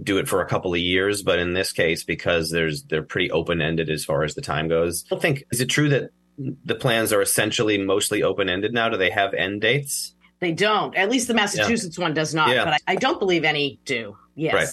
do 0.01 0.17
it 0.17 0.27
for 0.27 0.41
a 0.41 0.47
couple 0.47 0.73
of 0.73 0.79
years, 0.79 1.23
but 1.23 1.39
in 1.39 1.53
this 1.53 1.71
case, 1.71 2.03
because 2.03 2.51
there's 2.51 2.83
they're 2.83 3.03
pretty 3.03 3.31
open 3.31 3.61
ended 3.61 3.89
as 3.89 4.05
far 4.05 4.23
as 4.23 4.35
the 4.35 4.41
time 4.41 4.67
goes. 4.67 5.05
I 5.11 5.15
think 5.15 5.45
is 5.51 5.61
it 5.61 5.67
true 5.67 5.89
that 5.89 6.11
the 6.37 6.75
plans 6.75 7.11
are 7.13 7.21
essentially 7.21 7.77
mostly 7.77 8.21
open 8.21 8.49
ended 8.49 8.73
now? 8.73 8.89
Do 8.89 8.97
they 8.97 9.09
have 9.09 9.33
end 9.33 9.61
dates? 9.61 10.13
They 10.39 10.51
don't. 10.51 10.95
At 10.95 11.09
least 11.09 11.27
the 11.27 11.33
Massachusetts 11.33 11.97
yeah. 11.97 12.03
one 12.03 12.13
does 12.13 12.33
not. 12.33 12.49
Yeah. 12.49 12.65
But 12.65 12.73
I, 12.73 12.79
I, 12.87 12.95
don't 12.95 13.19
believe 13.19 13.43
any 13.43 13.79
do. 13.85 14.15
Yes. 14.35 14.53
Right. 14.53 14.69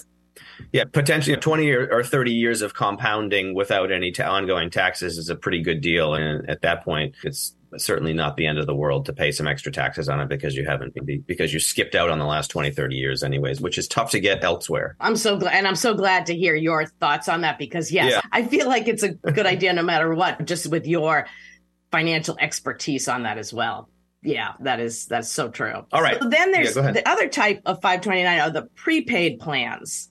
Yeah, 0.71 0.83
potentially 0.83 1.35
20 1.37 1.69
or 1.71 2.03
30 2.03 2.31
years 2.31 2.61
of 2.61 2.73
compounding 2.73 3.55
without 3.55 3.91
any 3.91 4.13
ongoing 4.19 4.69
taxes 4.69 5.17
is 5.17 5.29
a 5.29 5.35
pretty 5.35 5.61
good 5.61 5.81
deal. 5.81 6.13
And 6.13 6.47
at 6.49 6.61
that 6.61 6.83
point, 6.83 7.15
it's 7.23 7.55
certainly 7.77 8.13
not 8.13 8.37
the 8.37 8.45
end 8.45 8.57
of 8.57 8.65
the 8.67 8.75
world 8.75 9.05
to 9.05 9.13
pay 9.13 9.31
some 9.31 9.47
extra 9.47 9.71
taxes 9.71 10.09
on 10.09 10.19
it 10.19 10.29
because 10.29 10.55
you 10.55 10.65
haven't 10.65 10.93
because 11.27 11.53
you 11.53 11.59
skipped 11.59 11.95
out 11.95 12.09
on 12.09 12.19
the 12.19 12.25
last 12.25 12.49
20 12.49 12.71
30 12.71 12.95
years 12.95 13.23
anyways 13.23 13.61
which 13.61 13.77
is 13.77 13.87
tough 13.87 14.11
to 14.11 14.19
get 14.19 14.43
elsewhere 14.43 14.95
i'm 14.99 15.15
so 15.15 15.37
glad 15.37 15.53
and 15.53 15.67
i'm 15.67 15.75
so 15.75 15.93
glad 15.93 16.25
to 16.25 16.35
hear 16.35 16.55
your 16.55 16.85
thoughts 16.99 17.27
on 17.27 17.41
that 17.41 17.57
because 17.57 17.91
yes 17.91 18.11
yeah. 18.11 18.21
i 18.31 18.43
feel 18.43 18.67
like 18.67 18.87
it's 18.87 19.03
a 19.03 19.09
good 19.09 19.45
idea 19.45 19.73
no 19.73 19.83
matter 19.83 20.13
what 20.13 20.45
just 20.45 20.67
with 20.67 20.87
your 20.87 21.27
financial 21.91 22.37
expertise 22.39 23.07
on 23.07 23.23
that 23.23 23.37
as 23.37 23.53
well 23.53 23.89
yeah, 24.25 24.53
that 24.61 24.79
is 24.79 25.05
that's 25.05 25.31
so 25.31 25.49
true. 25.49 25.85
All 25.91 26.01
right. 26.01 26.17
So 26.21 26.29
then 26.29 26.51
there's 26.51 26.75
yeah, 26.75 26.91
the 26.91 27.07
other 27.07 27.27
type 27.27 27.61
of 27.65 27.81
529 27.81 28.39
are 28.39 28.49
the 28.49 28.63
prepaid 28.75 29.39
plans. 29.39 30.09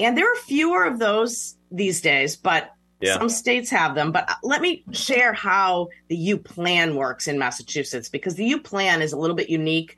And 0.00 0.18
there 0.18 0.30
are 0.30 0.36
fewer 0.36 0.84
of 0.84 0.98
those 0.98 1.56
these 1.70 2.00
days, 2.00 2.36
but 2.36 2.70
yeah. 3.00 3.16
some 3.16 3.28
states 3.28 3.70
have 3.70 3.94
them. 3.94 4.10
But 4.10 4.28
uh, 4.28 4.34
let 4.42 4.60
me 4.60 4.84
share 4.90 5.32
how 5.32 5.88
the 6.08 6.16
U 6.16 6.38
plan 6.38 6.96
works 6.96 7.28
in 7.28 7.38
Massachusetts 7.38 8.08
because 8.08 8.34
the 8.34 8.44
U 8.46 8.60
plan 8.60 9.02
is 9.02 9.12
a 9.12 9.18
little 9.18 9.36
bit 9.36 9.48
unique. 9.48 9.96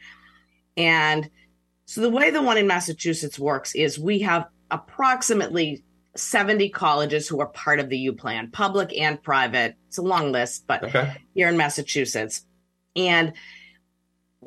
And 0.77 1.31
so 1.87 2.03
the 2.03 2.11
way 2.11 2.31
the 2.31 2.43
one 2.43 2.59
in 2.59 2.67
Massachusetts 2.67 3.39
works 3.39 3.75
is 3.75 3.99
we 3.99 4.21
have 4.21 4.49
approximately 4.71 5.83
70 6.15 6.69
colleges 6.71 7.29
who 7.29 7.41
are 7.41 7.47
part 7.47 7.81
of 7.81 7.89
the 7.89 7.99
U 7.99 8.13
plan, 8.13 8.51
public 8.51 8.97
and 8.99 9.23
private. 9.23 9.77
It's 9.89 9.99
a 9.99 10.03
long 10.03 10.33
list, 10.33 10.65
but 10.67 10.83
okay. 10.85 11.17
here 11.35 11.49
in 11.49 11.57
Massachusetts. 11.57 12.46
And 12.97 13.33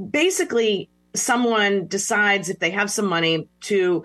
basically, 0.09 0.89
someone 1.15 1.87
decides 1.87 2.49
if 2.49 2.59
they 2.59 2.71
have 2.71 2.91
some 2.91 3.05
money 3.05 3.47
to 3.61 4.03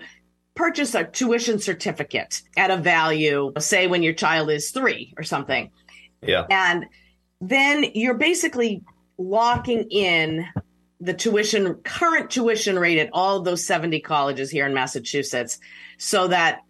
purchase 0.55 0.95
a 0.95 1.03
tuition 1.03 1.59
certificate 1.59 2.41
at 2.57 2.71
a 2.71 2.77
value, 2.77 3.51
say 3.59 3.87
when 3.87 4.03
your 4.03 4.13
child 4.13 4.49
is 4.49 4.71
three 4.71 5.13
or 5.17 5.23
something. 5.23 5.69
Yeah. 6.21 6.45
And 6.49 6.85
then 7.41 7.85
you're 7.93 8.17
basically 8.17 8.81
locking 9.17 9.83
in 9.91 10.45
the 11.01 11.13
tuition, 11.13 11.75
current 11.83 12.29
tuition 12.31 12.79
rate 12.79 12.97
at 12.97 13.09
all 13.11 13.41
those 13.41 13.65
70 13.65 13.99
colleges 13.99 14.49
here 14.49 14.65
in 14.65 14.73
Massachusetts 14.73 15.59
so 15.97 16.29
that 16.29 16.61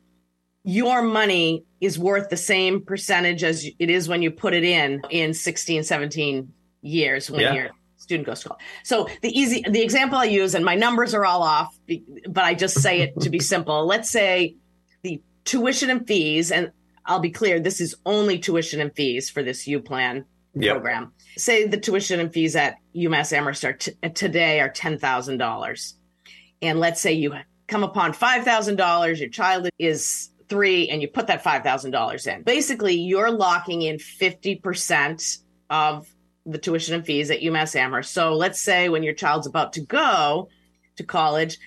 your 0.64 1.04
money 1.04 1.64
is 1.80 2.00
worth 2.00 2.30
the 2.30 2.38
same 2.38 2.82
percentage 2.84 3.44
as 3.44 3.70
it 3.78 3.90
is 3.90 4.10
when 4.10 4.24
you 4.24 4.32
put 4.32 4.56
it 4.56 4.64
in 4.64 5.02
in 5.12 5.34
16, 5.34 5.84
17 5.84 6.52
years 6.86 7.30
when 7.30 7.42
yeah. 7.42 7.54
your 7.54 7.70
student 7.98 8.28
goes 8.28 8.42
to 8.42 8.50
college. 8.50 8.64
So 8.84 9.10
the 9.22 9.30
easy, 9.30 9.64
the 9.68 9.82
example 9.82 10.18
I 10.18 10.26
use, 10.26 10.56
and 10.56 10.64
my 10.64 10.76
numbers 10.76 11.14
are 11.14 11.26
all 11.26 11.44
off, 11.44 11.78
but 12.30 12.44
I 12.44 12.54
just 12.54 12.80
say 12.80 13.02
it 13.02 13.20
to 13.22 13.30
be 13.30 13.40
simple. 13.54 13.86
Let's 13.86 14.10
say 14.10 14.56
the 15.02 15.22
tuition 15.44 15.90
and 15.90 16.08
fees, 16.08 16.52
and 16.52 16.72
I'll 17.06 17.20
be 17.20 17.32
clear, 17.32 17.60
this 17.60 17.82
is 17.82 17.96
only 18.06 18.40
tuition 18.40 18.80
and 18.80 18.96
fees 18.96 19.30
for 19.30 19.44
this 19.44 19.68
U 19.68 19.80
plan 19.80 20.26
yep. 20.54 20.76
program. 20.76 21.14
Say 21.38 21.68
the 21.68 21.78
tuition 21.78 22.20
and 22.20 22.32
fees 22.32 22.56
at 22.56 22.76
UMass 22.96 23.34
Amherst 23.34 23.66
are 23.66 23.74
t- 23.74 23.94
uh, 24.02 24.10
today 24.10 24.60
are 24.62 24.70
ten 24.70 24.98
thousand 24.98 25.38
dollars, 25.38 25.96
and 26.62 26.80
let's 26.80 27.02
say 27.02 27.14
you 27.14 27.34
come 27.68 27.84
upon 27.84 28.14
five 28.14 28.44
thousand 28.44 28.78
dollars, 28.78 29.20
your 29.20 29.30
child 29.30 29.68
is 29.78 30.30
three, 30.48 30.90
and 30.90 31.02
you 31.02 31.08
put 31.08 31.28
that 31.28 31.44
five 31.44 31.64
thousand 31.64 31.92
dollars 31.92 32.26
in. 32.26 32.44
Basically, 32.44 32.96
you're 32.96 33.32
locking 33.32 33.82
in 33.82 34.00
fifty 34.00 34.56
percent 34.56 35.38
of 35.70 36.08
the 36.46 36.58
tuition 36.58 36.96
and 36.96 37.06
fees 37.06 37.32
at 37.32 37.42
UMass 37.42 37.76
Amherst. 37.76 38.14
So 38.14 38.34
let's 38.36 38.62
say 38.62 38.90
when 38.90 39.04
your 39.04 39.14
child's 39.14 39.48
about 39.48 39.74
to 39.74 39.82
go 39.82 40.50
to 40.98 41.04
college, 41.04 41.58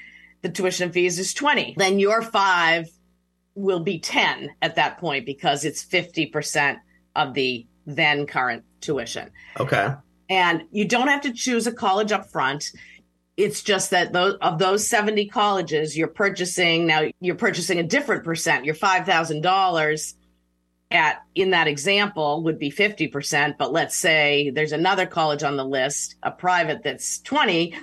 the 0.42 0.48
tuition 0.48 0.84
and 0.84 0.94
fees 0.94 1.18
is 1.18 1.34
20. 1.34 1.74
Then 1.76 1.98
your 1.98 2.22
five 2.22 2.88
will 3.54 3.80
be 3.80 3.98
10 3.98 4.50
at 4.62 4.76
that 4.76 4.98
point 4.98 5.26
because 5.26 5.64
it's 5.64 5.84
50% 5.84 6.78
of 7.16 7.34
the 7.34 7.66
then 7.86 8.26
current 8.26 8.64
tuition. 8.80 9.30
Okay. 9.58 9.94
And 10.30 10.62
you 10.70 10.86
don't 10.86 11.08
have 11.08 11.22
to 11.22 11.32
choose 11.32 11.66
a 11.66 11.72
college 11.72 12.12
up 12.12 12.30
front. 12.30 12.70
It's 13.36 13.62
just 13.62 13.90
that 13.90 14.12
those 14.12 14.34
of 14.40 14.58
those 14.58 14.86
70 14.86 15.26
colleges 15.28 15.96
you're 15.96 16.08
purchasing 16.08 16.86
now 16.86 17.08
you're 17.20 17.36
purchasing 17.36 17.78
a 17.78 17.82
different 17.82 18.24
percent. 18.24 18.64
Your 18.64 18.74
$5,000 18.74 20.14
at 20.90 21.22
in 21.34 21.50
that 21.50 21.68
example 21.68 22.42
would 22.44 22.58
be 22.58 22.70
50% 22.70 23.56
but 23.58 23.72
let's 23.72 23.94
say 23.94 24.50
there's 24.50 24.72
another 24.72 25.04
college 25.04 25.42
on 25.42 25.56
the 25.56 25.64
list 25.64 26.16
a 26.22 26.30
private 26.30 26.82
that's 26.82 27.20
20 27.20 27.74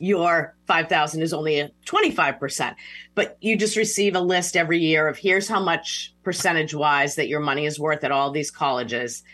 your 0.00 0.56
5000 0.66 1.20
is 1.20 1.34
only 1.34 1.60
a 1.60 1.70
25% 1.84 2.74
but 3.14 3.36
you 3.40 3.56
just 3.56 3.76
receive 3.76 4.14
a 4.14 4.20
list 4.20 4.56
every 4.56 4.78
year 4.78 5.08
of 5.08 5.18
here's 5.18 5.48
how 5.48 5.60
much 5.60 6.14
percentage 6.22 6.72
wise 6.72 7.16
that 7.16 7.28
your 7.28 7.40
money 7.40 7.66
is 7.66 7.80
worth 7.80 8.04
at 8.04 8.12
all 8.12 8.30
these 8.30 8.50
colleges. 8.50 9.24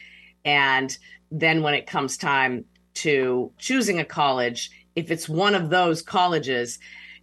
And 0.44 0.96
then 1.30 1.62
when 1.62 1.74
it 1.74 1.86
comes 1.86 2.16
time 2.16 2.64
to 2.94 3.52
choosing 3.58 4.00
a 4.00 4.04
college 4.04 4.70
if 4.96 5.10
it's 5.10 5.28
one 5.28 5.54
of 5.54 5.70
those 5.70 6.02
colleges 6.02 6.78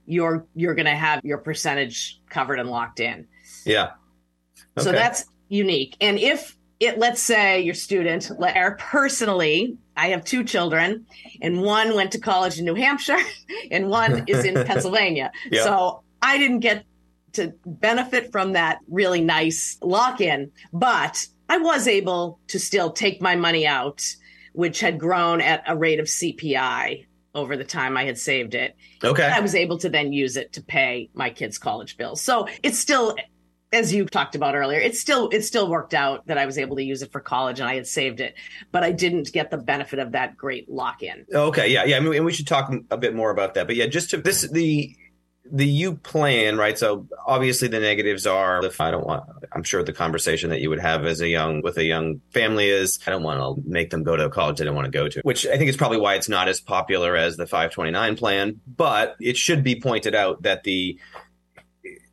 you're 0.05 0.45
you're 0.55 0.75
going 0.75 0.85
to 0.85 0.95
have 0.95 1.23
your 1.23 1.37
percentage 1.37 2.21
covered 2.29 2.59
and 2.59 2.69
locked 2.69 2.99
in. 2.99 3.27
Yeah. 3.65 3.91
Okay. 4.77 4.83
So 4.83 4.91
that's 4.91 5.25
unique. 5.51 5.97
And 6.01 6.17
if 6.17 6.57
it, 6.79 6.97
let's 6.97 7.21
say 7.21 7.61
your 7.61 7.75
student, 7.75 8.31
or 8.31 8.75
personally, 8.79 9.77
I 9.95 10.09
have 10.09 10.25
two 10.25 10.43
children, 10.43 11.05
and 11.41 11.61
one 11.61 11.93
went 11.93 12.13
to 12.13 12.19
college 12.19 12.57
in 12.57 12.65
New 12.65 12.73
Hampshire, 12.73 13.19
and 13.71 13.87
one 13.87 14.23
is 14.27 14.45
in 14.45 14.55
Pennsylvania. 14.65 15.31
Yeah. 15.51 15.63
So 15.63 16.03
I 16.21 16.37
didn't 16.39 16.61
get 16.61 16.85
to 17.33 17.53
benefit 17.65 18.31
from 18.31 18.53
that 18.53 18.79
really 18.89 19.21
nice 19.21 19.77
lock 19.81 20.21
in, 20.21 20.51
but 20.73 21.23
I 21.47 21.57
was 21.57 21.87
able 21.87 22.39
to 22.47 22.59
still 22.59 22.91
take 22.91 23.21
my 23.21 23.35
money 23.35 23.67
out, 23.67 24.03
which 24.53 24.79
had 24.79 24.99
grown 24.99 25.39
at 25.41 25.63
a 25.67 25.75
rate 25.75 25.99
of 25.99 26.07
CPI 26.07 27.05
over 27.33 27.55
the 27.55 27.63
time 27.63 27.95
I 27.95 28.05
had 28.05 28.17
saved 28.17 28.55
it. 28.55 28.75
Okay. 29.03 29.23
I 29.23 29.39
was 29.39 29.55
able 29.55 29.77
to 29.79 29.89
then 29.89 30.11
use 30.11 30.35
it 30.35 30.53
to 30.53 30.61
pay 30.61 31.09
my 31.13 31.29
kids' 31.29 31.57
college 31.57 31.97
bills. 31.97 32.21
So 32.21 32.47
it's 32.63 32.79
still 32.79 33.15
as 33.73 33.93
you 33.93 34.05
talked 34.05 34.35
about 34.35 34.55
earlier, 34.55 34.79
it 34.79 34.95
still 34.95 35.29
it 35.29 35.43
still 35.43 35.69
worked 35.69 35.93
out 35.93 36.27
that 36.27 36.37
I 36.37 36.45
was 36.45 36.57
able 36.57 36.75
to 36.75 36.83
use 36.83 37.01
it 37.01 37.11
for 37.11 37.19
college 37.19 37.59
and 37.59 37.69
I 37.69 37.75
had 37.75 37.87
saved 37.87 38.19
it, 38.19 38.35
but 38.71 38.83
I 38.83 38.91
didn't 38.91 39.31
get 39.31 39.49
the 39.51 39.57
benefit 39.57 39.99
of 39.99 40.11
that 40.11 40.35
great 40.37 40.69
lock 40.69 41.03
in. 41.03 41.25
Okay, 41.33 41.69
yeah, 41.69 41.85
yeah. 41.85 41.97
I 41.97 41.99
mean, 41.99 42.13
and 42.15 42.25
we 42.25 42.33
should 42.33 42.47
talk 42.47 42.71
a 42.89 42.97
bit 42.97 43.15
more 43.15 43.31
about 43.31 43.53
that. 43.53 43.67
But 43.67 43.75
yeah, 43.75 43.87
just 43.87 44.09
to 44.11 44.17
this 44.17 44.49
the 44.49 44.95
the 45.53 45.65
U 45.65 45.95
plan, 45.95 46.57
right? 46.57 46.77
So 46.77 47.07
obviously 47.25 47.67
the 47.67 47.79
negatives 47.79 48.25
are 48.25 48.63
if 48.63 48.79
I 48.79 48.91
don't 48.91 49.05
want 49.05 49.23
I'm 49.53 49.63
sure 49.63 49.83
the 49.83 49.93
conversation 49.93 50.49
that 50.49 50.61
you 50.61 50.69
would 50.69 50.79
have 50.79 51.05
as 51.05 51.19
a 51.19 51.27
young 51.27 51.61
with 51.61 51.77
a 51.77 51.83
young 51.83 52.21
family 52.31 52.69
is 52.69 52.99
I 53.05 53.11
don't 53.11 53.23
want 53.23 53.39
to 53.39 53.69
make 53.69 53.89
them 53.89 54.03
go 54.03 54.15
to 54.15 54.25
a 54.25 54.29
college 54.29 54.57
they 54.57 54.65
don't 54.65 54.75
want 54.75 54.85
to 54.85 54.91
go 54.91 55.07
to, 55.07 55.21
which 55.21 55.47
I 55.47 55.57
think 55.57 55.69
is 55.69 55.77
probably 55.77 55.97
why 55.97 56.15
it's 56.15 56.29
not 56.29 56.47
as 56.47 56.61
popular 56.61 57.15
as 57.15 57.37
the 57.37 57.47
529 57.47 58.15
plan, 58.17 58.61
but 58.67 59.15
it 59.19 59.35
should 59.37 59.63
be 59.63 59.79
pointed 59.79 60.15
out 60.15 60.43
that 60.43 60.63
the 60.63 60.99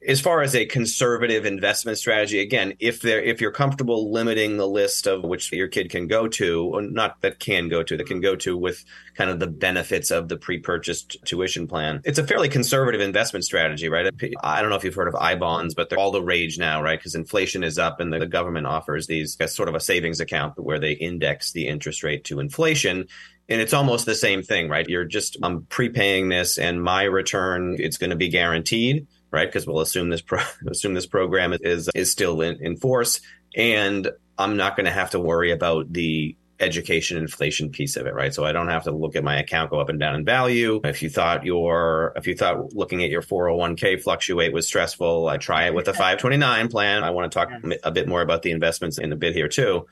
as 0.09 0.23
far 0.23 0.41
as 0.41 0.57
a 0.57 0.65
conservative 0.65 1.45
investment 1.45 1.99
strategy, 1.99 2.41
again, 2.41 2.73
if 2.81 3.05
if 3.05 3.43
you're 3.43 3.53
comfortable 3.53 4.11
limiting 4.11 4.57
the 4.57 4.67
list 4.67 5.07
of 5.07 5.23
which 5.23 5.53
your 5.53 5.69
kid 5.69 5.91
can 5.91 6.07
go 6.07 6.27
to, 6.27 6.89
not 6.91 7.21
that 7.21 7.39
can 7.39 7.69
go 7.69 7.83
to, 7.83 7.95
that 7.99 8.07
can 8.07 8.23
go 8.23 8.35
to 8.37 8.57
with 8.57 8.87
kind 9.15 9.29
of 9.29 9.39
the 9.39 9.47
benefits 9.47 10.11
of 10.11 10.29
the 10.29 10.39
pre-purchased 10.39 11.19
tuition 11.27 11.67
plan, 11.67 12.01
it's 12.05 12.19
a 12.19 12.27
fairly 12.27 12.49
conservative 12.49 13.03
investment 13.03 13.45
strategy, 13.45 13.91
right? 13.91 14.11
I 14.43 14.63
don't 14.63 14.71
know 14.71 14.77
if 14.77 14.85
you've 14.85 14.95
heard 14.95 15.09
of 15.09 15.15
I 15.15 15.35
bonds, 15.35 15.75
but 15.75 15.91
they're 15.91 15.99
all 15.99 16.11
the 16.11 16.23
rage 16.23 16.59
now, 16.59 16.83
right? 16.83 16.99
Because 16.99 17.15
inflation 17.15 17.63
is 17.63 17.79
up, 17.79 18.01
and 18.01 18.11
the 18.11 18.27
government 18.27 18.67
offers 18.67 19.09
these 19.09 19.37
as 19.41 19.55
sort 19.55 19.69
of 19.69 19.75
a 19.75 19.81
savings 19.81 20.21
account 20.21 20.55
where 20.57 20.79
they 20.79 20.93
index 20.93 21.53
the 21.53 21.69
interest 21.69 22.03
rate 22.03 22.25
to 22.25 22.41
inflation. 22.41 23.09
And 23.51 23.61
it's 23.61 23.75
almost 23.75 24.07
the 24.07 24.15
same 24.15 24.43
thing, 24.43 24.71
right? 24.71 24.89
You're 24.89 25.05
just 25.05 25.37
I'm 25.43 25.65
prepaying 25.65 26.31
this, 26.31 26.57
and 26.57 26.83
my 26.83 27.03
return 27.03 27.77
it's 27.79 27.99
going 27.99 28.11
to 28.11 28.17
be 28.17 28.31
guaranteed 28.31 29.07
right? 29.31 29.49
Because 29.49 29.67
we'll 29.67 29.81
assume 29.81 30.11
this 30.11 30.23
pro- 30.23 30.43
assume 30.69 30.95
this 30.95 31.07
program 31.07 31.55
is 31.61 31.89
is 31.95 32.11
still 32.11 32.41
in, 32.41 32.57
in 32.61 32.77
force, 32.77 33.21
and 33.57 34.11
I'm 34.37 34.57
not 34.57 34.77
going 34.77 34.87
to 34.87 34.93
have 34.93 35.11
to 35.11 35.21
worry 35.21 35.51
about 35.51 35.93
the 35.93 36.37
education 36.61 37.17
inflation 37.17 37.71
piece 37.71 37.97
of 37.97 38.07
it, 38.07 38.15
right? 38.15 38.35
So 38.35 38.45
I 38.45 38.53
don't 38.53 38.69
have 38.69 38.85
to 38.85 38.91
look 38.91 39.15
at 39.17 39.23
my 39.23 39.39
account 39.39 39.71
go 39.71 39.81
up 39.81 39.89
and 39.89 40.01
down 40.01 40.17
in 40.17 40.25
value. 40.25 40.81
If 40.85 41.03
you 41.03 41.11
thought 41.11 41.45
your 41.45 42.13
if 42.17 42.27
you 42.27 42.37
thought 42.37 42.75
looking 42.75 43.05
at 43.05 43.11
your 43.11 43.23
401k 43.23 44.03
fluctuate 44.03 44.53
was 44.53 44.67
stressful, 44.67 45.29
I 45.29 45.37
try 45.37 45.67
it 45.67 45.75
with 45.75 45.89
a 45.89 45.93
529 45.93 46.69
plan. 46.69 47.05
I 47.05 47.11
want 47.11 47.31
to 47.31 47.39
talk 47.39 47.51
a 47.85 47.91
bit 47.91 48.09
more 48.09 48.23
about 48.23 48.43
the 48.43 48.51
investments 48.51 48.99
in 48.99 49.13
a 49.13 49.17
bit 49.17 49.35
here 49.35 49.49
too. 49.49 49.87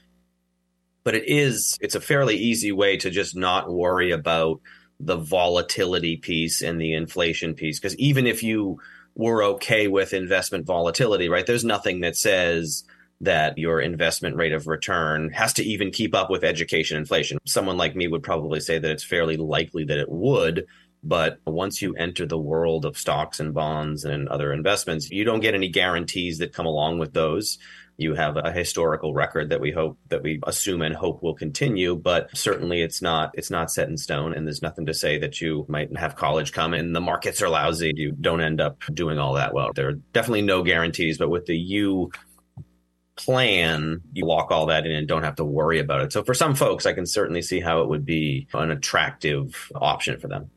But 1.05 1.15
it 1.15 1.29
is 1.29 1.79
it's 1.81 1.95
a 1.95 2.01
fairly 2.01 2.37
easy 2.37 2.73
way 2.73 2.97
to 2.99 3.11
just 3.11 3.37
not 3.37 3.71
worry 3.71 4.11
about 4.11 4.61
the 4.99 5.17
volatility 5.17 6.17
piece 6.17 6.63
and 6.63 6.81
the 6.81 6.95
inflation 6.95 7.55
piece 7.55 7.79
because 7.79 7.97
even 7.97 8.27
if 8.27 8.43
you 8.43 8.81
we're 9.17 9.45
okay 9.45 9.89
with 9.89 10.13
investment 10.13 10.67
volatility, 10.67 11.29
right? 11.29 11.47
There's 11.47 11.65
nothing 11.65 12.01
that 12.03 12.17
says 12.17 12.85
that 13.23 13.57
your 13.57 13.81
investment 13.81 14.37
rate 14.37 14.53
of 14.53 14.67
return 14.67 15.31
has 15.31 15.55
to 15.55 15.65
even 15.65 15.91
keep 15.91 16.15
up 16.15 16.29
with 16.29 16.45
education 16.45 16.99
inflation. 16.99 17.39
Someone 17.47 17.79
like 17.79 17.97
me 17.97 18.09
would 18.09 18.23
probably 18.23 18.61
say 18.61 18.79
that 18.79 18.91
it's 18.91 19.03
fairly 19.03 19.39
likely 19.39 19.85
that 19.85 19.99
it 19.99 20.11
would. 20.11 20.67
But 21.03 21.39
once 21.47 21.81
you 21.81 21.95
enter 21.95 22.27
the 22.27 22.39
world 22.39 22.85
of 22.85 22.99
stocks 22.99 23.41
and 23.41 23.55
bonds 23.55 24.05
and 24.05 24.29
other 24.29 24.53
investments, 24.53 25.11
you 25.11 25.25
don't 25.25 25.41
get 25.41 25.55
any 25.55 25.69
guarantees 25.69 26.39
that 26.39 26.53
come 26.53 26.67
along 26.67 26.99
with 26.99 27.15
those 27.15 27.59
you 27.99 28.15
have 28.15 28.37
a 28.37 28.53
historical 28.53 29.15
record 29.15 29.49
that 29.51 29.61
we 29.61 29.71
hope 29.71 29.99
that 30.09 30.23
we 30.23 30.39
assume 30.47 30.83
and 30.83 30.95
hope 30.95 31.23
will 31.23 31.35
continue 31.35 31.97
but 31.97 32.35
certainly 32.37 32.83
it's 32.83 33.01
not 33.01 33.31
it's 33.35 33.51
not 33.51 33.71
set 33.71 33.89
in 33.89 33.97
stone 33.97 34.35
and 34.35 34.47
there's 34.47 34.63
nothing 34.63 34.87
to 34.87 34.95
say 34.95 35.19
that 35.19 35.41
you 35.41 35.65
might 35.69 35.95
have 35.97 36.17
college 36.17 36.53
come 36.53 36.75
and 36.75 36.95
the 36.95 37.01
markets 37.01 37.41
are 37.43 37.49
lousy. 37.49 37.93
You 37.95 38.13
don't 38.13 38.41
end 38.41 38.61
up 38.61 38.83
doing 38.93 39.19
all 39.19 39.35
that 39.35 39.55
well. 39.55 39.73
There 39.75 39.89
are 39.89 39.95
definitely 40.13 40.43
no 40.43 40.63
guarantees 40.63 41.19
but 41.19 41.31
with 41.31 41.47
the 41.47 41.57
U 41.57 42.11
plan 43.17 44.03
you 44.13 44.27
lock 44.27 44.51
all 44.51 44.67
that 44.67 44.85
in 44.85 44.93
and 44.93 45.09
don't 45.09 45.23
have 45.23 45.37
to 45.37 45.45
worry 45.45 45.79
about 45.79 46.03
it. 46.03 46.13
So 46.13 46.23
for 46.23 46.35
some 46.35 46.55
folks 46.55 46.85
i 46.85 46.93
can 46.93 47.07
certainly 47.07 47.43
see 47.43 47.61
how 47.61 47.83
it 47.83 47.89
would 47.89 48.05
be 48.05 48.47
an 48.53 48.71
attractive 48.71 49.71
option 49.75 50.21
for 50.21 50.29
them. 50.29 50.51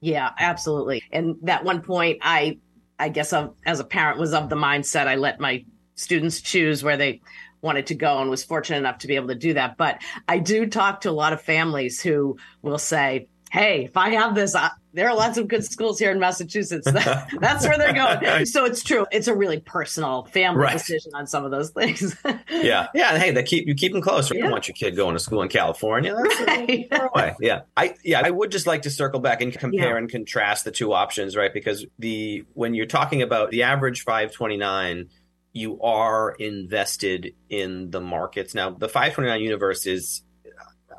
Yeah 0.00 0.30
absolutely. 0.38 1.02
And 1.10 1.36
that 1.42 1.64
one 1.64 1.82
point 1.82 2.18
i 2.22 2.58
I 2.96 3.08
guess 3.08 3.34
as 3.66 3.80
a 3.80 3.84
parent 3.84 4.20
was 4.20 4.32
of 4.32 4.48
the 4.48 4.54
mindset 4.54 5.08
I 5.08 5.16
let 5.16 5.40
my 5.40 5.64
students 5.94 6.40
choose 6.40 6.82
where 6.82 6.96
they 6.96 7.20
wanted 7.64 7.86
to 7.86 7.94
go 7.94 8.20
and 8.20 8.30
was 8.30 8.44
fortunate 8.44 8.78
enough 8.78 8.98
to 8.98 9.06
be 9.06 9.16
able 9.16 9.28
to 9.28 9.34
do 9.34 9.54
that. 9.54 9.76
But 9.76 10.02
I 10.28 10.38
do 10.38 10.66
talk 10.66 11.00
to 11.00 11.10
a 11.10 11.12
lot 11.12 11.32
of 11.32 11.40
families 11.40 12.00
who 12.00 12.36
will 12.62 12.78
say, 12.78 13.28
Hey, 13.50 13.84
if 13.84 13.96
I 13.96 14.10
have 14.10 14.34
this, 14.34 14.56
I, 14.56 14.70
there 14.94 15.08
are 15.08 15.14
lots 15.14 15.38
of 15.38 15.46
good 15.46 15.64
schools 15.64 15.98
here 15.98 16.10
in 16.10 16.18
Massachusetts. 16.18 16.90
That, 16.90 17.28
that's 17.40 17.64
where 17.64 17.78
they're 17.78 17.92
going. 17.92 18.46
So 18.46 18.64
it's 18.64 18.82
true. 18.82 19.06
It's 19.12 19.28
a 19.28 19.34
really 19.34 19.60
personal 19.60 20.24
family 20.24 20.62
right. 20.62 20.72
decision 20.72 21.12
on 21.14 21.26
some 21.26 21.44
of 21.44 21.52
those 21.52 21.70
things. 21.70 22.16
yeah, 22.50 22.88
yeah. 22.94 23.14
And 23.14 23.22
hey, 23.22 23.30
they 23.30 23.42
keep 23.44 23.66
you 23.66 23.74
keep 23.74 23.92
them 23.92 24.02
close. 24.02 24.30
You 24.30 24.42
don't 24.42 24.50
want 24.50 24.68
your 24.68 24.74
kid 24.74 24.96
going 24.96 25.14
to 25.14 25.20
school 25.20 25.42
in 25.42 25.48
California. 25.48 26.14
Right. 26.14 26.88
Away. 26.90 27.36
Yeah, 27.40 27.62
I 27.76 27.94
yeah. 28.04 28.22
I 28.24 28.30
would 28.30 28.50
just 28.50 28.66
like 28.66 28.82
to 28.82 28.90
circle 28.90 29.20
back 29.20 29.40
and 29.40 29.56
compare 29.56 29.92
yeah. 29.92 29.96
and 29.96 30.10
contrast 30.10 30.64
the 30.64 30.70
two 30.70 30.92
options, 30.92 31.36
right? 31.36 31.52
Because 31.52 31.86
the 31.98 32.44
when 32.54 32.74
you're 32.74 32.86
talking 32.86 33.22
about 33.22 33.50
the 33.50 33.62
average 33.62 34.02
529 34.02 35.08
you 35.54 35.80
are 35.80 36.32
invested 36.32 37.32
in 37.48 37.90
the 37.90 38.00
markets. 38.00 38.54
Now, 38.54 38.70
the 38.70 38.88
529 38.88 39.40
universe 39.40 39.86
is, 39.86 40.22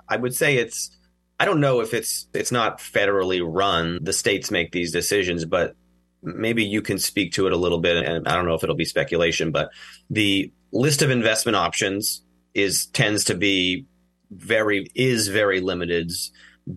I 0.09 0.15
would 0.15 0.33
say 0.33 0.55
it's, 0.55 0.89
I 1.37 1.43
don't 1.43 1.59
know 1.59 1.81
if 1.81 1.93
it's 1.93 2.27
it's 2.33 2.53
not 2.53 2.79
federally 2.79 3.41
run. 3.45 3.99
The 4.01 4.13
states 4.13 4.49
make 4.49 4.71
these 4.71 4.93
decisions, 4.93 5.43
but 5.43 5.75
maybe 6.23 6.63
you 6.63 6.81
can 6.81 6.97
speak 6.97 7.33
to 7.33 7.45
it 7.47 7.51
a 7.51 7.57
little 7.57 7.79
bit. 7.79 7.97
And 7.97 8.25
I 8.25 8.35
don't 8.35 8.45
know 8.45 8.53
if 8.53 8.63
it'll 8.63 8.75
be 8.75 8.85
speculation, 8.85 9.51
but 9.51 9.69
the 10.09 10.53
list 10.71 11.01
of 11.01 11.11
investment 11.11 11.57
options 11.57 12.23
is 12.53 12.85
tends 12.87 13.25
to 13.25 13.35
be 13.35 13.85
very 14.31 14.87
is 14.95 15.27
very 15.27 15.59
limited 15.59 16.13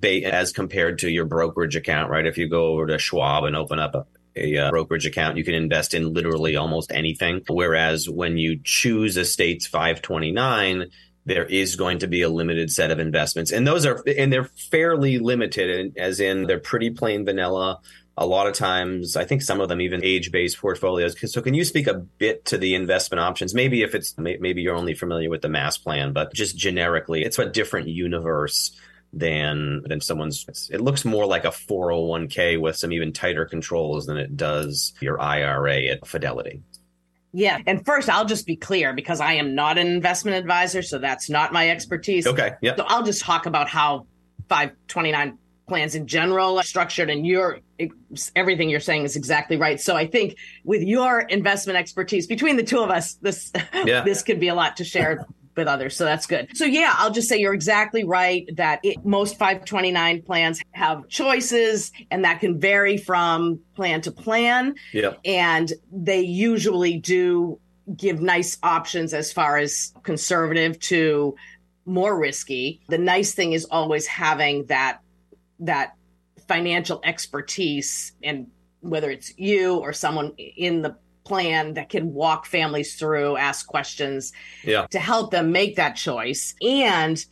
as 0.03 0.53
compared 0.53 0.99
to 0.99 1.09
your 1.09 1.24
brokerage 1.24 1.76
account, 1.76 2.11
right? 2.11 2.26
If 2.26 2.37
you 2.37 2.49
go 2.49 2.66
over 2.66 2.89
to 2.89 2.99
Schwab 2.99 3.45
and 3.45 3.55
open 3.55 3.79
up 3.79 4.09
a 4.39 4.57
uh, 4.59 4.70
brokerage 4.70 5.07
account, 5.07 5.36
you 5.36 5.45
can 5.45 5.55
invest 5.55 5.95
in 5.95 6.12
literally 6.12 6.57
almost 6.57 6.93
anything. 6.93 7.43
Whereas 7.49 8.09
when 8.09 8.39
you 8.39 8.61
choose 8.62 9.16
a 9.16 9.24
state's 9.24 9.66
529, 9.66 10.91
there 11.28 11.45
is 11.45 11.76
going 11.76 11.99
to 11.99 12.07
be 12.07 12.22
a 12.22 12.28
limited 12.28 12.70
set 12.70 12.91
of 12.91 12.99
investments. 12.99 13.53
And 13.53 13.66
those 13.66 13.84
are, 13.84 14.03
and 14.16 14.32
they're 14.32 14.51
fairly 14.70 15.18
limited, 15.18 15.95
as 15.99 16.20
in 16.20 16.47
they're 16.47 16.59
pretty 16.59 16.91
plain 16.91 17.24
vanilla. 17.24 17.80
A 18.16 18.26
lot 18.26 18.49
of 18.49 18.55
times, 18.55 19.14
I 19.14 19.24
think 19.24 19.43
some 19.43 19.61
of 19.61 19.68
them 19.68 19.80
even 19.80 20.03
age 20.03 20.32
based 20.32 20.59
portfolios. 20.59 21.14
So, 21.30 21.41
can 21.41 21.55
you 21.55 21.64
speak 21.64 21.86
a 21.86 21.95
bit 21.95 22.45
to 22.47 22.59
the 22.59 22.74
investment 22.74 23.20
options? 23.20 23.55
Maybe 23.55 23.82
if 23.82 23.95
it's, 23.95 24.16
maybe 24.18 24.61
you're 24.61 24.74
only 24.74 24.95
familiar 24.95 25.30
with 25.30 25.43
the 25.43 25.49
mass 25.49 25.78
plan, 25.78 26.12
but 26.12 26.32
just 26.32 26.57
generically, 26.57 27.22
it's 27.22 27.39
a 27.39 27.47
different 27.47 27.86
universe 27.89 28.72
than 29.13 29.83
than 29.87 30.01
someone's 30.01 30.69
it 30.71 30.81
looks 30.81 31.05
more 31.05 31.25
like 31.25 31.45
a 31.45 31.49
401k 31.49 32.61
with 32.61 32.77
some 32.77 32.93
even 32.93 33.13
tighter 33.13 33.47
controls 33.47 34.07
than 34.07 34.19
it 34.19 34.37
does 34.37 34.93
your 35.01 35.21
IRA 35.21 35.87
at 35.87 36.07
Fidelity. 36.07 36.63
Yeah. 37.33 37.59
And 37.67 37.85
first, 37.85 38.09
I'll 38.09 38.25
just 38.25 38.47
be 38.47 38.57
clear 38.57 38.93
because 38.93 39.21
I 39.21 39.35
am 39.35 39.55
not 39.55 39.79
an 39.79 39.87
investment 39.87 40.37
advisor. 40.37 40.83
So 40.83 40.99
that's 40.99 41.29
not 41.29 41.53
my 41.53 41.71
expertise. 41.71 42.27
Okay. 42.27 42.55
Yeah. 42.61 42.77
So 42.77 42.85
I'll 42.87 43.03
just 43.03 43.23
talk 43.23 43.47
about 43.47 43.69
how 43.69 44.07
529 44.49 45.39
plans 45.67 45.95
in 45.95 46.07
general 46.07 46.59
are 46.59 46.63
structured. 46.63 47.11
And 47.11 47.27
your 47.27 47.61
everything 48.35 48.71
you're 48.71 48.81
saying 48.81 49.05
is 49.05 49.15
exactly 49.15 49.57
right. 49.57 49.81
So 49.81 49.95
I 49.95 50.07
think 50.07 50.37
with 50.65 50.83
your 50.83 51.21
investment 51.21 51.79
expertise 51.79 52.27
between 52.27 52.57
the 52.57 52.63
two 52.63 52.81
of 52.81 52.91
us, 52.91 53.15
this, 53.17 53.53
yeah. 53.85 54.03
this 54.03 54.23
could 54.23 54.41
be 54.41 54.49
a 54.49 54.55
lot 54.55 54.79
to 54.79 54.85
share 54.85 55.27
with 55.59 55.69
others. 55.69 55.97
So 55.97 56.05
that's 56.05 56.27
good. 56.27 56.57
So 56.57 56.65
yeah, 56.65 56.95
I'll 56.97 57.11
just 57.11 57.29
say 57.29 57.39
you're 57.39 57.53
exactly 57.53 58.05
right 58.05 58.49
that 58.57 58.81
it, 58.83 59.05
most 59.05 59.39
529 59.39 60.23
plans 60.23 60.63
have 60.71 61.07
choices 61.09 61.93
and 62.11 62.25
that 62.25 62.41
can 62.41 62.59
vary 62.59 62.97
from 62.97 63.61
plan 63.75 64.01
to 64.03 64.13
plan. 64.13 64.77
Yeah. 64.93 65.15
And 65.25 65.71
they 65.93 66.21
usually 66.21 66.97
do 66.97 67.61
give 67.95 68.21
nice 68.21 68.57
options 68.63 69.13
as 69.13 69.33
far 69.33 69.59
as 69.59 69.93
conservative 70.03 70.79
to 70.81 71.37
more 71.85 72.19
risky. 72.19 72.81
The 72.89 72.99
nice 72.99 73.35
thing 73.35 73.53
is 73.53 73.67
always 73.67 74.07
having 74.07 74.67
that 74.67 75.01
that 75.61 75.95
financial 76.47 77.01
expertise 77.05 78.13
and 78.23 78.47
whether 78.81 79.11
it's 79.11 79.37
you 79.37 79.77
or 79.79 79.93
someone 79.93 80.33
in 80.37 80.83
the 80.83 80.97
plan 81.29 81.74
that 81.74 81.89
can 81.91 82.12
walk 82.14 82.47
families 82.47 82.97
through, 82.97 83.37
ask 83.37 83.66
questions 83.66 84.33
yeah. 84.64 84.87
to 84.91 84.99
help 84.99 85.31
them 85.31 85.53
make 85.53 85.76
that 85.76 85.95
choice. 85.95 86.55
And 86.62 87.24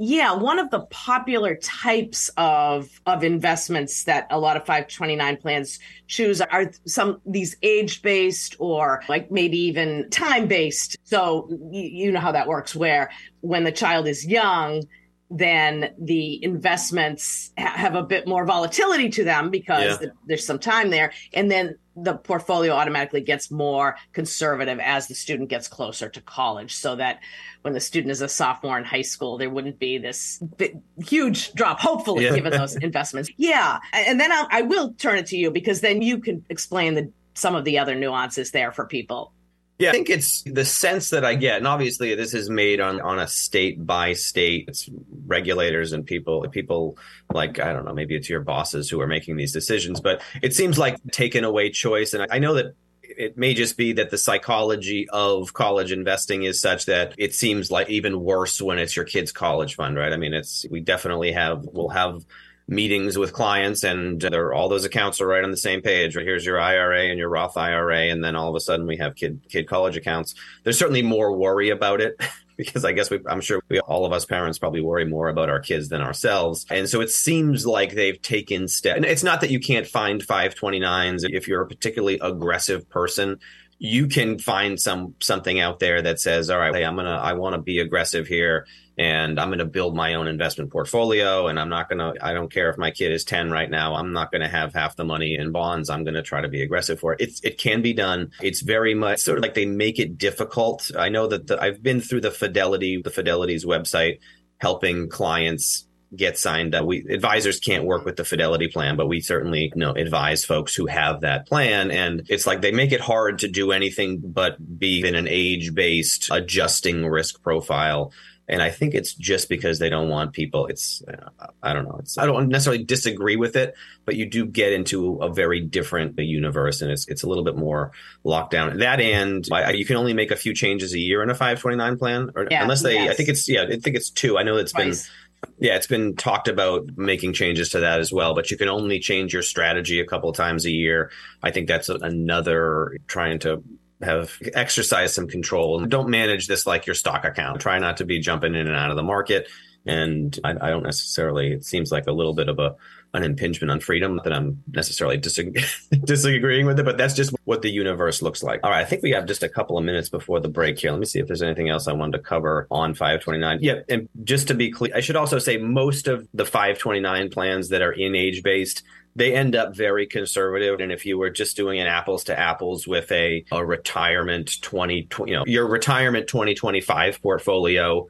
Yeah, 0.00 0.34
one 0.34 0.60
of 0.60 0.70
the 0.70 0.82
popular 0.90 1.56
types 1.56 2.30
of 2.36 2.88
of 3.04 3.24
investments 3.24 4.04
that 4.04 4.28
a 4.30 4.38
lot 4.38 4.56
of 4.56 4.62
529 4.62 5.36
plans 5.38 5.80
choose 6.06 6.40
are 6.40 6.70
some 6.86 7.20
these 7.26 7.56
age 7.62 8.00
based 8.02 8.54
or 8.60 9.02
like 9.08 9.32
maybe 9.32 9.58
even 9.58 10.08
time 10.10 10.46
based. 10.46 10.96
So 11.02 11.48
you, 11.72 11.82
you 11.82 12.12
know 12.12 12.20
how 12.20 12.30
that 12.30 12.46
works 12.46 12.76
where 12.76 13.10
when 13.40 13.64
the 13.64 13.72
child 13.72 14.06
is 14.06 14.24
young, 14.24 14.84
then 15.30 15.94
the 15.98 16.42
investments 16.42 17.50
ha- 17.58 17.72
have 17.76 17.94
a 17.94 18.02
bit 18.02 18.26
more 18.26 18.46
volatility 18.46 19.10
to 19.10 19.24
them 19.24 19.50
because 19.50 20.00
yeah. 20.00 20.08
there's 20.26 20.44
some 20.44 20.58
time 20.58 20.90
there 20.90 21.12
and 21.32 21.50
then 21.50 21.76
the 21.96 22.14
portfolio 22.14 22.72
automatically 22.72 23.20
gets 23.20 23.50
more 23.50 23.96
conservative 24.12 24.78
as 24.78 25.08
the 25.08 25.14
student 25.14 25.48
gets 25.48 25.68
closer 25.68 26.08
to 26.08 26.20
college 26.22 26.74
so 26.74 26.96
that 26.96 27.20
when 27.62 27.74
the 27.74 27.80
student 27.80 28.10
is 28.10 28.20
a 28.22 28.28
sophomore 28.28 28.78
in 28.78 28.84
high 28.84 29.02
school 29.02 29.36
there 29.36 29.50
wouldn't 29.50 29.78
be 29.78 29.98
this 29.98 30.38
big, 30.56 30.80
huge 31.04 31.52
drop 31.52 31.78
hopefully 31.78 32.24
yeah. 32.24 32.34
given 32.34 32.52
those 32.52 32.76
investments 32.82 33.30
yeah 33.36 33.78
and 33.92 34.18
then 34.18 34.32
I'll, 34.32 34.48
I 34.50 34.62
will 34.62 34.94
turn 34.94 35.18
it 35.18 35.26
to 35.26 35.36
you 35.36 35.50
because 35.50 35.80
then 35.80 36.00
you 36.00 36.18
can 36.18 36.44
explain 36.48 36.94
the 36.94 37.12
some 37.34 37.54
of 37.54 37.64
the 37.64 37.78
other 37.78 37.94
nuances 37.94 38.50
there 38.50 38.72
for 38.72 38.86
people 38.86 39.32
yeah, 39.78 39.90
I 39.90 39.92
think 39.92 40.10
it's 40.10 40.42
the 40.42 40.64
sense 40.64 41.10
that 41.10 41.24
I 41.24 41.36
get, 41.36 41.58
and 41.58 41.66
obviously 41.66 42.14
this 42.16 42.34
is 42.34 42.50
made 42.50 42.80
on 42.80 43.00
on 43.00 43.20
a 43.20 43.28
state 43.28 43.84
by 43.86 44.12
state. 44.14 44.64
It's 44.66 44.90
regulators 45.26 45.92
and 45.92 46.04
people, 46.04 46.46
people 46.50 46.98
like 47.32 47.60
I 47.60 47.72
don't 47.72 47.84
know, 47.84 47.94
maybe 47.94 48.16
it's 48.16 48.28
your 48.28 48.40
bosses 48.40 48.90
who 48.90 49.00
are 49.00 49.06
making 49.06 49.36
these 49.36 49.52
decisions, 49.52 50.00
but 50.00 50.20
it 50.42 50.52
seems 50.52 50.78
like 50.78 50.96
taken 51.12 51.44
away 51.44 51.70
choice. 51.70 52.12
And 52.12 52.26
I 52.30 52.40
know 52.40 52.54
that 52.54 52.74
it 53.02 53.38
may 53.38 53.54
just 53.54 53.76
be 53.76 53.92
that 53.92 54.10
the 54.10 54.18
psychology 54.18 55.08
of 55.10 55.52
college 55.52 55.92
investing 55.92 56.42
is 56.42 56.60
such 56.60 56.86
that 56.86 57.14
it 57.16 57.32
seems 57.32 57.70
like 57.70 57.88
even 57.88 58.20
worse 58.20 58.60
when 58.60 58.78
it's 58.78 58.96
your 58.96 59.04
kid's 59.04 59.32
college 59.32 59.76
fund, 59.76 59.96
right? 59.96 60.12
I 60.12 60.16
mean, 60.16 60.34
it's 60.34 60.66
we 60.70 60.80
definitely 60.80 61.32
have 61.32 61.64
we'll 61.72 61.88
have 61.90 62.24
meetings 62.68 63.16
with 63.16 63.32
clients 63.32 63.82
and 63.82 64.22
uh, 64.24 64.50
all 64.54 64.68
those 64.68 64.84
accounts 64.84 65.20
are 65.20 65.26
right 65.26 65.42
on 65.42 65.50
the 65.50 65.56
same 65.56 65.80
page. 65.80 66.14
Right 66.14 66.26
here's 66.26 66.44
your 66.44 66.60
IRA 66.60 67.06
and 67.08 67.18
your 67.18 67.30
Roth 67.30 67.56
IRA, 67.56 68.02
and 68.08 68.22
then 68.22 68.36
all 68.36 68.48
of 68.48 68.54
a 68.54 68.60
sudden 68.60 68.86
we 68.86 68.98
have 68.98 69.16
kid 69.16 69.40
kid 69.48 69.66
college 69.66 69.96
accounts. 69.96 70.34
There's 70.62 70.78
certainly 70.78 71.02
more 71.02 71.34
worry 71.36 71.70
about 71.70 72.00
it. 72.00 72.20
because 72.58 72.84
I 72.84 72.90
guess 72.90 73.08
we, 73.08 73.20
I'm 73.28 73.40
sure 73.40 73.62
we, 73.68 73.78
all 73.78 74.04
of 74.04 74.12
us 74.12 74.24
parents 74.24 74.58
probably 74.58 74.80
worry 74.80 75.04
more 75.04 75.28
about 75.28 75.48
our 75.48 75.60
kids 75.60 75.90
than 75.90 76.00
ourselves. 76.00 76.66
And 76.68 76.88
so 76.88 77.00
it 77.00 77.08
seems 77.08 77.64
like 77.64 77.92
they've 77.92 78.20
taken 78.20 78.66
steps. 78.66 78.96
And 78.96 79.04
it's 79.04 79.22
not 79.22 79.40
that 79.42 79.50
you 79.50 79.60
can't 79.60 79.86
find 79.86 80.20
529s 80.20 81.24
if 81.30 81.46
you're 81.46 81.62
a 81.62 81.68
particularly 81.68 82.18
aggressive 82.20 82.90
person 82.90 83.38
you 83.78 84.08
can 84.08 84.38
find 84.38 84.80
some 84.80 85.14
something 85.20 85.60
out 85.60 85.78
there 85.78 86.02
that 86.02 86.18
says, 86.18 86.50
all 86.50 86.58
right, 86.58 86.74
hey, 86.74 86.84
I'm 86.84 86.96
gonna 86.96 87.16
I 87.16 87.34
want 87.34 87.54
to 87.54 87.60
be 87.62 87.78
aggressive 87.78 88.26
here 88.26 88.66
and 88.98 89.38
I'm 89.38 89.50
gonna 89.50 89.64
build 89.64 89.94
my 89.94 90.14
own 90.14 90.26
investment 90.26 90.72
portfolio 90.72 91.46
and 91.46 91.60
I'm 91.60 91.68
not 91.68 91.88
gonna 91.88 92.14
I 92.20 92.32
don't 92.32 92.52
care 92.52 92.70
if 92.70 92.76
my 92.76 92.90
kid 92.90 93.12
is 93.12 93.22
10 93.22 93.50
right 93.52 93.70
now, 93.70 93.94
I'm 93.94 94.12
not 94.12 94.32
gonna 94.32 94.48
have 94.48 94.74
half 94.74 94.96
the 94.96 95.04
money 95.04 95.36
in 95.36 95.52
bonds. 95.52 95.90
I'm 95.90 96.02
gonna 96.02 96.22
try 96.22 96.40
to 96.40 96.48
be 96.48 96.62
aggressive 96.62 96.98
for 96.98 97.12
it. 97.12 97.20
It's 97.20 97.40
it 97.44 97.58
can 97.58 97.80
be 97.80 97.92
done. 97.92 98.32
It's 98.42 98.62
very 98.62 98.94
much 98.94 99.20
sort 99.20 99.38
of 99.38 99.42
like 99.42 99.54
they 99.54 99.66
make 99.66 100.00
it 100.00 100.18
difficult. 100.18 100.90
I 100.98 101.08
know 101.08 101.28
that 101.28 101.46
the, 101.46 101.62
I've 101.62 101.82
been 101.82 102.00
through 102.00 102.22
the 102.22 102.32
Fidelity, 102.32 103.00
the 103.00 103.10
Fidelity's 103.10 103.64
website 103.64 104.18
helping 104.60 105.08
clients 105.08 105.87
get 106.14 106.38
signed 106.38 106.74
up. 106.74 106.86
We 106.86 107.04
advisors 107.08 107.60
can't 107.60 107.84
work 107.84 108.04
with 108.04 108.16
the 108.16 108.24
fidelity 108.24 108.68
plan, 108.68 108.96
but 108.96 109.08
we 109.08 109.20
certainly 109.20 109.72
you 109.74 109.80
know 109.80 109.92
advise 109.92 110.44
folks 110.44 110.74
who 110.74 110.86
have 110.86 111.20
that 111.20 111.46
plan. 111.46 111.90
And 111.90 112.22
it's 112.28 112.46
like 112.46 112.60
they 112.60 112.72
make 112.72 112.92
it 112.92 113.00
hard 113.00 113.40
to 113.40 113.48
do 113.48 113.72
anything 113.72 114.20
but 114.24 114.78
be 114.78 115.06
in 115.06 115.14
an 115.14 115.28
age 115.28 115.74
based 115.74 116.30
adjusting 116.30 117.06
risk 117.06 117.42
profile. 117.42 118.12
And 118.50 118.62
I 118.62 118.70
think 118.70 118.94
it's 118.94 119.12
just 119.12 119.50
because 119.50 119.78
they 119.78 119.90
don't 119.90 120.08
want 120.08 120.32
people. 120.32 120.68
It's 120.68 121.02
uh, 121.06 121.48
I 121.62 121.74
don't 121.74 121.84
know. 121.84 121.98
It's 121.98 122.16
I 122.16 122.24
don't 122.24 122.48
necessarily 122.48 122.82
disagree 122.82 123.36
with 123.36 123.56
it, 123.56 123.74
but 124.06 124.16
you 124.16 124.24
do 124.24 124.46
get 124.46 124.72
into 124.72 125.16
a 125.16 125.30
very 125.30 125.60
different 125.60 126.18
universe, 126.18 126.80
and 126.80 126.90
it's 126.90 127.06
it's 127.08 127.22
a 127.22 127.28
little 127.28 127.44
bit 127.44 127.56
more 127.56 127.92
locked 128.24 128.52
down. 128.52 128.78
That 128.78 129.02
and 129.02 129.46
you 129.74 129.84
can 129.84 129.96
only 129.96 130.14
make 130.14 130.30
a 130.30 130.36
few 130.36 130.54
changes 130.54 130.94
a 130.94 130.98
year 130.98 131.22
in 131.22 131.28
a 131.28 131.34
529 131.34 131.98
plan, 131.98 132.30
or 132.34 132.48
yeah, 132.50 132.62
unless 132.62 132.82
they. 132.82 132.94
Yes. 132.94 133.10
I 133.10 133.14
think 133.16 133.28
it's 133.28 133.48
yeah. 133.50 133.64
I 133.64 133.76
think 133.76 133.96
it's 133.96 134.08
two. 134.08 134.38
I 134.38 134.44
know 134.44 134.56
it's 134.56 134.72
Twice. 134.72 135.02
been 135.02 135.12
yeah, 135.58 135.76
it's 135.76 135.86
been 135.86 136.16
talked 136.16 136.48
about 136.48 136.88
making 136.96 137.32
changes 137.32 137.70
to 137.70 137.80
that 137.80 138.00
as 138.00 138.12
well, 138.12 138.34
but 138.34 138.50
you 138.50 138.56
can 138.56 138.68
only 138.68 138.98
change 138.98 139.32
your 139.32 139.42
strategy 139.42 140.00
a 140.00 140.06
couple 140.06 140.32
times 140.32 140.64
a 140.64 140.70
year. 140.70 141.10
I 141.42 141.50
think 141.50 141.68
that's 141.68 141.88
another 141.88 142.96
trying 143.06 143.38
to 143.40 143.62
have 144.00 144.38
exercise 144.54 145.12
some 145.12 145.26
control 145.26 145.80
and 145.80 145.90
don't 145.90 146.08
manage 146.08 146.46
this 146.46 146.66
like 146.66 146.86
your 146.86 146.94
stock 146.94 147.24
account. 147.24 147.60
Try 147.60 147.78
not 147.78 147.96
to 147.96 148.04
be 148.04 148.20
jumping 148.20 148.54
in 148.54 148.66
and 148.66 148.76
out 148.76 148.90
of 148.90 148.96
the 148.96 149.02
market. 149.02 149.48
And 149.86 150.38
I, 150.44 150.50
I 150.50 150.70
don't 150.70 150.84
necessarily, 150.84 151.52
it 151.52 151.64
seems 151.64 151.90
like 151.90 152.06
a 152.06 152.12
little 152.12 152.34
bit 152.34 152.48
of 152.48 152.58
a 152.58 152.76
an 153.14 153.22
impingement 153.22 153.70
on 153.70 153.80
freedom. 153.80 154.20
That 154.24 154.32
I'm 154.32 154.62
necessarily 154.70 155.16
disagreeing 156.04 156.66
with 156.66 156.78
it, 156.78 156.84
but 156.84 156.98
that's 156.98 157.14
just 157.14 157.34
what 157.44 157.62
the 157.62 157.70
universe 157.70 158.22
looks 158.22 158.42
like. 158.42 158.60
All 158.62 158.70
right, 158.70 158.82
I 158.82 158.84
think 158.84 159.02
we 159.02 159.10
have 159.12 159.26
just 159.26 159.42
a 159.42 159.48
couple 159.48 159.78
of 159.78 159.84
minutes 159.84 160.08
before 160.08 160.40
the 160.40 160.48
break 160.48 160.78
here. 160.78 160.90
Let 160.90 161.00
me 161.00 161.06
see 161.06 161.20
if 161.20 161.26
there's 161.26 161.42
anything 161.42 161.68
else 161.68 161.88
I 161.88 161.92
wanted 161.92 162.18
to 162.18 162.22
cover 162.22 162.66
on 162.70 162.94
529. 162.94 163.58
Yeah, 163.62 163.80
and 163.88 164.08
just 164.24 164.48
to 164.48 164.54
be 164.54 164.70
clear, 164.70 164.92
I 164.94 165.00
should 165.00 165.16
also 165.16 165.38
say 165.38 165.56
most 165.56 166.08
of 166.08 166.26
the 166.34 166.44
529 166.44 167.30
plans 167.30 167.70
that 167.70 167.82
are 167.82 167.92
in 167.92 168.14
age 168.14 168.42
based 168.42 168.82
they 169.18 169.34
end 169.34 169.56
up 169.56 169.74
very 169.74 170.06
conservative. 170.06 170.80
And 170.80 170.92
if 170.92 171.04
you 171.04 171.18
were 171.18 171.30
just 171.30 171.56
doing 171.56 171.80
an 171.80 171.86
apples 171.86 172.24
to 172.24 172.38
apples 172.38 172.86
with 172.86 173.10
a, 173.10 173.44
a 173.50 173.64
retirement 173.64 174.62
20, 174.62 175.08
you 175.26 175.34
know, 175.34 175.44
your 175.46 175.66
retirement 175.66 176.28
2025 176.28 177.20
portfolio, 177.20 178.06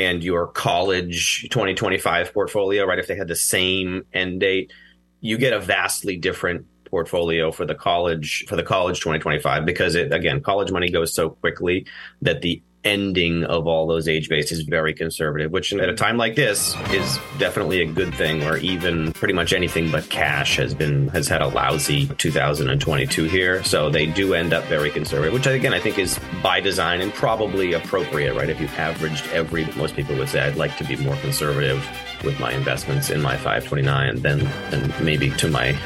and 0.00 0.24
your 0.24 0.46
college 0.46 1.42
2025 1.50 2.32
portfolio, 2.32 2.86
right? 2.86 2.98
If 2.98 3.06
they 3.06 3.16
had 3.16 3.28
the 3.28 3.36
same 3.36 4.06
end 4.14 4.40
date, 4.40 4.72
you 5.20 5.36
get 5.36 5.52
a 5.52 5.60
vastly 5.60 6.16
different 6.16 6.66
portfolio 6.86 7.52
for 7.52 7.66
the 7.66 7.74
college 7.74 8.44
for 8.48 8.56
the 8.56 8.62
college 8.62 8.98
2025 8.98 9.64
because 9.64 9.94
it 9.94 10.12
again 10.12 10.40
college 10.40 10.72
money 10.72 10.90
goes 10.90 11.14
so 11.14 11.30
quickly 11.30 11.86
that 12.20 12.40
the 12.40 12.60
ending 12.84 13.44
of 13.44 13.66
all 13.66 13.86
those 13.86 14.08
age 14.08 14.28
based 14.28 14.52
is 14.52 14.62
very 14.62 14.94
conservative, 14.94 15.50
which 15.52 15.72
at 15.72 15.88
a 15.88 15.94
time 15.94 16.16
like 16.16 16.34
this 16.34 16.74
is 16.90 17.18
definitely 17.38 17.82
a 17.82 17.86
good 17.86 18.14
thing. 18.14 18.40
Where 18.40 18.56
even 18.58 19.12
pretty 19.12 19.34
much 19.34 19.52
anything 19.52 19.90
but 19.90 20.08
cash 20.08 20.56
has 20.56 20.74
been 20.74 21.08
has 21.08 21.28
had 21.28 21.42
a 21.42 21.48
lousy 21.48 22.06
2022 22.06 23.24
here, 23.24 23.62
so 23.64 23.90
they 23.90 24.06
do 24.06 24.34
end 24.34 24.52
up 24.52 24.64
very 24.64 24.90
conservative, 24.90 25.32
which 25.32 25.46
again 25.46 25.74
I 25.74 25.80
think 25.80 25.98
is 25.98 26.18
by 26.42 26.60
design 26.60 27.00
and 27.00 27.12
probably 27.12 27.72
appropriate, 27.72 28.34
right? 28.34 28.48
If 28.48 28.60
you 28.60 28.68
averaged 28.68 29.26
every, 29.28 29.66
most 29.76 29.94
people 29.94 30.16
would 30.16 30.28
say 30.28 30.40
I'd 30.40 30.56
like 30.56 30.76
to 30.78 30.84
be 30.84 30.96
more 30.96 31.16
conservative 31.16 31.86
with 32.24 32.38
my 32.40 32.52
investments 32.52 33.10
in 33.10 33.20
my 33.20 33.36
529 33.36 34.22
than 34.22 34.38
than 34.70 35.04
maybe 35.04 35.30
to 35.30 35.48
my 35.48 35.76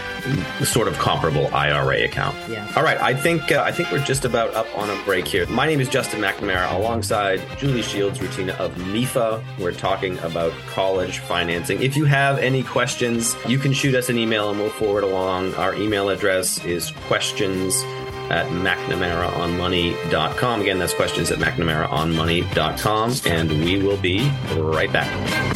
sort 0.64 0.88
of 0.88 0.98
comparable 0.98 1.52
IRA 1.54 2.04
account. 2.04 2.36
Yeah. 2.48 2.70
All 2.76 2.82
right, 2.82 3.00
I 3.00 3.14
think 3.14 3.52
uh, 3.52 3.62
I 3.64 3.72
think 3.72 3.90
we're 3.90 4.04
just 4.04 4.24
about 4.24 4.54
up 4.54 4.66
on 4.76 4.90
a 4.90 5.04
break 5.04 5.26
here. 5.26 5.46
My 5.46 5.66
name 5.66 5.80
is 5.80 5.88
Justin 5.88 6.20
McNamara, 6.20 6.72
alongside 6.72 7.42
Julie 7.58 7.82
Shields, 7.82 8.18
Rutina 8.18 8.56
of 8.58 8.74
MEFA. 8.74 9.42
We're 9.58 9.72
talking 9.72 10.18
about 10.20 10.52
college 10.68 11.18
financing. 11.18 11.82
If 11.82 11.96
you 11.96 12.04
have 12.06 12.38
any 12.38 12.62
questions, 12.62 13.36
you 13.46 13.58
can 13.58 13.72
shoot 13.72 13.94
us 13.94 14.08
an 14.08 14.18
email 14.18 14.50
and 14.50 14.58
we'll 14.58 14.70
forward 14.70 15.04
along. 15.04 15.54
Our 15.54 15.74
email 15.74 16.08
address 16.08 16.64
is 16.64 16.90
questions 17.06 17.82
at 18.30 18.46
McNamaraOnMoney.com. 18.46 20.62
Again, 20.62 20.78
that's 20.78 20.94
questions 20.94 21.30
at 21.30 21.38
McNamaraOnMoney.com. 21.38 23.14
And 23.26 23.64
we 23.64 23.82
will 23.82 23.98
be 23.98 24.30
right 24.56 24.92
back. 24.92 25.53